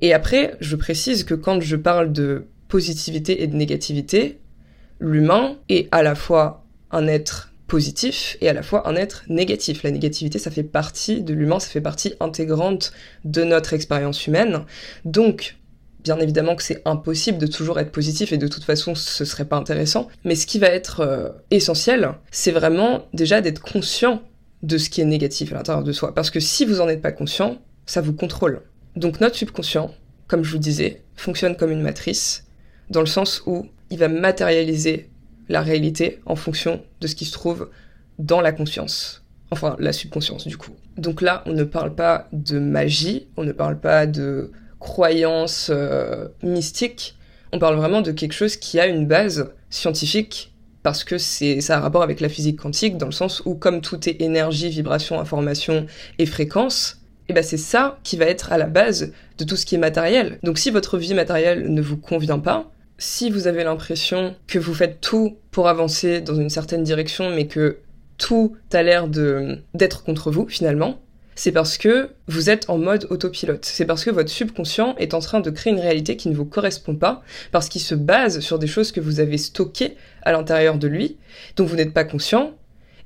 Et 0.00 0.12
après, 0.14 0.56
je 0.60 0.76
précise 0.76 1.24
que 1.24 1.34
quand 1.34 1.60
je 1.60 1.76
parle 1.76 2.12
de 2.12 2.46
positivité 2.68 3.42
et 3.42 3.46
de 3.46 3.56
négativité, 3.56 4.38
l'humain 5.00 5.56
est 5.68 5.88
à 5.92 6.02
la 6.02 6.14
fois 6.14 6.64
un 6.90 7.06
être 7.06 7.50
positif 7.66 8.36
et 8.40 8.48
à 8.48 8.52
la 8.52 8.62
fois 8.62 8.88
un 8.88 8.94
être 8.94 9.24
négatif. 9.28 9.82
La 9.82 9.90
négativité, 9.90 10.38
ça 10.38 10.50
fait 10.50 10.62
partie 10.62 11.22
de 11.22 11.34
l'humain, 11.34 11.58
ça 11.58 11.68
fait 11.68 11.80
partie 11.80 12.14
intégrante 12.20 12.92
de 13.24 13.42
notre 13.42 13.72
expérience 13.72 14.26
humaine. 14.26 14.64
Donc, 15.04 15.56
bien 16.04 16.18
évidemment 16.18 16.54
que 16.54 16.62
c'est 16.62 16.82
impossible 16.84 17.38
de 17.38 17.46
toujours 17.46 17.80
être 17.80 17.90
positif 17.90 18.32
et 18.32 18.38
de 18.38 18.46
toute 18.46 18.64
façon 18.64 18.94
ce 18.94 19.24
serait 19.24 19.46
pas 19.46 19.56
intéressant. 19.56 20.08
Mais 20.24 20.36
ce 20.36 20.46
qui 20.46 20.58
va 20.58 20.68
être 20.68 21.00
euh, 21.00 21.30
essentiel, 21.50 22.12
c'est 22.30 22.52
vraiment 22.52 23.06
déjà 23.14 23.40
d'être 23.40 23.60
conscient 23.60 24.22
de 24.62 24.78
ce 24.78 24.90
qui 24.90 25.00
est 25.00 25.06
négatif 25.06 25.52
à 25.52 25.56
l'intérieur 25.56 25.84
de 25.84 25.92
soi. 25.92 26.14
Parce 26.14 26.30
que 26.30 26.40
si 26.40 26.64
vous 26.64 26.80
en 26.80 26.88
êtes 26.88 27.02
pas 27.02 27.12
conscient, 27.12 27.58
ça 27.86 28.00
vous 28.00 28.12
contrôle. 28.12 28.62
Donc 28.96 29.20
notre 29.20 29.36
subconscient, 29.36 29.94
comme 30.28 30.44
je 30.44 30.52
vous 30.52 30.58
disais, 30.58 31.02
fonctionne 31.16 31.56
comme 31.56 31.70
une 31.70 31.82
matrice, 31.82 32.46
dans 32.90 33.00
le 33.00 33.06
sens 33.06 33.42
où 33.46 33.66
il 33.94 34.00
va 34.00 34.08
matérialiser 34.08 35.08
la 35.48 35.62
réalité 35.62 36.18
en 36.26 36.34
fonction 36.34 36.82
de 37.00 37.06
ce 37.06 37.14
qui 37.14 37.24
se 37.24 37.32
trouve 37.32 37.70
dans 38.18 38.40
la 38.40 38.50
conscience. 38.50 39.22
Enfin, 39.52 39.76
la 39.78 39.92
subconscience, 39.92 40.48
du 40.48 40.56
coup. 40.56 40.72
Donc 40.96 41.22
là, 41.22 41.44
on 41.46 41.52
ne 41.52 41.62
parle 41.62 41.94
pas 41.94 42.26
de 42.32 42.58
magie, 42.58 43.28
on 43.36 43.44
ne 43.44 43.52
parle 43.52 43.78
pas 43.78 44.08
de 44.08 44.50
croyance 44.80 45.70
euh, 45.72 46.26
mystique, 46.42 47.16
on 47.52 47.60
parle 47.60 47.76
vraiment 47.76 48.00
de 48.00 48.10
quelque 48.10 48.32
chose 48.32 48.56
qui 48.56 48.80
a 48.80 48.88
une 48.88 49.06
base 49.06 49.52
scientifique 49.70 50.52
parce 50.82 51.04
que 51.04 51.16
c'est 51.16 51.60
ça 51.60 51.76
a 51.76 51.80
rapport 51.80 52.02
avec 52.02 52.20
la 52.20 52.28
physique 52.28 52.58
quantique 52.58 52.98
dans 52.98 53.06
le 53.06 53.12
sens 53.12 53.42
où 53.46 53.54
comme 53.54 53.80
tout 53.80 54.08
est 54.08 54.20
énergie, 54.20 54.70
vibration, 54.70 55.20
information 55.20 55.86
et 56.18 56.26
fréquence, 56.26 57.00
et 57.28 57.30
eh 57.30 57.32
ben 57.32 57.44
c'est 57.44 57.58
ça 57.58 58.00
qui 58.02 58.16
va 58.16 58.24
être 58.24 58.52
à 58.52 58.58
la 58.58 58.66
base 58.66 59.12
de 59.38 59.44
tout 59.44 59.54
ce 59.54 59.64
qui 59.64 59.76
est 59.76 59.78
matériel. 59.78 60.40
Donc 60.42 60.58
si 60.58 60.72
votre 60.72 60.98
vie 60.98 61.14
matérielle 61.14 61.72
ne 61.72 61.80
vous 61.80 61.96
convient 61.96 62.40
pas, 62.40 62.72
si 62.98 63.30
vous 63.30 63.46
avez 63.46 63.64
l'impression 63.64 64.36
que 64.46 64.58
vous 64.58 64.74
faites 64.74 65.00
tout 65.00 65.36
pour 65.50 65.68
avancer 65.68 66.20
dans 66.20 66.34
une 66.34 66.50
certaine 66.50 66.84
direction 66.84 67.30
mais 67.30 67.46
que 67.46 67.78
tout 68.18 68.56
a 68.72 68.82
l'air 68.82 69.08
d'être 69.08 70.04
contre 70.04 70.30
vous 70.30 70.46
finalement, 70.48 71.00
c'est 71.34 71.52
parce 71.52 71.78
que 71.78 72.10
vous 72.28 72.48
êtes 72.50 72.70
en 72.70 72.78
mode 72.78 73.06
autopilote. 73.10 73.64
C'est 73.64 73.86
parce 73.86 74.04
que 74.04 74.10
votre 74.10 74.30
subconscient 74.30 74.94
est 74.98 75.14
en 75.14 75.18
train 75.18 75.40
de 75.40 75.50
créer 75.50 75.72
une 75.72 75.80
réalité 75.80 76.16
qui 76.16 76.28
ne 76.28 76.34
vous 76.34 76.44
correspond 76.44 76.94
pas, 76.94 77.22
parce 77.50 77.68
qu'il 77.68 77.80
se 77.80 77.94
base 77.94 78.40
sur 78.40 78.58
des 78.58 78.66
choses 78.66 78.92
que 78.92 79.00
vous 79.00 79.20
avez 79.20 79.38
stockées 79.38 79.96
à 80.22 80.32
l'intérieur 80.32 80.78
de 80.78 80.86
lui, 80.86 81.16
dont 81.56 81.64
vous 81.64 81.76
n'êtes 81.76 81.92
pas 81.92 82.04
conscient, 82.04 82.52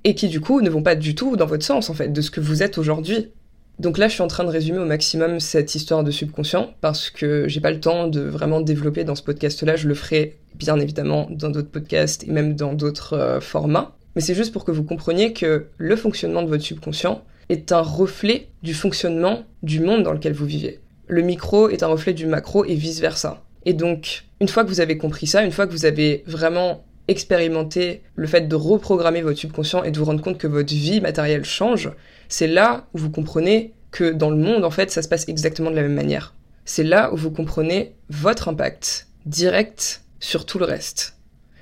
et 0.04 0.14
qui 0.14 0.28
du 0.28 0.40
coup 0.40 0.60
ne 0.60 0.70
vont 0.70 0.82
pas 0.82 0.94
du 0.94 1.14
tout 1.14 1.36
dans 1.36 1.46
votre 1.46 1.64
sens 1.64 1.90
en 1.90 1.94
fait, 1.94 2.08
de 2.08 2.20
ce 2.20 2.30
que 2.30 2.40
vous 2.40 2.62
êtes 2.62 2.78
aujourd'hui. 2.78 3.30
Donc 3.78 3.96
là, 3.98 4.08
je 4.08 4.14
suis 4.14 4.22
en 4.22 4.28
train 4.28 4.44
de 4.44 4.50
résumer 4.50 4.78
au 4.78 4.84
maximum 4.84 5.38
cette 5.38 5.74
histoire 5.74 6.02
de 6.02 6.10
subconscient 6.10 6.74
parce 6.80 7.10
que 7.10 7.46
j'ai 7.46 7.60
pas 7.60 7.70
le 7.70 7.80
temps 7.80 8.08
de 8.08 8.20
vraiment 8.20 8.60
développer 8.60 9.04
dans 9.04 9.14
ce 9.14 9.22
podcast-là. 9.22 9.76
Je 9.76 9.86
le 9.86 9.94
ferai 9.94 10.36
bien 10.56 10.78
évidemment 10.80 11.28
dans 11.30 11.50
d'autres 11.50 11.70
podcasts 11.70 12.24
et 12.24 12.30
même 12.32 12.54
dans 12.54 12.74
d'autres 12.74 13.12
euh, 13.12 13.40
formats. 13.40 13.94
Mais 14.16 14.22
c'est 14.22 14.34
juste 14.34 14.52
pour 14.52 14.64
que 14.64 14.72
vous 14.72 14.82
compreniez 14.82 15.32
que 15.32 15.66
le 15.76 15.96
fonctionnement 15.96 16.42
de 16.42 16.48
votre 16.48 16.64
subconscient, 16.64 17.22
est 17.48 17.72
un 17.72 17.80
reflet 17.80 18.48
du 18.62 18.74
fonctionnement 18.74 19.44
du 19.62 19.80
monde 19.80 20.02
dans 20.02 20.12
lequel 20.12 20.32
vous 20.32 20.46
vivez. 20.46 20.80
Le 21.06 21.22
micro 21.22 21.68
est 21.68 21.82
un 21.82 21.86
reflet 21.86 22.12
du 22.12 22.26
macro 22.26 22.64
et 22.64 22.74
vice-versa. 22.74 23.42
Et 23.64 23.72
donc, 23.72 24.24
une 24.40 24.48
fois 24.48 24.64
que 24.64 24.68
vous 24.68 24.80
avez 24.80 24.98
compris 24.98 25.26
ça, 25.26 25.42
une 25.42 25.52
fois 25.52 25.66
que 25.66 25.72
vous 25.72 25.86
avez 25.86 26.22
vraiment 26.26 26.84
expérimenté 27.08 28.02
le 28.16 28.26
fait 28.26 28.48
de 28.48 28.54
reprogrammer 28.54 29.22
votre 29.22 29.38
subconscient 29.38 29.82
et 29.82 29.90
de 29.90 29.98
vous 29.98 30.04
rendre 30.04 30.22
compte 30.22 30.36
que 30.36 30.46
votre 30.46 30.72
vie 30.74 31.00
matérielle 31.00 31.44
change, 31.44 31.90
c'est 32.28 32.46
là 32.46 32.86
où 32.94 32.98
vous 32.98 33.10
comprenez 33.10 33.74
que 33.90 34.12
dans 34.12 34.30
le 34.30 34.36
monde, 34.36 34.64
en 34.64 34.70
fait, 34.70 34.90
ça 34.90 35.02
se 35.02 35.08
passe 35.08 35.28
exactement 35.28 35.70
de 35.70 35.76
la 35.76 35.82
même 35.82 35.94
manière. 35.94 36.34
C'est 36.64 36.84
là 36.84 37.12
où 37.12 37.16
vous 37.16 37.30
comprenez 37.30 37.94
votre 38.10 38.48
impact 38.48 39.08
direct 39.26 40.02
sur 40.20 40.46
tout 40.46 40.58
le 40.58 40.64
reste. 40.64 41.14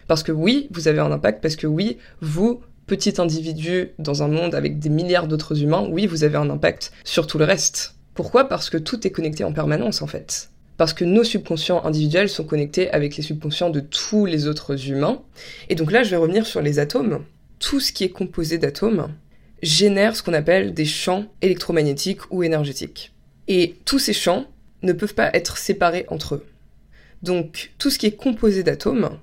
Parce 0.08 0.22
que 0.22 0.32
oui, 0.32 0.68
vous 0.70 0.88
avez 0.88 1.00
un 1.00 1.12
impact, 1.12 1.40
parce 1.42 1.56
que 1.56 1.66
oui, 1.66 1.98
vous 2.20 2.60
petit 2.86 3.20
individu 3.20 3.90
dans 3.98 4.22
un 4.22 4.28
monde 4.28 4.54
avec 4.54 4.78
des 4.78 4.88
milliards 4.88 5.26
d'autres 5.26 5.62
humains, 5.62 5.86
oui, 5.90 6.06
vous 6.06 6.24
avez 6.24 6.36
un 6.36 6.50
impact 6.50 6.92
sur 7.04 7.26
tout 7.26 7.38
le 7.38 7.44
reste. 7.44 7.94
Pourquoi? 8.14 8.48
Parce 8.48 8.70
que 8.70 8.78
tout 8.78 9.06
est 9.06 9.10
connecté 9.10 9.44
en 9.44 9.52
permanence 9.52 10.02
en 10.02 10.06
fait. 10.06 10.50
Parce 10.76 10.92
que 10.92 11.04
nos 11.04 11.24
subconscients 11.24 11.84
individuels 11.84 12.28
sont 12.28 12.44
connectés 12.44 12.90
avec 12.90 13.16
les 13.16 13.22
subconscients 13.22 13.70
de 13.70 13.80
tous 13.80 14.26
les 14.26 14.46
autres 14.46 14.88
humains. 14.88 15.22
Et 15.68 15.74
donc 15.74 15.90
là, 15.90 16.02
je 16.02 16.10
vais 16.10 16.16
revenir 16.16 16.46
sur 16.46 16.60
les 16.60 16.78
atomes. 16.78 17.24
Tout 17.58 17.80
ce 17.80 17.92
qui 17.92 18.04
est 18.04 18.10
composé 18.10 18.58
d'atomes 18.58 19.08
génère 19.62 20.16
ce 20.16 20.22
qu'on 20.22 20.32
appelle 20.32 20.74
des 20.74 20.84
champs 20.84 21.26
électromagnétiques 21.42 22.30
ou 22.30 22.42
énergétiques. 22.42 23.12
Et 23.48 23.76
tous 23.84 23.98
ces 23.98 24.12
champs 24.12 24.46
ne 24.82 24.92
peuvent 24.92 25.14
pas 25.14 25.30
être 25.32 25.56
séparés 25.56 26.04
entre 26.08 26.36
eux. 26.36 26.46
Donc 27.22 27.72
tout 27.78 27.90
ce 27.90 27.98
qui 27.98 28.06
est 28.06 28.16
composé 28.16 28.62
d'atomes 28.62 29.18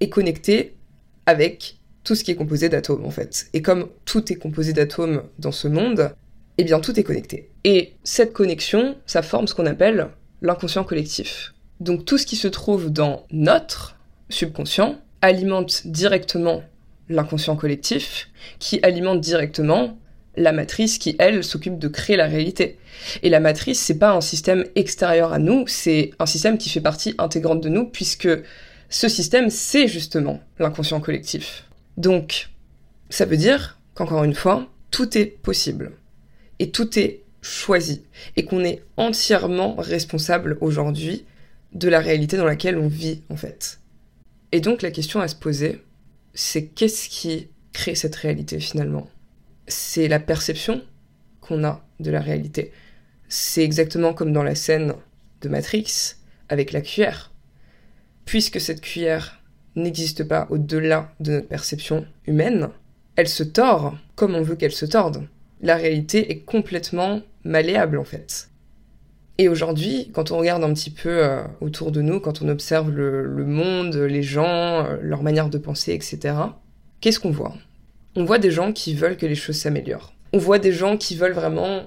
est 0.00 0.08
connecté 0.08 0.76
avec 1.26 1.76
tout 2.04 2.14
ce 2.14 2.24
qui 2.24 2.30
est 2.30 2.36
composé 2.36 2.68
d'atomes 2.68 3.04
en 3.04 3.10
fait. 3.10 3.48
Et 3.52 3.62
comme 3.62 3.88
tout 4.04 4.32
est 4.32 4.36
composé 4.36 4.72
d'atomes 4.72 5.22
dans 5.38 5.52
ce 5.52 5.68
monde, 5.68 6.12
eh 6.56 6.64
bien 6.64 6.80
tout 6.80 6.98
est 6.98 7.02
connecté. 7.02 7.50
Et 7.64 7.94
cette 8.04 8.32
connexion, 8.32 8.96
ça 9.06 9.22
forme 9.22 9.46
ce 9.46 9.54
qu'on 9.54 9.66
appelle 9.66 10.08
l'inconscient 10.40 10.84
collectif. 10.84 11.54
Donc 11.80 12.04
tout 12.04 12.18
ce 12.18 12.26
qui 12.26 12.36
se 12.36 12.48
trouve 12.48 12.90
dans 12.90 13.26
notre 13.30 13.96
subconscient 14.30 14.98
alimente 15.20 15.86
directement 15.86 16.62
l'inconscient 17.08 17.56
collectif, 17.56 18.28
qui 18.58 18.80
alimente 18.82 19.20
directement 19.20 19.98
la 20.36 20.52
matrice 20.52 20.98
qui, 20.98 21.16
elle, 21.18 21.42
s'occupe 21.44 21.78
de 21.78 21.88
créer 21.88 22.16
la 22.16 22.26
réalité. 22.26 22.78
Et 23.22 23.30
la 23.30 23.40
matrice, 23.40 23.80
c'est 23.80 23.98
pas 23.98 24.12
un 24.12 24.20
système 24.20 24.64
extérieur 24.74 25.32
à 25.32 25.38
nous, 25.38 25.66
c'est 25.66 26.12
un 26.18 26.26
système 26.26 26.58
qui 26.58 26.70
fait 26.70 26.80
partie 26.80 27.14
intégrante 27.18 27.60
de 27.60 27.68
nous, 27.68 27.84
puisque 27.84 28.28
ce 28.88 29.08
système, 29.08 29.50
c'est 29.50 29.88
justement 29.88 30.40
l'inconscient 30.58 31.00
collectif. 31.00 31.64
Donc, 31.96 32.50
ça 33.10 33.24
veut 33.24 33.36
dire 33.36 33.78
qu'encore 33.94 34.24
une 34.24 34.34
fois, 34.34 34.68
tout 34.90 35.18
est 35.18 35.26
possible. 35.26 35.92
Et 36.58 36.70
tout 36.70 36.98
est 36.98 37.22
choisi. 37.42 38.02
Et 38.36 38.44
qu'on 38.44 38.64
est 38.64 38.82
entièrement 38.96 39.74
responsable 39.76 40.56
aujourd'hui 40.60 41.24
de 41.72 41.88
la 41.88 42.00
réalité 42.00 42.36
dans 42.36 42.44
laquelle 42.44 42.78
on 42.78 42.88
vit, 42.88 43.22
en 43.28 43.36
fait. 43.36 43.80
Et 44.52 44.60
donc, 44.60 44.82
la 44.82 44.90
question 44.90 45.20
à 45.20 45.28
se 45.28 45.34
poser, 45.34 45.82
c'est 46.38 46.66
qu'est-ce 46.66 47.08
qui 47.08 47.48
crée 47.72 47.96
cette 47.96 48.14
réalité 48.14 48.60
finalement? 48.60 49.08
C'est 49.66 50.06
la 50.06 50.20
perception 50.20 50.82
qu'on 51.40 51.64
a 51.64 51.84
de 51.98 52.12
la 52.12 52.20
réalité. 52.20 52.70
C'est 53.28 53.64
exactement 53.64 54.14
comme 54.14 54.32
dans 54.32 54.44
la 54.44 54.54
scène 54.54 54.94
de 55.40 55.48
Matrix 55.48 56.14
avec 56.48 56.70
la 56.70 56.80
cuillère. 56.80 57.32
Puisque 58.24 58.60
cette 58.60 58.82
cuillère 58.82 59.42
n'existe 59.74 60.22
pas 60.22 60.46
au-delà 60.50 61.12
de 61.18 61.32
notre 61.32 61.48
perception 61.48 62.06
humaine, 62.28 62.68
elle 63.16 63.28
se 63.28 63.42
tord 63.42 63.98
comme 64.14 64.36
on 64.36 64.42
veut 64.42 64.54
qu'elle 64.54 64.70
se 64.70 64.86
torde. 64.86 65.26
La 65.60 65.74
réalité 65.74 66.30
est 66.30 66.44
complètement 66.44 67.20
malléable 67.42 67.98
en 67.98 68.04
fait. 68.04 68.48
Et 69.40 69.48
aujourd'hui, 69.48 70.10
quand 70.12 70.32
on 70.32 70.38
regarde 70.38 70.64
un 70.64 70.74
petit 70.74 70.90
peu 70.90 71.24
euh, 71.24 71.42
autour 71.60 71.92
de 71.92 72.02
nous, 72.02 72.18
quand 72.18 72.42
on 72.42 72.48
observe 72.48 72.90
le, 72.90 73.44
monde, 73.44 73.94
les 73.94 74.24
gens, 74.24 74.84
euh, 74.84 74.96
leur 75.00 75.22
manière 75.22 75.48
de 75.48 75.58
penser, 75.58 75.92
etc., 75.92 76.34
qu'est-ce 77.00 77.20
qu'on 77.20 77.30
voit? 77.30 77.54
On 78.16 78.24
voit 78.24 78.38
des 78.38 78.50
gens 78.50 78.72
qui 78.72 78.94
veulent 78.94 79.16
que 79.16 79.26
les 79.26 79.36
choses 79.36 79.56
s'améliorent. 79.56 80.12
On 80.32 80.38
voit 80.38 80.58
des 80.58 80.72
gens 80.72 80.96
qui 80.96 81.14
veulent 81.14 81.32
vraiment 81.32 81.84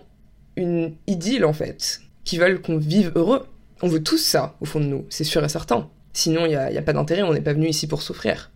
une 0.55 0.95
idylle 1.07 1.43
en 1.43 1.51
fait, 1.51 2.01
qui 2.23 2.37
veulent 2.37 2.61
qu'on 2.61 2.77
vive 2.77 3.11
heureux. 3.15 3.45
On 3.81 3.89
veut 3.89 4.01
tous 4.01 4.17
ça 4.17 4.55
au 4.61 4.65
fond 4.65 4.79
de 4.79 4.85
nous, 4.85 5.05
c'est 5.09 5.25
sûr 5.25 5.43
et 5.43 5.49
certain. 5.49 5.89
Sinon, 6.13 6.45
il 6.45 6.49
n'y 6.49 6.55
a, 6.55 6.81
pas 6.81 6.93
d'intérêt, 6.93 7.23
on 7.23 7.33
n'est 7.33 7.41
pas 7.41 7.53
venu 7.53 7.67
ici 7.67 7.87
pour 7.87 8.01
souffrir. 8.01 8.51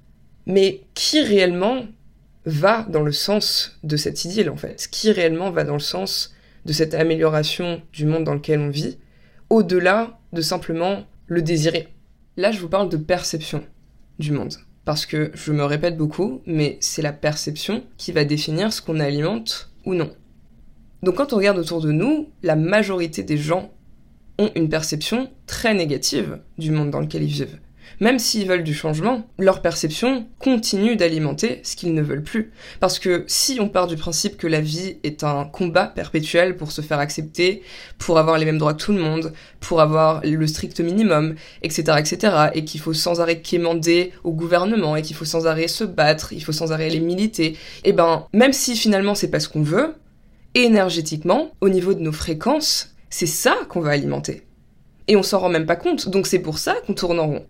Mais 0.45 0.81
qui 0.93 1.21
réellement 1.21 1.85
va 2.45 2.85
dans 2.89 3.01
le 3.01 3.11
sens 3.11 3.77
de 3.83 3.97
cette 3.97 4.23
idylle, 4.23 4.49
en 4.49 4.57
fait? 4.57 4.87
Qui 4.91 5.11
réellement 5.11 5.51
va 5.51 5.63
dans 5.63 5.73
le 5.73 5.79
sens 5.79 6.34
de 6.65 6.73
cette 6.73 6.93
amélioration 6.93 7.81
du 7.93 8.05
monde 8.05 8.23
dans 8.23 8.33
lequel 8.33 8.59
on 8.59 8.69
vit, 8.69 8.97
au-delà 9.49 10.19
de 10.33 10.41
simplement 10.41 11.05
le 11.27 11.41
désirer 11.41 11.89
Là, 12.37 12.51
je 12.51 12.59
vous 12.59 12.67
parle 12.67 12.89
de 12.89 12.97
perception 12.97 13.63
du 14.19 14.31
monde. 14.31 14.55
Parce 14.83 15.05
que 15.05 15.31
je 15.33 15.53
me 15.53 15.63
répète 15.63 15.97
beaucoup, 15.97 16.41
mais 16.45 16.77
c'est 16.81 17.01
la 17.01 17.13
perception 17.13 17.83
qui 17.97 18.11
va 18.11 18.25
définir 18.25 18.73
ce 18.73 18.81
qu'on 18.81 18.99
alimente 18.99 19.71
ou 19.85 19.93
non. 19.93 20.11
Donc 21.01 21.15
quand 21.15 21.33
on 21.33 21.37
regarde 21.37 21.57
autour 21.57 21.81
de 21.81 21.91
nous, 21.91 22.29
la 22.43 22.55
majorité 22.55 23.23
des 23.23 23.37
gens 23.37 23.71
ont 24.37 24.51
une 24.55 24.69
perception 24.69 25.29
très 25.47 25.73
négative 25.73 26.39
du 26.57 26.71
monde 26.71 26.91
dans 26.91 26.99
lequel 26.99 27.23
ils 27.23 27.29
vivent. 27.29 27.59
Même 27.99 28.19
s'ils 28.19 28.47
veulent 28.47 28.63
du 28.63 28.73
changement, 28.73 29.27
leur 29.39 29.61
perception 29.61 30.27
continue 30.39 30.95
d'alimenter 30.95 31.61
ce 31.63 31.75
qu'ils 31.75 31.93
ne 31.93 32.01
veulent 32.01 32.23
plus. 32.23 32.51
Parce 32.79 32.99
que 32.99 33.23
si 33.27 33.59
on 33.59 33.69
part 33.69 33.87
du 33.87 33.95
principe 33.95 34.37
que 34.37 34.47
la 34.47 34.61
vie 34.61 34.97
est 35.03 35.23
un 35.23 35.45
combat 35.45 35.85
perpétuel 35.85 36.57
pour 36.57 36.71
se 36.71 36.81
faire 36.81 36.99
accepter, 36.99 37.61
pour 37.97 38.17
avoir 38.17 38.37
les 38.37 38.45
mêmes 38.45 38.57
droits 38.57 38.73
que 38.73 38.83
tout 38.83 38.91
le 38.91 38.99
monde, 38.99 39.33
pour 39.59 39.81
avoir 39.81 40.21
le 40.23 40.47
strict 40.47 40.79
minimum, 40.79 41.35
etc., 41.61 41.97
etc., 41.97 42.35
et 42.53 42.65
qu'il 42.65 42.81
faut 42.81 42.93
sans 42.93 43.21
arrêt 43.21 43.41
quémander 43.41 44.11
au 44.23 44.31
gouvernement, 44.31 44.95
et 44.95 45.01
qu'il 45.01 45.15
faut 45.15 45.25
sans 45.25 45.47
arrêt 45.47 45.67
se 45.67 45.83
battre, 45.83 46.33
il 46.33 46.43
faut 46.43 46.51
sans 46.51 46.71
arrêt 46.71 46.89
les 46.89 46.99
militer, 46.99 47.45
et 47.45 47.57
eh 47.85 47.93
ben, 47.93 48.27
même 48.33 48.53
si 48.53 48.75
finalement 48.75 49.15
c'est 49.15 49.29
pas 49.29 49.39
ce 49.39 49.49
qu'on 49.49 49.61
veut, 49.61 49.95
énergétiquement, 50.53 51.51
au 51.61 51.69
niveau 51.69 51.93
de 51.93 51.99
nos 51.99 52.11
fréquences, 52.11 52.95
c'est 53.09 53.25
ça 53.25 53.55
qu'on 53.69 53.81
va 53.81 53.91
alimenter. 53.91 54.43
Et 55.07 55.15
on 55.15 55.23
s'en 55.23 55.39
rend 55.39 55.49
même 55.49 55.65
pas 55.65 55.75
compte, 55.75 56.09
donc 56.09 56.27
c'est 56.27 56.39
pour 56.39 56.57
ça 56.57 56.75
qu'on 56.85 56.93
tourne 56.93 57.19
en 57.19 57.27
rond. 57.27 57.45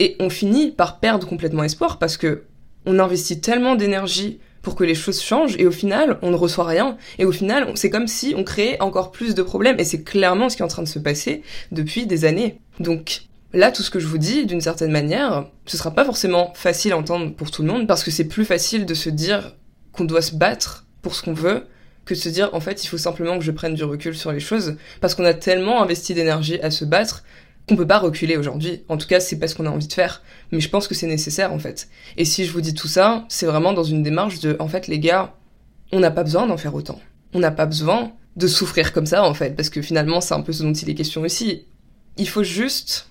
Et 0.00 0.16
on 0.18 0.30
finit 0.30 0.70
par 0.70 1.00
perdre 1.00 1.26
complètement 1.26 1.64
espoir 1.64 1.98
parce 1.98 2.16
que 2.16 2.44
on 2.86 2.98
investit 2.98 3.40
tellement 3.40 3.76
d'énergie 3.76 4.40
pour 4.64 4.74
que 4.74 4.84
les 4.84 4.94
choses 4.94 5.22
changent 5.22 5.56
et 5.58 5.66
au 5.66 5.70
final 5.70 6.18
on 6.22 6.30
ne 6.30 6.36
reçoit 6.36 6.64
rien 6.64 6.96
et 7.18 7.24
au 7.24 7.32
final 7.32 7.70
c'est 7.76 7.90
comme 7.90 8.08
si 8.08 8.34
on 8.36 8.44
créait 8.44 8.80
encore 8.80 9.12
plus 9.12 9.34
de 9.34 9.42
problèmes 9.42 9.78
et 9.78 9.84
c'est 9.84 10.02
clairement 10.02 10.48
ce 10.48 10.56
qui 10.56 10.62
est 10.62 10.64
en 10.64 10.68
train 10.68 10.82
de 10.82 10.88
se 10.88 10.98
passer 10.98 11.42
depuis 11.70 12.06
des 12.06 12.24
années. 12.24 12.60
Donc 12.80 13.22
là 13.52 13.70
tout 13.70 13.82
ce 13.82 13.90
que 13.90 14.00
je 14.00 14.06
vous 14.06 14.18
dis 14.18 14.46
d'une 14.46 14.62
certaine 14.62 14.90
manière, 14.90 15.46
ce 15.66 15.76
sera 15.76 15.92
pas 15.92 16.04
forcément 16.04 16.52
facile 16.54 16.92
à 16.92 16.98
entendre 16.98 17.32
pour 17.34 17.50
tout 17.50 17.62
le 17.62 17.68
monde 17.68 17.86
parce 17.86 18.02
que 18.02 18.10
c'est 18.10 18.24
plus 18.24 18.44
facile 18.44 18.86
de 18.86 18.94
se 18.94 19.10
dire 19.10 19.54
qu'on 19.92 20.04
doit 20.04 20.22
se 20.22 20.34
battre 20.34 20.86
pour 21.02 21.14
ce 21.14 21.22
qu'on 21.22 21.34
veut 21.34 21.66
que 22.04 22.14
de 22.14 22.18
se 22.18 22.28
dire 22.28 22.50
en 22.52 22.60
fait 22.60 22.84
il 22.84 22.88
faut 22.88 22.98
simplement 22.98 23.38
que 23.38 23.44
je 23.44 23.50
prenne 23.50 23.74
du 23.74 23.84
recul 23.84 24.16
sur 24.16 24.32
les 24.32 24.40
choses 24.40 24.76
parce 25.00 25.14
qu'on 25.14 25.24
a 25.24 25.34
tellement 25.34 25.82
investi 25.82 26.14
d'énergie 26.14 26.60
à 26.60 26.70
se 26.70 26.84
battre 26.84 27.22
qu'on 27.68 27.76
peut 27.76 27.86
pas 27.86 27.98
reculer 27.98 28.36
aujourd'hui. 28.36 28.82
En 28.88 28.96
tout 28.96 29.06
cas, 29.06 29.20
c'est 29.20 29.38
pas 29.38 29.48
ce 29.48 29.54
qu'on 29.54 29.66
a 29.66 29.70
envie 29.70 29.88
de 29.88 29.92
faire. 29.92 30.22
Mais 30.52 30.60
je 30.60 30.68
pense 30.68 30.86
que 30.86 30.94
c'est 30.94 31.06
nécessaire, 31.06 31.52
en 31.52 31.58
fait. 31.58 31.88
Et 32.16 32.24
si 32.24 32.44
je 32.44 32.52
vous 32.52 32.60
dis 32.60 32.74
tout 32.74 32.88
ça, 32.88 33.24
c'est 33.28 33.46
vraiment 33.46 33.72
dans 33.72 33.84
une 33.84 34.02
démarche 34.02 34.40
de, 34.40 34.56
en 34.58 34.68
fait, 34.68 34.86
les 34.86 34.98
gars, 34.98 35.34
on 35.92 36.00
n'a 36.00 36.10
pas 36.10 36.24
besoin 36.24 36.46
d'en 36.46 36.56
faire 36.56 36.74
autant. 36.74 37.00
On 37.32 37.38
n'a 37.38 37.50
pas 37.50 37.66
besoin 37.66 38.12
de 38.36 38.46
souffrir 38.46 38.92
comme 38.92 39.06
ça, 39.06 39.24
en 39.24 39.34
fait, 39.34 39.56
parce 39.56 39.70
que 39.70 39.80
finalement, 39.80 40.20
c'est 40.20 40.34
un 40.34 40.42
peu 40.42 40.52
ce 40.52 40.62
dont 40.62 40.72
il 40.72 40.90
est 40.90 40.94
question 40.94 41.22
aussi. 41.22 41.64
Il 42.16 42.28
faut 42.28 42.42
juste 42.42 43.10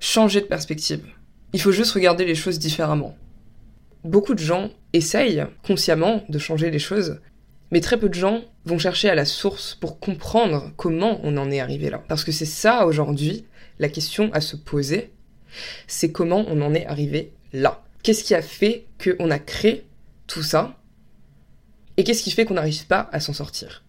changer 0.00 0.40
de 0.40 0.46
perspective. 0.46 1.04
Il 1.52 1.60
faut 1.60 1.72
juste 1.72 1.92
regarder 1.92 2.24
les 2.24 2.34
choses 2.34 2.58
différemment. 2.58 3.16
Beaucoup 4.04 4.34
de 4.34 4.40
gens 4.40 4.70
essayent 4.92 5.46
consciemment 5.66 6.22
de 6.28 6.38
changer 6.38 6.70
les 6.70 6.78
choses, 6.78 7.20
mais 7.72 7.80
très 7.80 7.98
peu 7.98 8.08
de 8.08 8.14
gens 8.14 8.42
vont 8.64 8.78
chercher 8.78 9.08
à 9.10 9.14
la 9.14 9.24
source 9.24 9.74
pour 9.74 9.98
comprendre 9.98 10.70
comment 10.76 11.20
on 11.22 11.36
en 11.36 11.50
est 11.50 11.60
arrivé 11.60 11.90
là. 11.90 12.02
Parce 12.08 12.24
que 12.24 12.32
c'est 12.32 12.44
ça 12.44 12.86
aujourd'hui, 12.86 13.46
la 13.78 13.88
question 13.88 14.30
à 14.32 14.40
se 14.40 14.56
poser, 14.56 15.10
c'est 15.86 16.12
comment 16.12 16.44
on 16.48 16.60
en 16.60 16.74
est 16.74 16.86
arrivé 16.86 17.32
là. 17.52 17.82
Qu'est-ce 18.02 18.24
qui 18.24 18.34
a 18.34 18.42
fait 18.42 18.86
qu'on 19.02 19.30
a 19.30 19.38
créé 19.38 19.84
tout 20.26 20.42
ça 20.42 20.78
Et 21.96 22.04
qu'est-ce 22.04 22.22
qui 22.22 22.30
fait 22.30 22.44
qu'on 22.44 22.54
n'arrive 22.54 22.86
pas 22.86 23.08
à 23.12 23.20
s'en 23.20 23.32
sortir? 23.32 23.84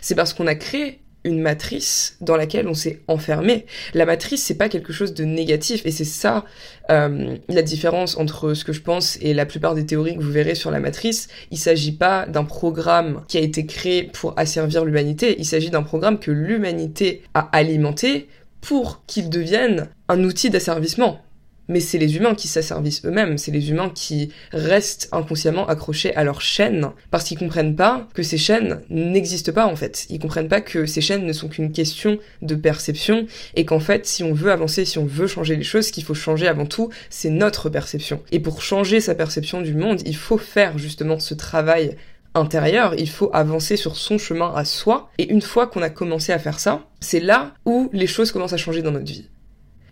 C'est 0.00 0.14
parce 0.14 0.34
qu'on 0.34 0.46
a 0.46 0.54
créé 0.54 1.00
une 1.26 1.40
matrice 1.40 2.16
dans 2.20 2.36
laquelle 2.36 2.68
on 2.68 2.74
s'est 2.74 3.00
enfermé. 3.08 3.66
La 3.94 4.06
matrice, 4.06 4.44
c'est 4.44 4.54
pas 4.54 4.68
quelque 4.68 4.92
chose 4.92 5.12
de 5.12 5.24
négatif, 5.24 5.84
et 5.84 5.90
c'est 5.90 6.04
ça 6.04 6.44
euh, 6.90 7.36
la 7.48 7.62
différence 7.62 8.16
entre 8.16 8.54
ce 8.54 8.64
que 8.64 8.72
je 8.72 8.80
pense 8.80 9.18
et 9.20 9.34
la 9.34 9.44
plupart 9.44 9.74
des 9.74 9.84
théories 9.84 10.16
que 10.16 10.22
vous 10.22 10.30
verrez 10.30 10.54
sur 10.54 10.70
la 10.70 10.78
matrice. 10.78 11.28
Il 11.50 11.58
s'agit 11.58 11.92
pas 11.92 12.26
d'un 12.26 12.44
programme 12.44 13.24
qui 13.26 13.38
a 13.38 13.40
été 13.40 13.66
créé 13.66 14.04
pour 14.04 14.38
asservir 14.38 14.84
l'humanité, 14.84 15.34
il 15.38 15.44
s'agit 15.44 15.70
d'un 15.70 15.82
programme 15.82 16.20
que 16.20 16.30
l'humanité 16.30 17.22
a 17.34 17.48
alimenté 17.52 18.28
pour 18.60 19.04
qu'il 19.06 19.30
devienne 19.30 19.88
un 20.08 20.22
outil 20.24 20.50
d'asservissement 20.50 21.20
mais 21.68 21.80
c'est 21.80 21.98
les 21.98 22.16
humains 22.16 22.34
qui 22.34 22.48
s'asservissent 22.48 23.04
eux-mêmes, 23.04 23.38
c'est 23.38 23.50
les 23.50 23.70
humains 23.70 23.90
qui 23.90 24.30
restent 24.52 25.08
inconsciemment 25.12 25.66
accrochés 25.66 26.14
à 26.14 26.24
leurs 26.24 26.40
chaînes, 26.40 26.90
parce 27.10 27.24
qu'ils 27.24 27.38
comprennent 27.38 27.76
pas 27.76 28.08
que 28.14 28.22
ces 28.22 28.38
chaînes 28.38 28.82
n'existent 28.90 29.52
pas 29.52 29.66
en 29.66 29.76
fait. 29.76 30.06
Ils 30.10 30.18
comprennent 30.18 30.48
pas 30.48 30.60
que 30.60 30.86
ces 30.86 31.00
chaînes 31.00 31.26
ne 31.26 31.32
sont 31.32 31.48
qu'une 31.48 31.72
question 31.72 32.18
de 32.42 32.54
perception, 32.54 33.26
et 33.54 33.64
qu'en 33.64 33.80
fait, 33.80 34.06
si 34.06 34.22
on 34.22 34.32
veut 34.32 34.52
avancer, 34.52 34.84
si 34.84 34.98
on 34.98 35.06
veut 35.06 35.26
changer 35.26 35.56
les 35.56 35.64
choses, 35.64 35.86
ce 35.86 35.92
qu'il 35.92 36.04
faut 36.04 36.14
changer 36.14 36.46
avant 36.46 36.66
tout, 36.66 36.90
c'est 37.10 37.30
notre 37.30 37.68
perception. 37.68 38.22
Et 38.32 38.40
pour 38.40 38.62
changer 38.62 39.00
sa 39.00 39.14
perception 39.14 39.60
du 39.60 39.74
monde, 39.74 40.02
il 40.06 40.16
faut 40.16 40.38
faire 40.38 40.78
justement 40.78 41.18
ce 41.18 41.34
travail 41.34 41.96
intérieur, 42.36 42.94
il 42.98 43.08
faut 43.08 43.30
avancer 43.32 43.76
sur 43.76 43.96
son 43.96 44.18
chemin 44.18 44.52
à 44.54 44.64
soi, 44.64 45.10
et 45.18 45.30
une 45.32 45.42
fois 45.42 45.66
qu'on 45.66 45.82
a 45.82 45.90
commencé 45.90 46.32
à 46.32 46.38
faire 46.38 46.60
ça, 46.60 46.86
c'est 47.00 47.20
là 47.20 47.54
où 47.64 47.90
les 47.92 48.06
choses 48.06 48.32
commencent 48.32 48.52
à 48.52 48.58
changer 48.58 48.82
dans 48.82 48.92
notre 48.92 49.10
vie. 49.10 49.28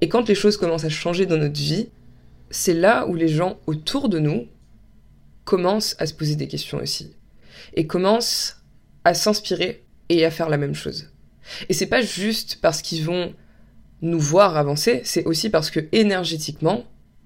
Et 0.01 0.09
quand 0.09 0.29
les 0.29 0.35
choses 0.35 0.57
commencent 0.57 0.85
à 0.85 0.91
changer 0.91 1.27
dans 1.27 1.37
notre 1.37 1.59
vie, 1.59 1.89
c'est 2.51 2.75
là 2.75 3.07
où 3.07 3.15
les 3.15 3.29
gens 3.29 3.59
autour 3.67 4.09
de 4.09 4.19
nous 4.19 4.47
commencent 5.45 5.97
à 5.99 6.07
se 6.07 6.15
poser 6.15 6.37
des 6.37 6.49
questions 6.49 6.79
aussi. 6.79 7.15
Et 7.75 7.87
commencent 7.87 8.63
à 9.05 9.15
s'inspirer 9.15 9.85
et 10.09 10.25
à 10.25 10.31
faire 10.31 10.49
la 10.49 10.59
même 10.59 10.75
chose. 10.75 11.11
Et 11.69 11.75
c'est 11.75 11.87
pas 11.87 12.03
juste 12.03 12.59
parce 12.61 12.83
qu'ils 12.83 13.05
vont 13.05 13.35
nous 14.03 14.21
voir 14.21 14.57
avancer, 14.57 15.01
c'est 15.05 15.25
aussi 15.25 15.51
parce 15.51 15.71
que 15.71 15.81
énergétiquement, 15.93 16.85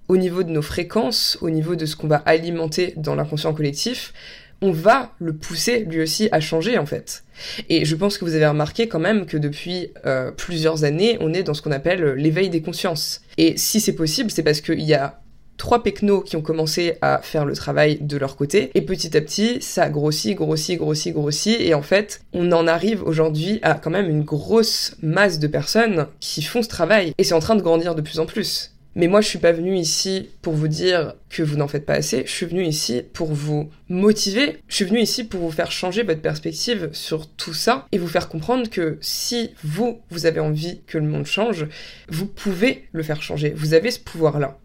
au 0.09 0.16
niveau 0.16 0.42
de 0.42 0.50
nos 0.50 0.62
fréquences, 0.62 1.38
au 1.40 1.50
niveau 1.50 1.76
de 1.76 1.87
ce 1.87 1.96
qu'on 1.96 2.09
va 2.09 2.16
alimenter 2.16 2.94
dans 2.96 3.14
l'inconscient 3.14 3.52
collectif, 3.52 4.12
on 4.61 4.73
va 4.73 5.12
le 5.18 5.35
pousser 5.35 5.81
lui 5.81 6.03
aussi 6.03 6.29
à 6.33 6.40
changer 6.40 6.79
en 6.79 6.87
fait. 6.87 7.25
Et 7.68 7.85
je 7.85 7.94
pense 7.94 8.18
que 8.18 8.25
vous 8.25 8.35
avez 8.35 8.47
remarqué 8.47 8.88
quand 8.88 8.99
même 8.99 9.27
que 9.27 9.37
depuis 9.37 9.92
euh, 10.07 10.31
plusieurs 10.33 10.85
années, 10.85 11.16
on 11.21 11.33
est 11.33 11.42
dans 11.42 11.55
ce 11.55 11.62
qu'on 11.62 11.73
appelle 11.73 12.14
l'éveil 12.14 12.51
des 12.51 12.62
consciences. 12.62 13.21
Et 13.37 13.57
si 13.57 13.81
c'est 13.81 13.94
possible, 13.94 14.31
c'est 14.31 14.42
parce 14.42 14.61
qu'il 14.61 14.81
y 14.81 14.94
a 14.94 15.21
trois 15.59 15.83
pecnos 15.83 16.23
qui 16.23 16.37
ont 16.37 16.40
commencé 16.40 16.94
à 17.03 17.21
faire 17.23 17.44
le 17.44 17.55
travail 17.55 17.99
de 18.01 18.16
leur 18.16 18.37
côté, 18.37 18.71
et 18.75 18.81
petit 18.81 19.14
à 19.16 19.21
petit, 19.21 19.61
ça 19.61 19.90
grossit, 19.90 20.37
grossit, 20.37 20.79
grossit, 20.79 21.12
grossit, 21.12 21.61
et 21.61 21.75
en 21.75 21.83
fait, 21.83 22.21
on 22.33 22.53
en 22.53 22.66
arrive 22.66 23.03
aujourd'hui 23.03 23.59
à 23.62 23.75
quand 23.75 23.90
même 23.90 24.09
une 24.09 24.23
grosse 24.23 24.94
masse 25.03 25.38
de 25.38 25.49
personnes 25.49 26.07
qui 26.21 26.42
font 26.42 26.62
ce 26.62 26.68
travail, 26.68 27.12
et 27.18 27.25
c'est 27.25 27.35
en 27.35 27.40
train 27.40 27.57
de 27.57 27.62
grandir 27.62 27.94
de 27.94 28.03
plus 28.03 28.21
en 28.21 28.27
plus. 28.27 28.73
Mais 28.94 29.07
moi, 29.07 29.20
je 29.20 29.29
suis 29.29 29.38
pas 29.38 29.53
venue 29.53 29.77
ici 29.77 30.31
pour 30.42 30.55
vous 30.55 30.66
dire 30.66 31.14
que 31.31 31.42
vous 31.42 31.57
n'en 31.57 31.68
faites 31.68 31.87
pas 31.87 31.94
assez. 31.94 32.24
Je 32.27 32.33
suis 32.33 32.46
venue 32.46 32.64
ici 32.64 33.03
pour 33.12 33.33
vous 33.33 33.70
motiver. 33.88 34.59
Je 34.66 34.74
suis 34.74 34.85
venue 34.87 35.01
ici 35.01 35.24
pour 35.24 35.40
vous 35.40 35.51
faire 35.51 35.70
changer 35.70 36.03
votre 36.03 36.22
perspective 36.22 36.90
sur 36.92 37.29
tout 37.29 37.55
ça 37.55 37.87
et 37.92 37.98
vous 37.98 38.09
faire 38.09 38.29
comprendre 38.29 38.68
que 38.68 38.98
si 39.01 39.51
vous, 39.62 40.01
vous 40.11 40.27
avez 40.27 40.40
envie 40.40 40.83
que 40.87 40.98
le 40.98 41.07
monde 41.07 41.27
change, 41.27 41.66
vous 42.09 42.27
pouvez 42.27 42.88
le 42.92 43.03
faire 43.03 43.22
changer. 43.22 43.51
Vous 43.51 43.74
avez 43.74 43.90
ce 43.90 44.01
pouvoir-là. 44.01 44.59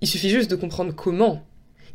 Il 0.00 0.08
suffit 0.08 0.30
juste 0.30 0.50
de 0.50 0.56
comprendre 0.56 0.94
comment. 0.94 1.44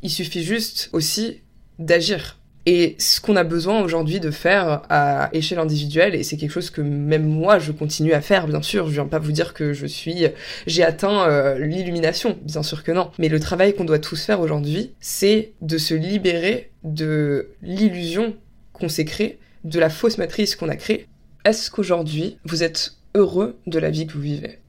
Il 0.02 0.10
suffit 0.10 0.43
juste 0.43 0.89
aussi 0.91 1.41
d'agir. 1.80 2.39
Et 2.65 2.95
ce 2.97 3.21
qu'on 3.21 3.36
a 3.36 3.43
besoin 3.43 3.82
aujourd'hui 3.82 4.19
de 4.19 4.32
faire 4.32 4.82
à 4.89 5.30
échelle 5.34 5.60
individuelle, 5.60 6.15
et 6.15 6.23
c'est 6.23 6.36
quelque 6.36 6.51
chose 6.51 6.71
que 6.71 6.82
même 6.82 7.25
moi 7.25 7.60
je 7.60 7.71
continue 7.71 8.13
à 8.13 8.21
faire, 8.21 8.47
bien 8.47 8.62
sûr, 8.63 8.88
je 8.88 8.93
viens 8.93 9.06
pas 9.06 9.19
vous 9.19 9.32
dire 9.32 9.54
que 9.54 9.73
je 9.73 9.86
suis, 9.86 10.25
j'ai 10.65 10.84
atteint 10.84 11.30
euh, 11.30 11.60
l'illumination, 11.60 12.39
bien 12.41 12.63
sûr 12.63 12.84
que 12.84 12.91
non. 12.91 13.12
Mais 13.19 13.30
le 13.30 13.39
travail 13.39 13.75
qu'on 13.75 13.86
doit 13.86 13.99
tous 13.99 14.25
faire 14.25 14.39
aujourd'hui, 14.39 14.93
c'est 14.99 15.54
de 15.62 15.78
se 15.78 15.93
libérer 15.93 16.71
de 16.84 17.49
l'illusion 17.62 18.36
qu'on 18.73 18.89
s'est 18.89 19.06
créée, 19.06 19.38
de 19.63 19.80
la 19.80 19.89
fausse 19.89 20.17
matrice 20.17 20.56
qu'on 20.56 20.69
a 20.69 20.75
créée. 20.75 21.08
Est-ce 21.43 21.69
qu'aujourd'hui 21.69 22.39
vous 22.45 22.63
êtes 22.63 22.95
heureux 23.13 23.60
de 23.67 23.78
la 23.78 23.91
vie 23.91 24.08
que 24.08 24.13
vous 24.13 24.21
vivez? 24.21 24.60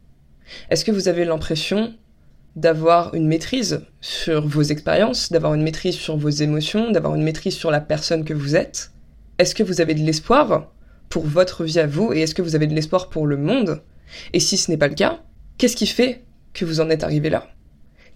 Est-ce 0.70 0.85
que 0.85 0.92
vous 0.92 1.09
avez 1.09 1.24
l'impression 1.24 1.94
d'avoir 2.57 3.14
une 3.14 3.29
maîtrise 3.29 3.83
sur 4.01 4.49
vos 4.49 4.62
expériences, 4.62 5.31
d'avoir 5.31 5.55
une 5.55 5.62
maîtrise 5.62 5.95
sur 5.95 6.16
vos 6.16 6.31
émotions, 6.31 6.90
d'avoir 6.90 7.14
une 7.14 7.23
maîtrise 7.23 7.55
sur 7.55 7.71
la 7.71 7.81
personne 7.81 8.25
que 8.25 8.35
vous 8.35 8.57
êtes. 8.57 8.90
Est-ce 9.38 9.55
que 9.55 9.62
vous 9.62 9.83
avez 9.83 9.95
de 9.95 10.03
l'espoir 10.03 10.73
pour 11.11 11.27
votre 11.27 11.64
vie 11.64 11.79
à 11.79 11.87
vous 11.87 12.12
et 12.12 12.23
est-ce 12.23 12.35
que 12.35 12.42
vous 12.42 12.57
avez 12.57 12.66
de 12.66 12.75
l'espoir 12.75 13.11
pour 13.11 13.27
le 13.27 13.37
monde? 13.37 13.83
Et 14.33 14.40
si 14.40 14.57
ce 14.57 14.71
n'est 14.71 14.79
pas 14.79 14.88
le 14.88 14.95
cas, 14.95 15.21
qu'est-ce 15.59 15.77
qui 15.77 15.87
fait 15.87 16.25
que 16.55 16.64
vous 16.64 16.81
en 16.81 16.88
êtes 16.88 17.05
arrivé 17.05 17.29
là? 17.29 17.47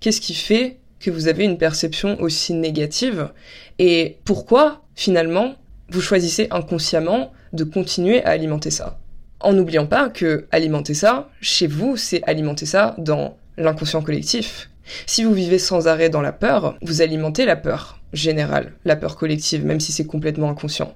Qu'est-ce 0.00 0.22
qui 0.22 0.34
fait 0.34 0.78
que 0.98 1.10
vous 1.10 1.28
avez 1.28 1.44
une 1.44 1.58
perception 1.58 2.18
aussi 2.20 2.54
négative? 2.54 3.30
Et 3.78 4.18
pourquoi, 4.24 4.82
finalement, 4.94 5.54
vous 5.90 6.00
choisissez 6.00 6.48
inconsciemment 6.50 7.32
de 7.52 7.64
continuer 7.64 8.24
à 8.24 8.30
alimenter 8.30 8.70
ça? 8.70 8.98
En 9.40 9.52
n'oubliant 9.52 9.86
pas 9.86 10.08
que 10.08 10.46
alimenter 10.50 10.94
ça, 10.94 11.28
chez 11.42 11.66
vous, 11.66 11.98
c'est 11.98 12.22
alimenter 12.24 12.66
ça 12.66 12.94
dans 12.98 13.36
l'inconscient 13.56 14.02
collectif. 14.02 14.70
Si 15.06 15.24
vous 15.24 15.34
vivez 15.34 15.58
sans 15.58 15.86
arrêt 15.86 16.10
dans 16.10 16.20
la 16.20 16.32
peur, 16.32 16.76
vous 16.82 17.02
alimentez 17.02 17.44
la 17.44 17.56
peur 17.56 18.00
générale, 18.12 18.72
la 18.84 18.96
peur 18.96 19.16
collective, 19.16 19.64
même 19.64 19.80
si 19.80 19.92
c'est 19.92 20.06
complètement 20.06 20.50
inconscient. 20.50 20.94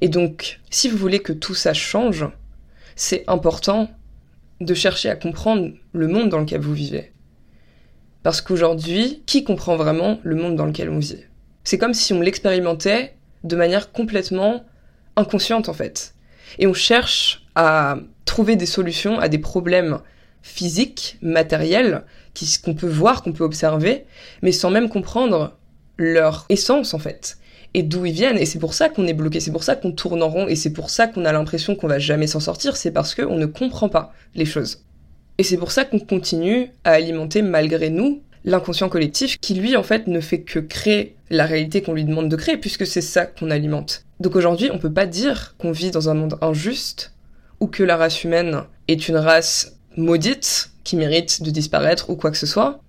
Et 0.00 0.08
donc, 0.08 0.60
si 0.70 0.88
vous 0.88 0.96
voulez 0.96 1.20
que 1.20 1.32
tout 1.32 1.54
ça 1.54 1.72
change, 1.72 2.26
c'est 2.94 3.24
important 3.26 3.90
de 4.60 4.74
chercher 4.74 5.10
à 5.10 5.16
comprendre 5.16 5.70
le 5.92 6.08
monde 6.08 6.30
dans 6.30 6.38
lequel 6.38 6.60
vous 6.60 6.74
vivez. 6.74 7.12
Parce 8.22 8.40
qu'aujourd'hui, 8.40 9.22
qui 9.26 9.44
comprend 9.44 9.76
vraiment 9.76 10.18
le 10.22 10.34
monde 10.34 10.56
dans 10.56 10.66
lequel 10.66 10.90
on 10.90 10.98
vit? 10.98 11.24
C'est 11.62 11.78
comme 11.78 11.94
si 11.94 12.12
on 12.12 12.20
l'expérimentait 12.20 13.14
de 13.44 13.56
manière 13.56 13.92
complètement 13.92 14.64
inconsciente 15.14 15.68
en 15.68 15.74
fait. 15.74 16.14
Et 16.58 16.66
on 16.66 16.74
cherche 16.74 17.44
à 17.54 17.98
trouver 18.24 18.56
des 18.56 18.66
solutions 18.66 19.18
à 19.18 19.28
des 19.28 19.38
problèmes 19.38 20.00
physiques, 20.42 21.18
matériels, 21.22 22.04
qu'on 22.64 22.74
peut 22.74 22.88
voir, 22.88 23.22
qu'on 23.22 23.32
peut 23.32 23.44
observer, 23.44 24.04
mais 24.42 24.52
sans 24.52 24.70
même 24.70 24.88
comprendre 24.88 25.56
leur 25.96 26.44
essence 26.48 26.92
en 26.92 26.98
fait 26.98 27.38
et 27.76 27.82
d'où 27.82 28.06
ils 28.06 28.12
viennent. 28.14 28.38
Et 28.38 28.46
c'est 28.46 28.58
pour 28.58 28.72
ça 28.72 28.88
qu'on 28.88 29.06
est 29.06 29.12
bloqué, 29.12 29.38
c'est 29.38 29.52
pour 29.52 29.62
ça 29.62 29.76
qu'on 29.76 29.92
tourne 29.92 30.22
en 30.22 30.30
rond, 30.30 30.48
et 30.48 30.56
c'est 30.56 30.72
pour 30.72 30.88
ça 30.88 31.06
qu'on 31.06 31.26
a 31.26 31.32
l'impression 31.32 31.76
qu'on 31.76 31.88
va 31.88 31.98
jamais 31.98 32.26
s'en 32.26 32.40
sortir, 32.40 32.74
c'est 32.74 32.90
parce 32.90 33.14
qu'on 33.14 33.36
ne 33.36 33.44
comprend 33.44 33.90
pas 33.90 34.14
les 34.34 34.46
choses. 34.46 34.82
Et 35.36 35.42
c'est 35.42 35.58
pour 35.58 35.70
ça 35.70 35.84
qu'on 35.84 35.98
continue 35.98 36.70
à 36.84 36.92
alimenter 36.92 37.42
malgré 37.42 37.90
nous 37.90 38.22
l'inconscient 38.46 38.88
collectif 38.88 39.38
qui 39.40 39.54
lui 39.54 39.76
en 39.76 39.82
fait 39.82 40.06
ne 40.06 40.20
fait 40.20 40.40
que 40.40 40.58
créer 40.58 41.16
la 41.28 41.44
réalité 41.44 41.82
qu'on 41.82 41.92
lui 41.92 42.04
demande 42.04 42.30
de 42.30 42.36
créer 42.36 42.56
puisque 42.56 42.86
c'est 42.86 43.02
ça 43.02 43.26
qu'on 43.26 43.50
alimente. 43.50 44.04
Donc 44.20 44.36
aujourd'hui 44.36 44.70
on 44.72 44.78
peut 44.78 44.92
pas 44.92 45.04
dire 45.04 45.54
qu'on 45.58 45.72
vit 45.72 45.90
dans 45.90 46.08
un 46.08 46.14
monde 46.14 46.38
injuste 46.40 47.12
ou 47.60 47.66
que 47.66 47.82
la 47.82 47.98
race 47.98 48.24
humaine 48.24 48.62
est 48.88 49.08
une 49.08 49.16
race 49.16 49.75
maudite 49.96 50.70
qui 50.84 50.96
mérite 50.96 51.42
de 51.42 51.50
disparaître 51.50 52.10
ou 52.10 52.16
quoi 52.16 52.30
que 52.30 52.36
ce 52.36 52.46
soit. 52.46 52.80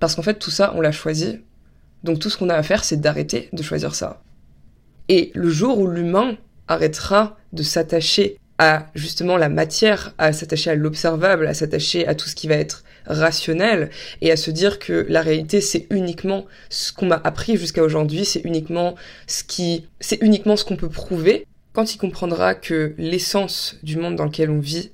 Parce 0.00 0.14
qu'en 0.14 0.22
fait, 0.22 0.38
tout 0.38 0.50
ça, 0.50 0.72
on 0.76 0.80
l'a 0.80 0.92
choisi. 0.92 1.40
Donc 2.04 2.18
tout 2.18 2.30
ce 2.30 2.36
qu'on 2.36 2.50
a 2.50 2.54
à 2.54 2.62
faire, 2.62 2.84
c'est 2.84 3.00
d'arrêter 3.00 3.48
de 3.52 3.62
choisir 3.62 3.94
ça. 3.94 4.22
Et 5.08 5.30
le 5.34 5.50
jour 5.50 5.78
où 5.78 5.86
l'humain 5.86 6.36
arrêtera 6.68 7.36
de 7.52 7.62
s'attacher 7.62 8.38
à 8.58 8.86
justement 8.94 9.36
la 9.36 9.48
matière, 9.48 10.14
à 10.18 10.32
s'attacher 10.32 10.70
à 10.70 10.74
l'observable, 10.74 11.46
à 11.46 11.54
s'attacher 11.54 12.06
à 12.06 12.14
tout 12.14 12.28
ce 12.28 12.34
qui 12.34 12.48
va 12.48 12.54
être 12.54 12.84
rationnel 13.06 13.90
et 14.20 14.32
à 14.32 14.36
se 14.36 14.50
dire 14.50 14.78
que 14.78 15.06
la 15.08 15.20
réalité 15.20 15.60
c'est 15.60 15.86
uniquement 15.90 16.46
ce 16.70 16.92
qu'on 16.92 17.06
m'a 17.06 17.20
appris 17.22 17.56
jusqu'à 17.56 17.82
aujourd'hui, 17.82 18.24
c'est 18.24 18.40
uniquement 18.40 18.94
ce 19.26 19.44
qui 19.44 19.86
c'est 20.00 20.20
uniquement 20.22 20.56
ce 20.56 20.64
qu'on 20.64 20.76
peut 20.76 20.88
prouver. 20.88 21.46
Quand 21.72 21.94
il 21.94 21.98
comprendra 21.98 22.54
que 22.54 22.94
l'essence 22.96 23.76
du 23.82 23.96
monde 23.96 24.16
dans 24.16 24.24
lequel 24.24 24.50
on 24.50 24.58
vit 24.58 24.90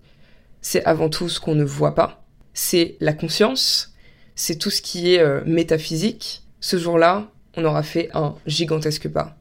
c'est 0.63 0.85
avant 0.85 1.11
tout 1.11 1.29
ce 1.29 1.41
qu'on 1.41 1.55
ne 1.55 1.65
voit 1.65 1.95
pas. 1.95 2.25
C'est 2.55 2.97
la 3.01 3.13
conscience, 3.13 3.95
c'est 4.35 4.57
tout 4.57 4.71
ce 4.71 4.81
qui 4.81 5.15
est 5.15 5.19
euh, 5.19 5.43
métaphysique. 5.45 6.45
Ce 6.61 6.79
jour-là, 6.79 7.31
on 7.57 7.65
aura 7.65 7.83
fait 7.83 8.09
un 8.15 8.37
gigantesque 8.47 9.09
pas. 9.09 9.37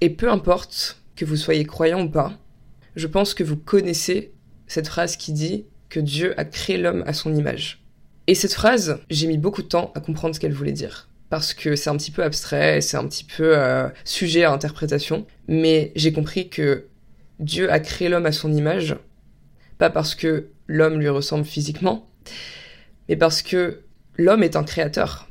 Et 0.00 0.10
peu 0.10 0.30
importe 0.30 1.00
que 1.14 1.24
vous 1.24 1.36
soyez 1.36 1.64
croyant 1.64 2.02
ou 2.02 2.08
pas, 2.08 2.32
je 2.96 3.06
pense 3.06 3.34
que 3.34 3.44
vous 3.44 3.56
connaissez 3.56 4.32
cette 4.66 4.88
phrase 4.88 5.16
qui 5.16 5.32
dit 5.32 5.66
que 5.88 6.00
Dieu 6.00 6.38
a 6.40 6.44
créé 6.44 6.78
l'homme 6.78 7.04
à 7.06 7.12
son 7.12 7.34
image. 7.34 7.84
Et 8.26 8.34
cette 8.34 8.54
phrase, 8.54 9.00
j'ai 9.10 9.26
mis 9.26 9.38
beaucoup 9.38 9.62
de 9.62 9.68
temps 9.68 9.92
à 9.94 10.00
comprendre 10.00 10.34
ce 10.34 10.40
qu'elle 10.40 10.52
voulait 10.52 10.72
dire. 10.72 11.08
Parce 11.28 11.54
que 11.54 11.76
c'est 11.76 11.90
un 11.90 11.96
petit 11.96 12.10
peu 12.10 12.22
abstrait, 12.22 12.80
c'est 12.80 12.96
un 12.96 13.06
petit 13.06 13.24
peu 13.24 13.56
euh, 13.56 13.88
sujet 14.04 14.44
à 14.44 14.52
interprétation. 14.52 15.26
Mais 15.48 15.92
j'ai 15.96 16.12
compris 16.12 16.48
que 16.48 16.86
Dieu 17.40 17.70
a 17.70 17.80
créé 17.80 18.08
l'homme 18.08 18.26
à 18.26 18.32
son 18.32 18.52
image, 18.52 18.96
pas 19.82 19.90
parce 19.90 20.14
que 20.14 20.46
l'homme 20.68 21.00
lui 21.00 21.08
ressemble 21.08 21.44
physiquement, 21.44 22.08
mais 23.08 23.16
parce 23.16 23.42
que 23.42 23.80
l'homme 24.16 24.44
est 24.44 24.54
un 24.54 24.62
créateur. 24.62 25.28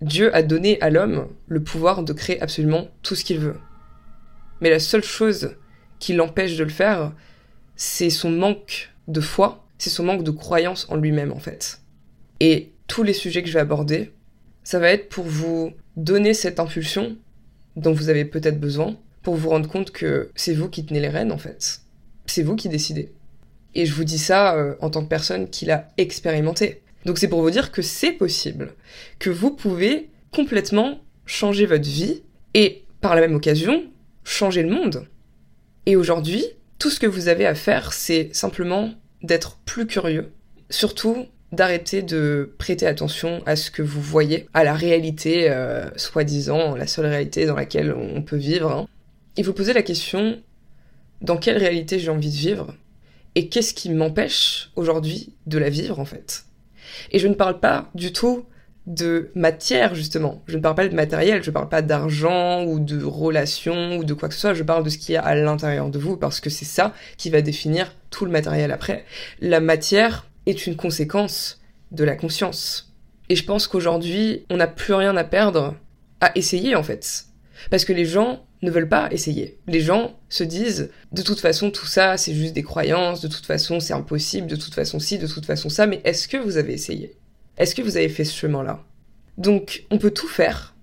Dieu 0.00 0.34
a 0.34 0.42
donné 0.42 0.80
à 0.80 0.90
l'homme 0.90 1.28
le 1.46 1.62
pouvoir 1.62 2.02
de 2.02 2.12
créer 2.12 2.42
absolument 2.42 2.88
tout 3.02 3.14
ce 3.14 3.22
qu'il 3.22 3.38
veut. 3.38 3.54
Mais 4.60 4.70
la 4.70 4.80
seule 4.80 5.04
chose 5.04 5.54
qui 6.00 6.14
l'empêche 6.14 6.56
de 6.56 6.64
le 6.64 6.70
faire, 6.70 7.12
c'est 7.76 8.10
son 8.10 8.30
manque 8.30 8.92
de 9.06 9.20
foi, 9.20 9.64
c'est 9.78 9.88
son 9.88 10.02
manque 10.02 10.24
de 10.24 10.32
croyance 10.32 10.88
en 10.90 10.96
lui-même 10.96 11.30
en 11.30 11.38
fait. 11.38 11.80
Et 12.40 12.72
tous 12.88 13.04
les 13.04 13.12
sujets 13.12 13.44
que 13.44 13.48
je 13.48 13.54
vais 13.54 13.60
aborder, 13.60 14.10
ça 14.64 14.80
va 14.80 14.90
être 14.90 15.08
pour 15.08 15.26
vous 15.26 15.70
donner 15.96 16.34
cette 16.34 16.58
impulsion 16.58 17.16
dont 17.76 17.92
vous 17.92 18.08
avez 18.08 18.24
peut-être 18.24 18.58
besoin, 18.58 18.96
pour 19.22 19.36
vous 19.36 19.50
rendre 19.50 19.68
compte 19.68 19.92
que 19.92 20.32
c'est 20.34 20.54
vous 20.54 20.68
qui 20.68 20.84
tenez 20.84 20.98
les 20.98 21.08
rênes 21.08 21.30
en 21.30 21.38
fait. 21.38 21.82
C'est 22.26 22.42
vous 22.42 22.56
qui 22.56 22.68
décidez. 22.68 23.12
Et 23.74 23.86
je 23.86 23.94
vous 23.94 24.04
dis 24.04 24.18
ça 24.18 24.56
euh, 24.56 24.74
en 24.80 24.90
tant 24.90 25.02
que 25.02 25.08
personne 25.08 25.48
qui 25.50 25.64
l'a 25.64 25.88
expérimenté. 25.96 26.82
Donc 27.04 27.18
c'est 27.18 27.28
pour 27.28 27.42
vous 27.42 27.50
dire 27.50 27.72
que 27.72 27.82
c'est 27.82 28.12
possible, 28.12 28.74
que 29.18 29.30
vous 29.30 29.50
pouvez 29.50 30.10
complètement 30.32 31.00
changer 31.26 31.66
votre 31.66 31.88
vie 31.88 32.22
et 32.54 32.84
par 33.00 33.14
la 33.14 33.20
même 33.20 33.34
occasion 33.34 33.84
changer 34.24 34.62
le 34.62 34.70
monde. 34.70 35.06
Et 35.86 35.96
aujourd'hui, 35.96 36.44
tout 36.78 36.90
ce 36.90 36.98
que 36.98 37.06
vous 37.06 37.28
avez 37.28 37.46
à 37.46 37.54
faire, 37.54 37.92
c'est 37.92 38.34
simplement 38.34 38.94
d'être 39.22 39.58
plus 39.64 39.86
curieux. 39.86 40.32
Surtout 40.70 41.26
d'arrêter 41.52 42.02
de 42.02 42.52
prêter 42.58 42.86
attention 42.86 43.42
à 43.46 43.54
ce 43.54 43.70
que 43.70 43.82
vous 43.82 44.00
voyez, 44.00 44.48
à 44.54 44.64
la 44.64 44.74
réalité, 44.74 45.50
euh, 45.50 45.88
soi-disant, 45.96 46.74
la 46.74 46.86
seule 46.86 47.06
réalité 47.06 47.46
dans 47.46 47.54
laquelle 47.54 47.92
on 47.92 48.22
peut 48.22 48.36
vivre. 48.36 48.72
Hein. 48.72 48.88
Et 49.36 49.42
vous 49.42 49.52
posez 49.52 49.72
la 49.72 49.82
question, 49.82 50.42
dans 51.20 51.36
quelle 51.36 51.58
réalité 51.58 51.98
j'ai 51.98 52.10
envie 52.10 52.30
de 52.30 52.36
vivre? 52.36 52.74
Et 53.34 53.48
qu'est-ce 53.48 53.74
qui 53.74 53.90
m'empêche 53.90 54.70
aujourd'hui 54.76 55.34
de 55.46 55.58
la 55.58 55.68
vivre 55.68 55.98
en 55.98 56.04
fait? 56.04 56.44
Et 57.10 57.18
je 57.18 57.28
ne 57.28 57.34
parle 57.34 57.60
pas 57.60 57.90
du 57.94 58.12
tout 58.12 58.46
de 58.86 59.30
matière 59.34 59.94
justement. 59.94 60.42
Je 60.46 60.56
ne 60.56 60.62
parle 60.62 60.74
pas 60.74 60.86
de 60.86 60.94
matériel, 60.94 61.42
je 61.42 61.50
ne 61.50 61.54
parle 61.54 61.68
pas 61.68 61.82
d'argent 61.82 62.64
ou 62.64 62.78
de 62.78 63.02
relations 63.02 63.96
ou 63.96 64.04
de 64.04 64.14
quoi 64.14 64.28
que 64.28 64.34
ce 64.34 64.40
soit, 64.40 64.54
je 64.54 64.62
parle 64.62 64.84
de 64.84 64.90
ce 64.90 64.98
qu'il 64.98 65.14
y 65.14 65.16
a 65.16 65.22
à 65.22 65.34
l'intérieur 65.34 65.88
de 65.88 65.98
vous 65.98 66.16
parce 66.16 66.40
que 66.40 66.50
c'est 66.50 66.64
ça 66.64 66.92
qui 67.16 67.30
va 67.30 67.40
définir 67.40 67.94
tout 68.10 68.24
le 68.24 68.30
matériel 68.30 68.70
après. 68.72 69.04
La 69.40 69.60
matière 69.60 70.28
est 70.46 70.66
une 70.66 70.76
conséquence 70.76 71.60
de 71.92 72.04
la 72.04 72.16
conscience. 72.16 72.92
Et 73.30 73.36
je 73.36 73.44
pense 73.44 73.66
qu'aujourd'hui, 73.66 74.44
on 74.50 74.58
n'a 74.58 74.66
plus 74.66 74.92
rien 74.92 75.16
à 75.16 75.24
perdre 75.24 75.74
à 76.20 76.36
essayer 76.36 76.76
en 76.76 76.82
fait. 76.82 77.26
Parce 77.70 77.84
que 77.84 77.92
les 77.92 78.04
gens 78.04 78.44
ne 78.64 78.70
veulent 78.70 78.88
pas 78.88 79.08
essayer. 79.12 79.58
Les 79.66 79.80
gens 79.80 80.18
se 80.28 80.42
disent 80.44 80.90
de 81.12 81.22
toute 81.22 81.40
façon 81.40 81.70
tout 81.70 81.86
ça 81.86 82.16
c'est 82.16 82.34
juste 82.34 82.54
des 82.54 82.62
croyances, 82.62 83.20
de 83.20 83.28
toute 83.28 83.46
façon 83.46 83.80
c'est 83.80 83.92
impossible, 83.92 84.46
de 84.46 84.56
toute 84.56 84.74
façon 84.74 84.98
ci, 84.98 85.18
de 85.18 85.26
toute 85.26 85.46
façon 85.46 85.68
ça, 85.68 85.86
mais 85.86 86.00
est-ce 86.04 86.26
que 86.28 86.36
vous 86.36 86.56
avez 86.56 86.72
essayé? 86.72 87.16
Est-ce 87.56 87.74
que 87.74 87.82
vous 87.82 87.96
avez 87.96 88.08
fait 88.08 88.24
ce 88.24 88.34
chemin-là? 88.34 88.82
Donc, 89.38 89.84
on 89.90 89.98
peut 89.98 90.10
tout 90.10 90.28
faire, 90.28 90.74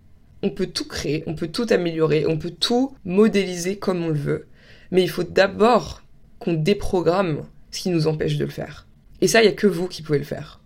on 0.42 0.50
peut 0.50 0.68
tout 0.68 0.88
créer, 0.88 1.24
on 1.28 1.36
peut 1.36 1.48
tout 1.48 1.68
améliorer, 1.70 2.26
on 2.26 2.38
peut 2.38 2.52
tout 2.52 2.96
modéliser 3.06 3.78
comme 3.78 4.04
on 4.04 4.10
le 4.10 4.20
veut, 4.20 4.48
mais 4.92 5.02
il 5.02 5.10
faut 5.10 5.24
d'abord 5.24 6.02
qu'on 6.40 6.54
déprogramme 6.54 7.46
ce 7.72 7.82
qui 7.82 7.90
nous 7.90 8.08
empêche 8.08 8.38
de 8.38 8.46
le 8.46 8.52
faire. 8.52 8.88
Et 9.22 9.28
ça, 9.28 9.42
il 9.42 9.48
n'y 9.48 9.54
a 9.54 9.56
que 9.56 9.68
vous 9.68 9.88
qui 9.88 10.02
pouvez 10.02 10.18
le 10.18 10.26
faire. 10.26 10.62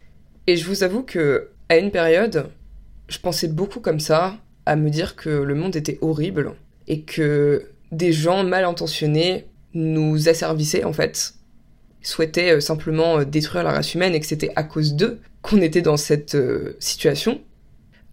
Et 0.47 0.55
je 0.55 0.65
vous 0.65 0.83
avoue 0.83 1.03
que, 1.03 1.49
à 1.69 1.77
une 1.77 1.91
période, 1.91 2.49
je 3.07 3.19
pensais 3.19 3.47
beaucoup 3.47 3.79
comme 3.79 3.99
ça, 3.99 4.37
à 4.65 4.75
me 4.75 4.89
dire 4.89 5.15
que 5.15 5.29
le 5.29 5.55
monde 5.55 5.75
était 5.75 5.99
horrible 6.01 6.53
et 6.87 7.01
que 7.01 7.69
des 7.91 8.11
gens 8.11 8.43
mal 8.43 8.65
intentionnés 8.65 9.45
nous 9.73 10.29
asservissaient 10.29 10.83
en 10.83 10.93
fait, 10.93 11.35
souhaitaient 12.01 12.55
euh, 12.55 12.59
simplement 12.59 13.19
euh, 13.19 13.25
détruire 13.25 13.63
la 13.63 13.71
race 13.71 13.93
humaine 13.93 14.13
et 14.13 14.19
que 14.19 14.25
c'était 14.25 14.51
à 14.55 14.63
cause 14.63 14.93
d'eux 14.93 15.19
qu'on 15.41 15.61
était 15.61 15.81
dans 15.81 15.97
cette 15.97 16.35
euh, 16.35 16.75
situation. 16.79 17.41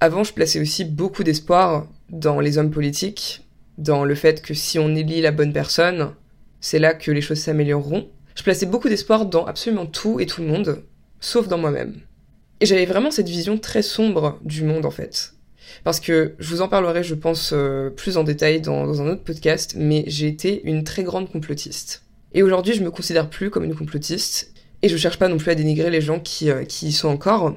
Avant, 0.00 0.24
je 0.24 0.32
plaçais 0.32 0.60
aussi 0.60 0.84
beaucoup 0.84 1.22
d'espoir 1.22 1.86
dans 2.10 2.40
les 2.40 2.58
hommes 2.58 2.70
politiques, 2.70 3.46
dans 3.78 4.04
le 4.04 4.14
fait 4.14 4.42
que 4.42 4.54
si 4.54 4.78
on 4.78 4.94
élit 4.94 5.20
la 5.20 5.30
bonne 5.30 5.52
personne, 5.52 6.12
c'est 6.60 6.78
là 6.78 6.94
que 6.94 7.10
les 7.10 7.20
choses 7.20 7.38
s'amélioreront. 7.38 8.08
Je 8.34 8.42
plaçais 8.42 8.66
beaucoup 8.66 8.88
d'espoir 8.88 9.26
dans 9.26 9.46
absolument 9.46 9.86
tout 9.86 10.20
et 10.20 10.26
tout 10.26 10.40
le 10.40 10.48
monde, 10.48 10.82
sauf 11.20 11.48
dans 11.48 11.58
moi-même. 11.58 12.00
Et 12.60 12.66
j'avais 12.66 12.86
vraiment 12.86 13.10
cette 13.10 13.28
vision 13.28 13.58
très 13.58 13.82
sombre 13.82 14.38
du 14.44 14.62
monde 14.62 14.86
en 14.86 14.90
fait. 14.90 15.34
Parce 15.84 16.00
que 16.00 16.34
je 16.38 16.48
vous 16.48 16.60
en 16.60 16.68
parlerai, 16.68 17.02
je 17.02 17.14
pense, 17.14 17.52
euh, 17.52 17.90
plus 17.90 18.16
en 18.16 18.24
détail 18.24 18.60
dans, 18.60 19.00
un 19.00 19.08
autre 19.08 19.22
podcast, 19.22 19.74
mais 19.76 20.04
j'ai 20.06 20.28
été 20.28 20.62
une 20.64 20.84
très 20.84 21.02
grande 21.02 21.30
complotiste. 21.30 22.04
Et 22.34 22.42
aujourd'hui, 22.42 22.74
je 22.74 22.82
me 22.82 22.90
considère 22.90 23.28
plus 23.28 23.50
comme 23.50 23.64
une 23.64 23.74
complotiste, 23.74 24.52
et 24.82 24.88
je 24.88 24.96
cherche 24.96 25.18
pas 25.18 25.28
non 25.28 25.36
plus 25.36 25.50
à 25.50 25.54
dénigrer 25.54 25.90
les 25.90 26.00
gens 26.00 26.20
qui, 26.20 26.50
euh, 26.50 26.64
qui 26.64 26.88
y 26.88 26.92
sont 26.92 27.08
encore. 27.08 27.56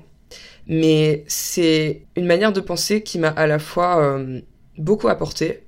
Mais 0.68 1.24
c'est 1.28 2.02
une 2.16 2.26
manière 2.26 2.52
de 2.52 2.62
penser 2.62 3.04
qui 3.04 3.20
m'a 3.20 3.30
à 3.30 3.48
la 3.48 3.60
fois 3.60 4.02
euh, 4.02 4.42
beaucoup 4.78 5.08
apporté 5.08 5.64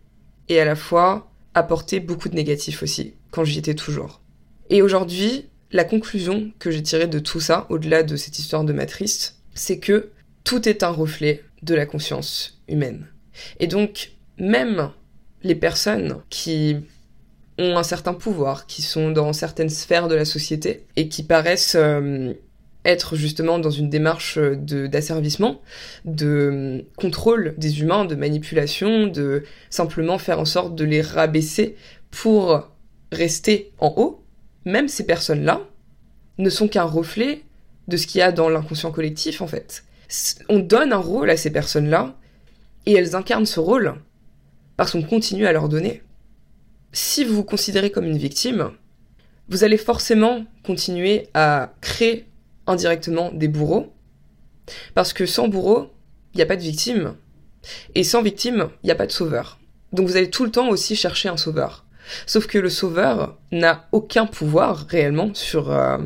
et 0.49 0.59
à 0.59 0.65
la 0.65 0.75
fois 0.75 1.31
apporté 1.53 1.99
beaucoup 1.99 2.29
de 2.29 2.35
négatifs 2.35 2.83
aussi, 2.83 3.13
quand 3.31 3.43
j'y 3.43 3.59
étais 3.59 3.75
toujours. 3.75 4.21
Et 4.69 4.81
aujourd'hui, 4.81 5.47
la 5.71 5.83
conclusion 5.83 6.51
que 6.59 6.71
j'ai 6.71 6.83
tirée 6.83 7.07
de 7.07 7.19
tout 7.19 7.39
ça, 7.39 7.65
au-delà 7.69 8.03
de 8.03 8.15
cette 8.15 8.39
histoire 8.39 8.63
de 8.63 8.73
matrice, 8.73 9.39
c'est 9.53 9.79
que 9.79 10.09
tout 10.43 10.67
est 10.67 10.83
un 10.83 10.89
reflet 10.89 11.43
de 11.63 11.75
la 11.75 11.85
conscience 11.85 12.61
humaine. 12.67 13.07
Et 13.59 13.67
donc, 13.67 14.11
même 14.37 14.91
les 15.43 15.55
personnes 15.55 16.17
qui 16.29 16.77
ont 17.57 17.77
un 17.77 17.83
certain 17.83 18.13
pouvoir, 18.13 18.67
qui 18.67 18.81
sont 18.81 19.11
dans 19.11 19.33
certaines 19.33 19.69
sphères 19.69 20.07
de 20.07 20.15
la 20.15 20.25
société 20.25 20.85
et 20.95 21.09
qui 21.09 21.23
paraissent 21.23 21.75
euh, 21.75 22.33
être 22.85 23.15
justement 23.15 23.59
dans 23.59 23.71
une 23.71 23.89
démarche 23.89 24.37
d'asservissement, 24.37 25.61
de, 26.05 26.85
contrôle 26.97 27.53
des 27.57 27.81
humains, 27.81 28.05
de 28.05 28.15
manipulation, 28.15 29.07
de 29.07 29.43
simplement 29.69 30.17
faire 30.17 30.39
en 30.39 30.45
sorte 30.45 30.75
de 30.75 30.85
les 30.85 31.01
rabaisser 31.01 31.75
pour 32.11 32.69
rester 33.11 33.71
en 33.79 33.93
haut, 33.97 34.23
même 34.65 34.87
ces 34.87 35.05
personnes-là 35.05 35.61
ne 36.37 36.49
sont 36.49 36.67
qu'un 36.67 36.83
reflet 36.83 37.41
de 37.87 37.97
ce 37.97 38.05
qu'il 38.05 38.19
y 38.19 38.21
a 38.21 38.31
dans 38.31 38.49
l'inconscient 38.49 38.91
collectif 38.91 39.41
en 39.41 39.47
fait. 39.47 39.83
On 40.49 40.59
donne 40.59 40.93
un 40.93 40.97
rôle 40.97 41.29
à 41.29 41.37
ces 41.37 41.51
personnes-là 41.51 42.15
et 42.85 42.93
elles 42.93 43.15
incarnent 43.15 43.45
ce 43.45 43.59
rôle 43.59 43.95
parce 44.77 44.91
qu'on 44.91 45.03
continue 45.03 45.47
à 45.47 45.51
leur 45.51 45.69
donner 45.69 46.03
si 46.97 47.23
vous 47.23 47.35
vous 47.35 47.43
considérez 47.43 47.91
comme 47.91 48.05
une 48.05 48.17
victime, 48.17 48.71
vous 49.49 49.63
allez 49.63 49.77
forcément 49.77 50.45
continuer 50.63 51.27
à 51.33 51.73
créer 51.81 52.25
indirectement 52.65 53.31
des 53.31 53.47
bourreaux, 53.47 53.93
parce 54.93 55.13
que 55.13 55.25
sans 55.25 55.47
bourreau, 55.47 55.91
il 56.33 56.37
n'y 56.37 56.43
a 56.43 56.47
pas 56.47 56.55
de 56.55 56.61
victime, 56.61 57.15
et 57.95 58.03
sans 58.03 58.21
victime, 58.21 58.69
il 58.83 58.87
n'y 58.87 58.91
a 58.91 58.95
pas 58.95 59.05
de 59.05 59.11
sauveur. 59.11 59.59
Donc 59.93 60.07
vous 60.07 60.17
allez 60.17 60.29
tout 60.29 60.43
le 60.43 60.51
temps 60.51 60.69
aussi 60.69 60.95
chercher 60.95 61.29
un 61.29 61.37
sauveur. 61.37 61.85
Sauf 62.25 62.47
que 62.47 62.57
le 62.57 62.69
sauveur 62.69 63.37
n'a 63.51 63.87
aucun 63.91 64.25
pouvoir 64.25 64.87
réellement 64.87 65.33
sur 65.33 65.71
euh, 65.71 65.97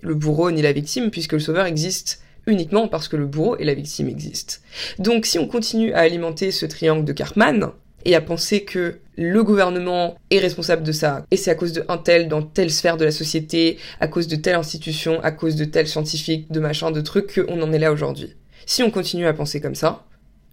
le 0.00 0.14
bourreau 0.14 0.50
ni 0.50 0.62
la 0.62 0.72
victime, 0.72 1.10
puisque 1.10 1.32
le 1.32 1.40
sauveur 1.40 1.66
existe 1.66 2.22
uniquement 2.48 2.88
parce 2.88 3.06
que 3.08 3.16
le 3.16 3.26
bourreau 3.26 3.56
et 3.58 3.64
la 3.64 3.74
victime 3.74 4.08
existent. 4.08 4.56
Donc 4.98 5.26
si 5.26 5.38
on 5.38 5.46
continue 5.46 5.92
à 5.92 6.00
alimenter 6.00 6.50
ce 6.50 6.66
triangle 6.66 7.04
de 7.04 7.12
Cartman, 7.12 7.70
et 8.04 8.14
à 8.14 8.20
penser 8.20 8.64
que 8.64 9.00
le 9.16 9.42
gouvernement 9.42 10.16
est 10.30 10.38
responsable 10.38 10.82
de 10.82 10.92
ça, 10.92 11.26
et 11.30 11.36
c'est 11.36 11.50
à 11.50 11.54
cause 11.54 11.72
de 11.72 11.84
un 11.88 11.98
tel 11.98 12.28
dans 12.28 12.42
telle 12.42 12.70
sphère 12.70 12.96
de 12.96 13.04
la 13.04 13.10
société, 13.10 13.78
à 14.00 14.08
cause 14.08 14.28
de 14.28 14.36
telle 14.36 14.54
institution, 14.54 15.20
à 15.22 15.32
cause 15.32 15.56
de 15.56 15.64
tel 15.64 15.86
scientifique, 15.86 16.50
de 16.50 16.60
machin, 16.60 16.90
de 16.90 17.00
trucs, 17.00 17.34
qu'on 17.34 17.60
en 17.60 17.72
est 17.72 17.78
là 17.78 17.92
aujourd'hui. 17.92 18.34
Si 18.66 18.82
on 18.82 18.90
continue 18.90 19.26
à 19.26 19.32
penser 19.32 19.60
comme 19.60 19.74
ça, 19.74 20.04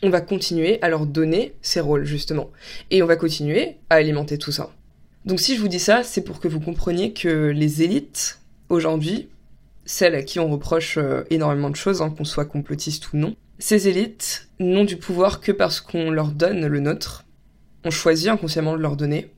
on 0.03 0.09
va 0.09 0.21
continuer 0.21 0.81
à 0.81 0.89
leur 0.89 1.05
donner 1.05 1.53
ces 1.61 1.79
rôles, 1.79 2.05
justement. 2.05 2.49
Et 2.91 3.01
on 3.01 3.05
va 3.05 3.15
continuer 3.15 3.77
à 3.89 3.95
alimenter 3.95 4.37
tout 4.37 4.51
ça. 4.51 4.71
Donc 5.25 5.39
si 5.39 5.55
je 5.55 5.61
vous 5.61 5.67
dis 5.67 5.79
ça, 5.79 6.03
c'est 6.03 6.21
pour 6.21 6.39
que 6.39 6.47
vous 6.47 6.59
compreniez 6.59 7.13
que 7.13 7.47
les 7.47 7.83
élites, 7.83 8.39
aujourd'hui, 8.69 9.29
celles 9.85 10.15
à 10.15 10.23
qui 10.23 10.39
on 10.39 10.49
reproche 10.49 10.97
euh, 10.97 11.23
énormément 11.29 11.69
de 11.69 11.75
choses, 11.75 12.01
hein, 12.01 12.09
qu'on 12.09 12.25
soit 12.25 12.45
complotiste 12.45 13.13
ou 13.13 13.17
non, 13.17 13.35
ces 13.59 13.87
élites 13.87 14.49
n'ont 14.59 14.83
du 14.83 14.97
pouvoir 14.97 15.39
que 15.39 15.51
parce 15.51 15.79
qu'on 15.79 16.11
leur 16.11 16.29
donne 16.29 16.65
le 16.65 16.79
nôtre, 16.79 17.25
on 17.83 17.91
choisit 17.91 18.29
inconsciemment 18.29 18.75
de 18.75 18.81
leur 18.81 18.95
donner, 18.95 19.31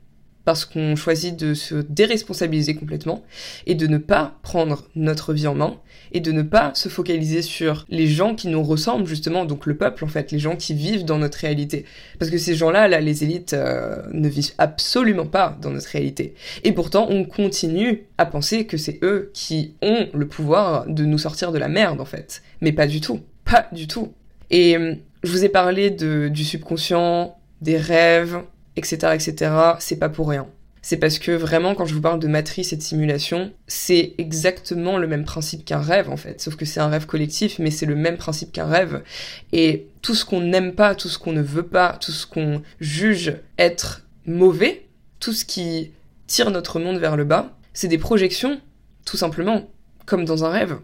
parce 0.48 0.64
qu'on 0.64 0.96
choisit 0.96 1.36
de 1.36 1.54
se 1.54 1.76
déresponsabiliser 1.76 2.74
complètement 2.74 3.22
et 3.66 3.76
de 3.76 3.86
ne 3.86 3.98
pas 3.98 4.40
prendre 4.44 4.88
notre 4.96 5.34
vie 5.34 5.46
en 5.46 5.56
main 5.56 5.76
et 6.14 6.22
de 6.22 6.32
ne 6.32 6.42
pas 6.42 6.72
se 6.74 6.88
focaliser 6.88 7.42
sur 7.42 7.86
les 7.90 8.08
gens 8.08 8.34
qui 8.34 8.48
nous 8.48 8.64
ressemblent 8.64 9.08
justement, 9.08 9.44
donc 9.44 9.66
le 9.66 9.76
peuple 9.76 10.06
en 10.06 10.08
fait, 10.08 10.32
les 10.32 10.40
gens 10.40 10.56
qui 10.56 10.74
vivent 10.74 11.04
dans 11.04 11.18
notre 11.18 11.40
réalité. 11.40 11.84
Parce 12.18 12.32
que 12.32 12.38
ces 12.38 12.56
gens-là, 12.56 12.88
là, 12.88 13.02
les 13.02 13.26
élites 13.26 13.52
euh, 13.52 14.02
ne 14.14 14.30
vivent 14.30 14.54
absolument 14.58 15.26
pas 15.26 15.58
dans 15.62 15.72
notre 15.72 15.90
réalité. 15.90 16.34
Et 16.64 16.72
pourtant, 16.72 17.08
on 17.10 17.26
continue 17.26 18.06
à 18.18 18.26
penser 18.26 18.66
que 18.66 18.78
c'est 18.78 19.00
eux 19.04 19.32
qui 19.34 19.74
ont 19.82 20.08
le 20.14 20.30
pouvoir 20.30 20.86
de 20.88 21.04
nous 21.04 21.18
sortir 21.18 21.52
de 21.52 21.58
la 21.58 21.68
merde 21.68 22.00
en 22.00 22.06
fait. 22.06 22.42
Mais 22.62 22.72
pas 22.72 22.88
du 22.88 23.02
tout. 23.02 23.20
Pas 23.44 23.68
du 23.74 23.88
tout. 23.88 24.14
Et 24.50 24.78
euh, 24.78 24.96
je 25.24 25.30
vous 25.30 25.44
ai 25.44 25.50
parlé 25.50 25.90
de, 25.90 26.30
du 26.30 26.46
subconscient, 26.46 27.38
des 27.60 27.76
rêves, 27.76 28.38
etc., 28.78 29.14
etc. 29.14 29.52
C'est 29.80 29.98
pas 29.98 30.10
pour 30.10 30.30
rien. 30.30 30.48
C'est 30.82 30.98
parce 30.98 31.20
que 31.20 31.32
vraiment, 31.32 31.76
quand 31.76 31.86
je 31.86 31.94
vous 31.94 32.02
parle 32.02 32.20
de 32.20 32.28
matrice 32.28 32.72
et 32.72 32.78
de 32.78 32.82
simulation, 32.82 33.52
c'est 33.68 34.14
exactement 34.18 34.98
le 34.98 35.08
même 35.08 35.26
principe 35.26 35.66
qu'un 35.66 35.82
rêve, 35.82 36.10
en 36.10 36.16
fait. 36.16 36.40
Sauf 36.40 36.56
que 36.56 36.64
c'est 36.64 36.80
un 36.80 36.88
rêve 36.88 37.06
collectif, 37.06 37.60
mais 37.60 37.72
c'est 37.72 37.86
le 37.86 37.96
même 37.96 38.16
principe 38.16 38.54
qu'un 38.54 38.68
rêve. 38.68 39.04
Et 39.52 39.88
tout 40.02 40.16
ce 40.16 40.24
qu'on 40.24 40.40
n'aime 40.40 40.76
pas, 40.76 40.96
tout 40.96 41.10
ce 41.10 41.20
qu'on 41.20 41.34
ne 41.34 41.42
veut 41.42 41.68
pas, 41.68 41.98
tout 42.00 42.14
ce 42.14 42.26
qu'on 42.26 42.62
juge 42.80 43.36
être 43.58 44.06
mauvais, 44.26 44.86
tout 45.20 45.34
ce 45.34 45.44
qui 45.44 45.92
tire 46.28 46.52
notre 46.52 46.80
monde 46.80 47.00
vers 47.00 47.18
le 47.18 47.26
bas, 47.26 47.58
c'est 47.74 47.90
des 47.90 47.98
projections, 47.98 48.62
tout 49.04 49.18
simplement, 49.18 49.70
comme 50.06 50.24
dans 50.24 50.46
un 50.46 50.50
rêve. 50.50 50.78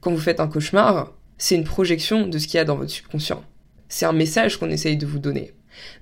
Quand 0.00 0.12
vous 0.12 0.18
faites 0.18 0.38
un 0.38 0.46
cauchemar, 0.46 1.12
c'est 1.38 1.56
une 1.56 1.64
projection 1.64 2.28
de 2.28 2.38
ce 2.38 2.46
qu'il 2.46 2.58
y 2.58 2.60
a 2.60 2.64
dans 2.64 2.76
votre 2.76 2.90
subconscient. 2.90 3.42
C'est 3.88 4.06
un 4.06 4.12
message 4.12 4.58
qu'on 4.58 4.70
essaye 4.70 4.96
de 4.96 5.06
vous 5.06 5.18
donner. 5.18 5.54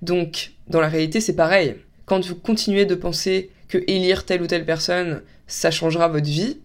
Donc, 0.02 0.52
dans 0.68 0.80
la 0.80 0.88
réalité, 0.88 1.20
c'est 1.20 1.36
pareil. 1.36 1.76
Quand 2.06 2.24
vous 2.24 2.34
continuez 2.34 2.86
de 2.86 2.94
penser 2.94 3.50
que 3.68 3.78
élire 3.86 4.24
telle 4.24 4.42
ou 4.42 4.46
telle 4.46 4.64
personne, 4.64 5.22
ça 5.46 5.70
changera 5.70 6.08
votre 6.08 6.26
vie, 6.26 6.58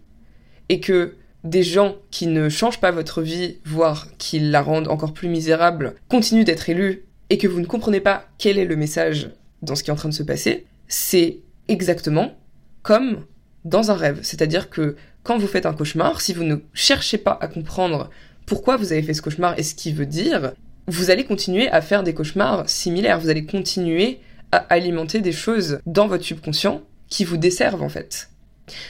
et 0.69 0.79
que 0.79 1.15
des 1.43 1.63
gens 1.63 1.97
qui 2.09 2.27
ne 2.27 2.47
changent 2.47 2.79
pas 2.79 2.91
votre 2.91 3.21
vie, 3.21 3.57
voire 3.65 4.07
qui 4.17 4.39
la 4.39 4.61
rendent 4.61 4.87
encore 4.87 5.13
plus 5.13 5.27
misérable, 5.27 5.95
continuent 6.07 6.45
d'être 6.45 6.69
élus, 6.69 7.03
et 7.29 7.37
que 7.37 7.47
vous 7.47 7.59
ne 7.59 7.65
comprenez 7.65 7.99
pas 7.99 8.27
quel 8.37 8.57
est 8.57 8.65
le 8.65 8.75
message 8.75 9.31
dans 9.61 9.75
ce 9.75 9.83
qui 9.83 9.89
est 9.89 9.93
en 9.93 9.97
train 9.97 10.09
de 10.09 10.13
se 10.13 10.23
passer, 10.23 10.65
c'est 10.87 11.39
exactement 11.67 12.37
comme 12.81 13.25
dans 13.65 13.91
un 13.91 13.95
rêve. 13.95 14.19
C'est-à-dire 14.21 14.69
que 14.69 14.95
quand 15.23 15.37
vous 15.37 15.47
faites 15.47 15.65
un 15.65 15.73
cauchemar, 15.73 16.21
si 16.21 16.33
vous 16.33 16.43
ne 16.43 16.57
cherchez 16.73 17.17
pas 17.17 17.37
à 17.41 17.47
comprendre 17.47 18.09
pourquoi 18.45 18.75
vous 18.77 18.91
avez 18.91 19.01
fait 19.01 19.13
ce 19.13 19.21
cauchemar 19.21 19.57
et 19.57 19.63
ce 19.63 19.73
qu'il 19.73 19.95
veut 19.95 20.05
dire, 20.05 20.53
vous 20.87 21.09
allez 21.09 21.23
continuer 21.23 21.69
à 21.69 21.81
faire 21.81 22.03
des 22.03 22.13
cauchemars 22.13 22.69
similaires, 22.69 23.19
vous 23.19 23.29
allez 23.29 23.45
continuer 23.45 24.19
à 24.51 24.57
alimenter 24.69 25.21
des 25.21 25.31
choses 25.31 25.79
dans 25.85 26.07
votre 26.07 26.23
subconscient 26.23 26.81
qui 27.09 27.25
vous 27.25 27.37
desservent 27.37 27.81
en 27.81 27.89
fait. 27.89 28.29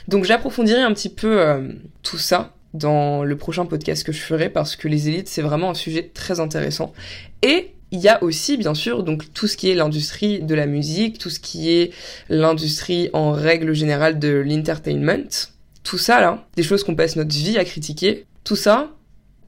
Donc 0.07 0.25
j'approfondirai 0.25 0.81
un 0.81 0.93
petit 0.93 1.09
peu 1.09 1.41
euh, 1.41 1.69
tout 2.03 2.17
ça 2.17 2.53
dans 2.73 3.23
le 3.23 3.37
prochain 3.37 3.65
podcast 3.65 4.03
que 4.03 4.11
je 4.11 4.19
ferai 4.19 4.49
parce 4.49 4.75
que 4.75 4.87
les 4.87 5.07
élites 5.07 5.27
c'est 5.27 5.41
vraiment 5.41 5.69
un 5.69 5.75
sujet 5.75 6.11
très 6.13 6.39
intéressant. 6.39 6.93
Et 7.41 7.73
il 7.91 7.99
y 7.99 8.09
a 8.09 8.21
aussi 8.23 8.57
bien 8.57 8.73
sûr 8.73 9.03
donc 9.03 9.31
tout 9.33 9.47
ce 9.47 9.55
qui 9.55 9.69
est 9.69 9.75
l'industrie 9.75 10.41
de 10.41 10.55
la 10.55 10.65
musique, 10.65 11.19
tout 11.19 11.29
ce 11.29 11.39
qui 11.39 11.71
est 11.71 11.91
l'industrie 12.29 13.09
en 13.13 13.31
règle 13.31 13.73
générale 13.73 14.19
de 14.19 14.29
l'entertainment, 14.29 15.47
tout 15.83 15.97
ça 15.97 16.19
là, 16.19 16.45
des 16.55 16.63
choses 16.63 16.83
qu'on 16.83 16.95
passe 16.95 17.15
notre 17.15 17.35
vie 17.35 17.57
à 17.57 17.65
critiquer, 17.65 18.25
tout 18.43 18.55
ça, 18.55 18.91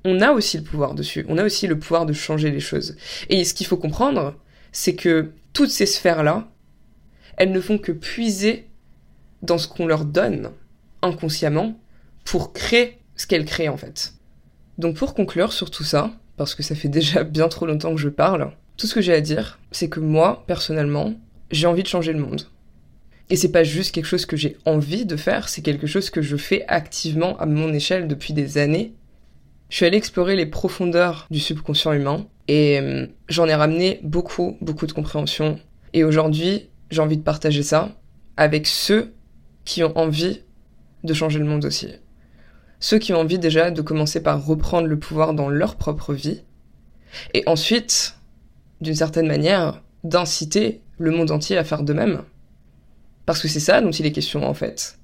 on 0.06 0.22
a 0.22 0.32
aussi 0.32 0.58
le 0.58 0.64
pouvoir 0.64 0.94
dessus, 0.94 1.26
on 1.28 1.38
a 1.38 1.44
aussi 1.44 1.68
le 1.68 1.78
pouvoir 1.78 2.06
de 2.06 2.14
changer 2.14 2.52
les 2.52 2.60
choses. 2.60 2.96
Et 3.30 3.44
ce 3.44 3.54
qu'il 3.54 3.66
faut 3.66 3.76
comprendre, 3.76 4.36
c'est 4.72 4.96
que 4.96 5.32
toutes 5.52 5.72
ces 5.72 5.88
sphères-là, 5.88 6.48
elles 7.38 7.52
ne 7.52 7.60
font 7.60 7.80
que 7.80 7.92
puiser 7.92 8.68
dans 9.42 9.58
ce 9.58 9.68
qu'on 9.68 9.88
leur 9.88 10.06
donne 10.06 10.52
inconsciemment 11.02 11.78
pour 12.24 12.54
créer 12.54 13.00
ce 13.16 13.28
qu'elles 13.28 13.46
créent 13.46 13.68
en 13.68 13.78
fait. 13.78 14.14
Donc 14.78 14.96
pour 14.96 15.16
conclure 15.16 15.54
sur 15.54 15.72
tout 15.72 15.84
ça, 15.84 16.12
parce 16.38 16.54
que 16.54 16.64
ça 16.64 16.76
fait 16.76 16.88
déjà 16.88 17.24
bien 17.24 17.48
trop 17.48 17.66
longtemps 17.66 17.96
que 17.96 18.02
je 18.02 18.10
parle, 18.10 18.52
tout 18.78 18.88
ce 18.88 18.94
que 18.94 19.02
j'ai 19.02 19.14
à 19.14 19.22
dire, 19.22 19.60
c'est 19.72 19.90
que 19.90 20.00
moi, 20.00 20.44
personnellement, 20.48 21.14
j'ai 21.50 21.66
envie 21.68 21.84
de 21.84 21.88
changer 21.88 22.14
le 22.14 22.20
monde. 22.20 22.48
Et 23.32 23.38
c'est 23.38 23.52
pas 23.52 23.64
juste 23.64 23.96
quelque 23.96 24.06
chose 24.06 24.28
que 24.28 24.38
j'ai 24.38 24.58
envie 24.66 25.06
de 25.06 25.16
faire, 25.16 25.50
c'est 25.50 25.64
quelque 25.64 25.88
chose 25.88 26.12
que 26.12 26.22
je 26.22 26.38
fais 26.38 26.64
activement 26.68 27.38
à 27.40 27.48
mon 27.48 27.74
échelle 27.74 28.08
depuis 28.08 28.34
des 28.34 28.60
années 28.60 28.94
je 29.70 29.76
suis 29.78 29.86
allée 29.86 29.98
explorer 29.98 30.36
les 30.36 30.46
profondeurs 30.46 31.28
du 31.32 31.40
subconscient 31.40 31.94
humain 31.94 32.28
et 32.48 32.80
euh, 32.80 33.08
j'en 33.28 33.48
ai 33.48 33.56
ramené 33.56 34.00
beaucoup, 34.04 34.58
beaucoup 34.62 34.86
de 34.86 34.92
compréhension. 34.92 35.60
Et 35.94 36.04
aujourd'hui, 36.04 36.70
j'ai 36.92 37.02
envie 37.02 37.18
de 37.18 37.24
partager 37.24 37.64
ça 37.64 37.90
avec 38.38 38.68
ceux 38.68 39.14
qui 39.64 39.84
ont 39.84 39.98
envie 39.98 40.42
de 41.04 41.14
changer 41.14 41.40
le 41.40 41.46
monde 41.46 41.66
aussi. 41.66 41.90
Ceux 42.80 43.00
qui 43.00 43.14
ont 43.14 43.20
envie 43.20 43.40
déjà 43.40 43.72
de 43.72 43.82
commencer 43.82 44.22
par 44.22 44.46
reprendre 44.46 44.88
le 44.88 45.00
pouvoir 45.00 45.34
dans 45.34 45.50
leur 45.50 45.76
propre 45.76 46.14
vie 46.14 46.42
et 47.34 47.44
ensuite, 47.48 48.16
d'une 48.82 48.96
certaine 48.96 49.28
manière, 49.28 49.82
d'inciter 50.04 50.82
le 50.98 51.12
monde 51.12 51.32
entier 51.32 51.58
à 51.58 51.64
faire 51.64 51.84
de 51.84 51.94
même. 51.94 52.24
Parce 53.26 53.42
que 53.42 53.48
c'est 53.48 53.60
ça 53.60 53.82
dont 53.82 53.92
il 53.92 54.06
est 54.06 54.12
question 54.12 54.48
en 54.48 54.54
fait. 54.54 55.00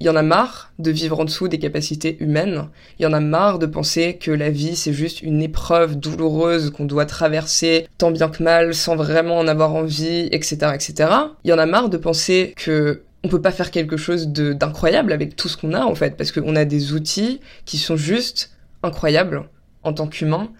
Il 0.00 0.06
y 0.06 0.08
en 0.08 0.16
a 0.16 0.22
marre 0.22 0.72
de 0.78 0.90
vivre 0.90 1.20
en 1.20 1.24
dessous 1.24 1.46
des 1.46 1.58
capacités 1.58 2.16
humaines. 2.20 2.68
Il 2.98 3.04
y 3.04 3.06
en 3.06 3.12
a 3.12 3.20
marre 3.20 3.58
de 3.58 3.66
penser 3.66 4.16
que 4.16 4.30
la 4.30 4.50
vie 4.50 4.74
c'est 4.74 4.92
juste 4.92 5.22
une 5.22 5.40
épreuve 5.40 5.96
douloureuse 5.96 6.70
qu'on 6.70 6.84
doit 6.84 7.06
traverser 7.06 7.86
tant 7.96 8.10
bien 8.10 8.28
que 8.28 8.42
mal 8.42 8.74
sans 8.74 8.96
vraiment 8.96 9.38
en 9.38 9.46
avoir 9.46 9.74
envie, 9.74 10.28
etc., 10.32 10.72
etc. 10.74 11.10
Il 11.44 11.50
y 11.50 11.52
en 11.52 11.58
a 11.58 11.66
marre 11.66 11.88
de 11.88 11.96
penser 11.96 12.54
que 12.56 13.02
on 13.24 13.28
peut 13.28 13.40
pas 13.40 13.52
faire 13.52 13.70
quelque 13.70 13.96
chose 13.96 14.28
d'incroyable 14.28 15.12
avec 15.12 15.34
tout 15.34 15.48
ce 15.48 15.56
qu'on 15.56 15.72
a 15.72 15.84
en 15.84 15.94
fait, 15.94 16.16
parce 16.16 16.30
qu'on 16.30 16.56
a 16.56 16.66
des 16.66 16.92
outils 16.92 17.40
qui 17.64 17.78
sont 17.78 17.96
juste 17.96 18.50
incroyables 18.82 19.48
en 19.82 19.94
tant 19.94 20.06
qu'humain, 20.06 20.50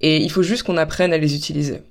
et 0.00 0.16
il 0.16 0.30
faut 0.30 0.42
juste 0.42 0.62
qu'on 0.62 0.78
apprenne 0.78 1.12
à 1.12 1.18
les 1.18 1.34
utiliser. 1.34 1.82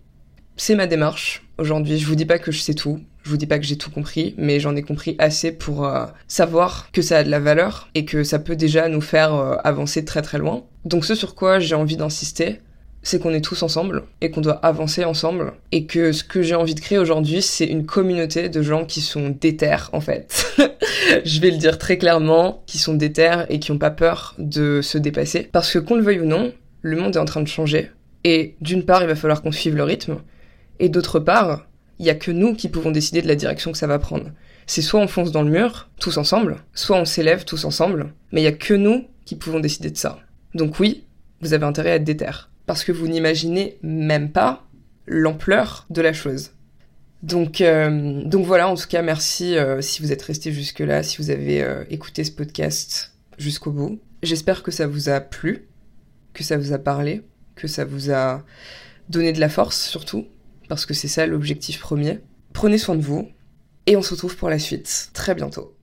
C'est 0.55 0.75
ma 0.75 0.85
démarche 0.85 1.43
aujourd'hui. 1.57 1.97
Je 1.97 2.05
vous 2.05 2.15
dis 2.15 2.25
pas 2.25 2.37
que 2.37 2.51
je 2.51 2.59
sais 2.59 2.75
tout. 2.75 2.99
Je 3.23 3.29
vous 3.29 3.37
dis 3.37 3.47
pas 3.47 3.57
que 3.57 3.65
j'ai 3.65 3.77
tout 3.77 3.89
compris, 3.89 4.35
mais 4.37 4.59
j'en 4.59 4.75
ai 4.75 4.81
compris 4.81 5.15
assez 5.17 5.51
pour 5.51 5.85
euh, 5.85 6.05
savoir 6.27 6.89
que 6.91 7.01
ça 7.01 7.19
a 7.19 7.23
de 7.23 7.31
la 7.31 7.39
valeur 7.39 7.89
et 7.95 8.05
que 8.05 8.23
ça 8.23 8.37
peut 8.37 8.55
déjà 8.55 8.89
nous 8.89 9.01
faire 9.01 9.33
euh, 9.33 9.55
avancer 9.63 10.05
très 10.05 10.21
très 10.21 10.37
loin. 10.37 10.63
Donc 10.85 11.05
ce 11.05 11.15
sur 11.15 11.33
quoi 11.33 11.59
j'ai 11.59 11.73
envie 11.73 11.95
d'insister, 11.95 12.59
c'est 13.01 13.19
qu'on 13.19 13.33
est 13.33 13.43
tous 13.43 13.63
ensemble 13.63 14.03
et 14.21 14.29
qu'on 14.29 14.41
doit 14.41 14.59
avancer 14.65 15.05
ensemble 15.05 15.53
et 15.71 15.85
que 15.85 16.11
ce 16.11 16.23
que 16.23 16.41
j'ai 16.41 16.55
envie 16.55 16.75
de 16.75 16.81
créer 16.81 16.97
aujourd'hui, 16.97 17.41
c'est 17.41 17.65
une 17.65 17.85
communauté 17.85 18.49
de 18.49 18.61
gens 18.61 18.85
qui 18.85 19.01
sont 19.01 19.29
déter 19.29 19.77
en 19.93 20.01
fait. 20.01 20.45
je 21.25 21.39
vais 21.39 21.51
le 21.51 21.57
dire 21.57 21.77
très 21.77 21.97
clairement, 21.97 22.61
qui 22.67 22.77
sont 22.77 22.93
déter 22.93 23.45
et 23.49 23.59
qui 23.59 23.71
ont 23.71 23.77
pas 23.77 23.91
peur 23.91 24.35
de 24.37 24.81
se 24.81 24.97
dépasser 24.97 25.49
parce 25.51 25.71
que 25.71 25.79
qu'on 25.79 25.95
le 25.95 26.03
veuille 26.03 26.19
ou 26.19 26.25
non, 26.25 26.53
le 26.81 26.97
monde 26.97 27.15
est 27.15 27.19
en 27.19 27.25
train 27.25 27.41
de 27.41 27.47
changer 27.47 27.89
et 28.25 28.55
d'une 28.61 28.83
part, 28.83 29.01
il 29.01 29.07
va 29.07 29.15
falloir 29.15 29.41
qu'on 29.41 29.51
suive 29.51 29.75
le 29.75 29.83
rythme 29.83 30.17
et 30.79 30.89
d'autre 30.89 31.19
part, 31.19 31.67
il 31.99 32.05
y 32.05 32.09
a 32.09 32.15
que 32.15 32.31
nous 32.31 32.55
qui 32.55 32.69
pouvons 32.69 32.91
décider 32.91 33.21
de 33.21 33.27
la 33.27 33.35
direction 33.35 33.71
que 33.71 33.77
ça 33.77 33.87
va 33.87 33.99
prendre. 33.99 34.31
C'est 34.65 34.81
soit 34.81 34.99
on 34.99 35.07
fonce 35.07 35.31
dans 35.31 35.43
le 35.43 35.51
mur, 35.51 35.89
tous 35.99 36.17
ensemble, 36.17 36.63
soit 36.73 36.97
on 36.97 37.05
s'élève 37.05 37.45
tous 37.45 37.65
ensemble, 37.65 38.13
mais 38.31 38.41
il 38.41 38.45
y 38.45 38.47
a 38.47 38.53
que 38.53 38.73
nous 38.73 39.05
qui 39.25 39.35
pouvons 39.35 39.59
décider 39.59 39.89
de 39.89 39.97
ça. 39.97 40.19
Donc 40.55 40.79
oui, 40.79 41.03
vous 41.41 41.53
avez 41.53 41.65
intérêt 41.65 41.91
à 41.91 41.95
être 41.95 42.03
déter, 42.03 42.31
parce 42.65 42.83
que 42.83 42.91
vous 42.91 43.07
n'imaginez 43.07 43.77
même 43.81 44.31
pas 44.31 44.65
l'ampleur 45.05 45.85
de 45.89 46.01
la 46.01 46.13
chose. 46.13 46.51
Donc, 47.21 47.61
euh, 47.61 48.21
donc 48.23 48.45
voilà, 48.45 48.67
en 48.67 48.75
tout 48.75 48.87
cas, 48.87 49.01
merci 49.01 49.57
euh, 49.57 49.81
si 49.81 50.01
vous 50.01 50.11
êtes 50.11 50.21
resté 50.21 50.51
jusque-là, 50.51 51.03
si 51.03 51.17
vous 51.17 51.29
avez 51.29 51.63
euh, 51.63 51.83
écouté 51.89 52.23
ce 52.23 52.31
podcast 52.31 53.13
jusqu'au 53.37 53.71
bout. 53.71 53.99
J'espère 54.21 54.61
que 54.61 54.71
ça 54.71 54.87
vous 54.87 55.09
a 55.09 55.21
plu, 55.21 55.67
que 56.33 56.43
ça 56.43 56.57
vous 56.57 56.73
a 56.73 56.79
parlé, 56.79 57.21
que 57.55 57.67
ça 57.67 57.85
vous 57.85 58.11
a 58.11 58.43
donné 59.09 59.31
de 59.31 59.39
la 59.39 59.49
force 59.49 59.81
surtout, 59.81 60.27
parce 60.67 60.85
que 60.85 60.93
c'est 60.93 61.07
ça 61.07 61.25
l'objectif 61.25 61.79
premier. 61.79 62.19
Prenez 62.53 62.77
soin 62.77 62.95
de 62.95 63.01
vous 63.01 63.29
et 63.85 63.95
on 63.97 64.01
se 64.01 64.11
retrouve 64.11 64.37
pour 64.37 64.49
la 64.49 64.59
suite 64.59 65.09
très 65.13 65.35
bientôt. 65.35 65.75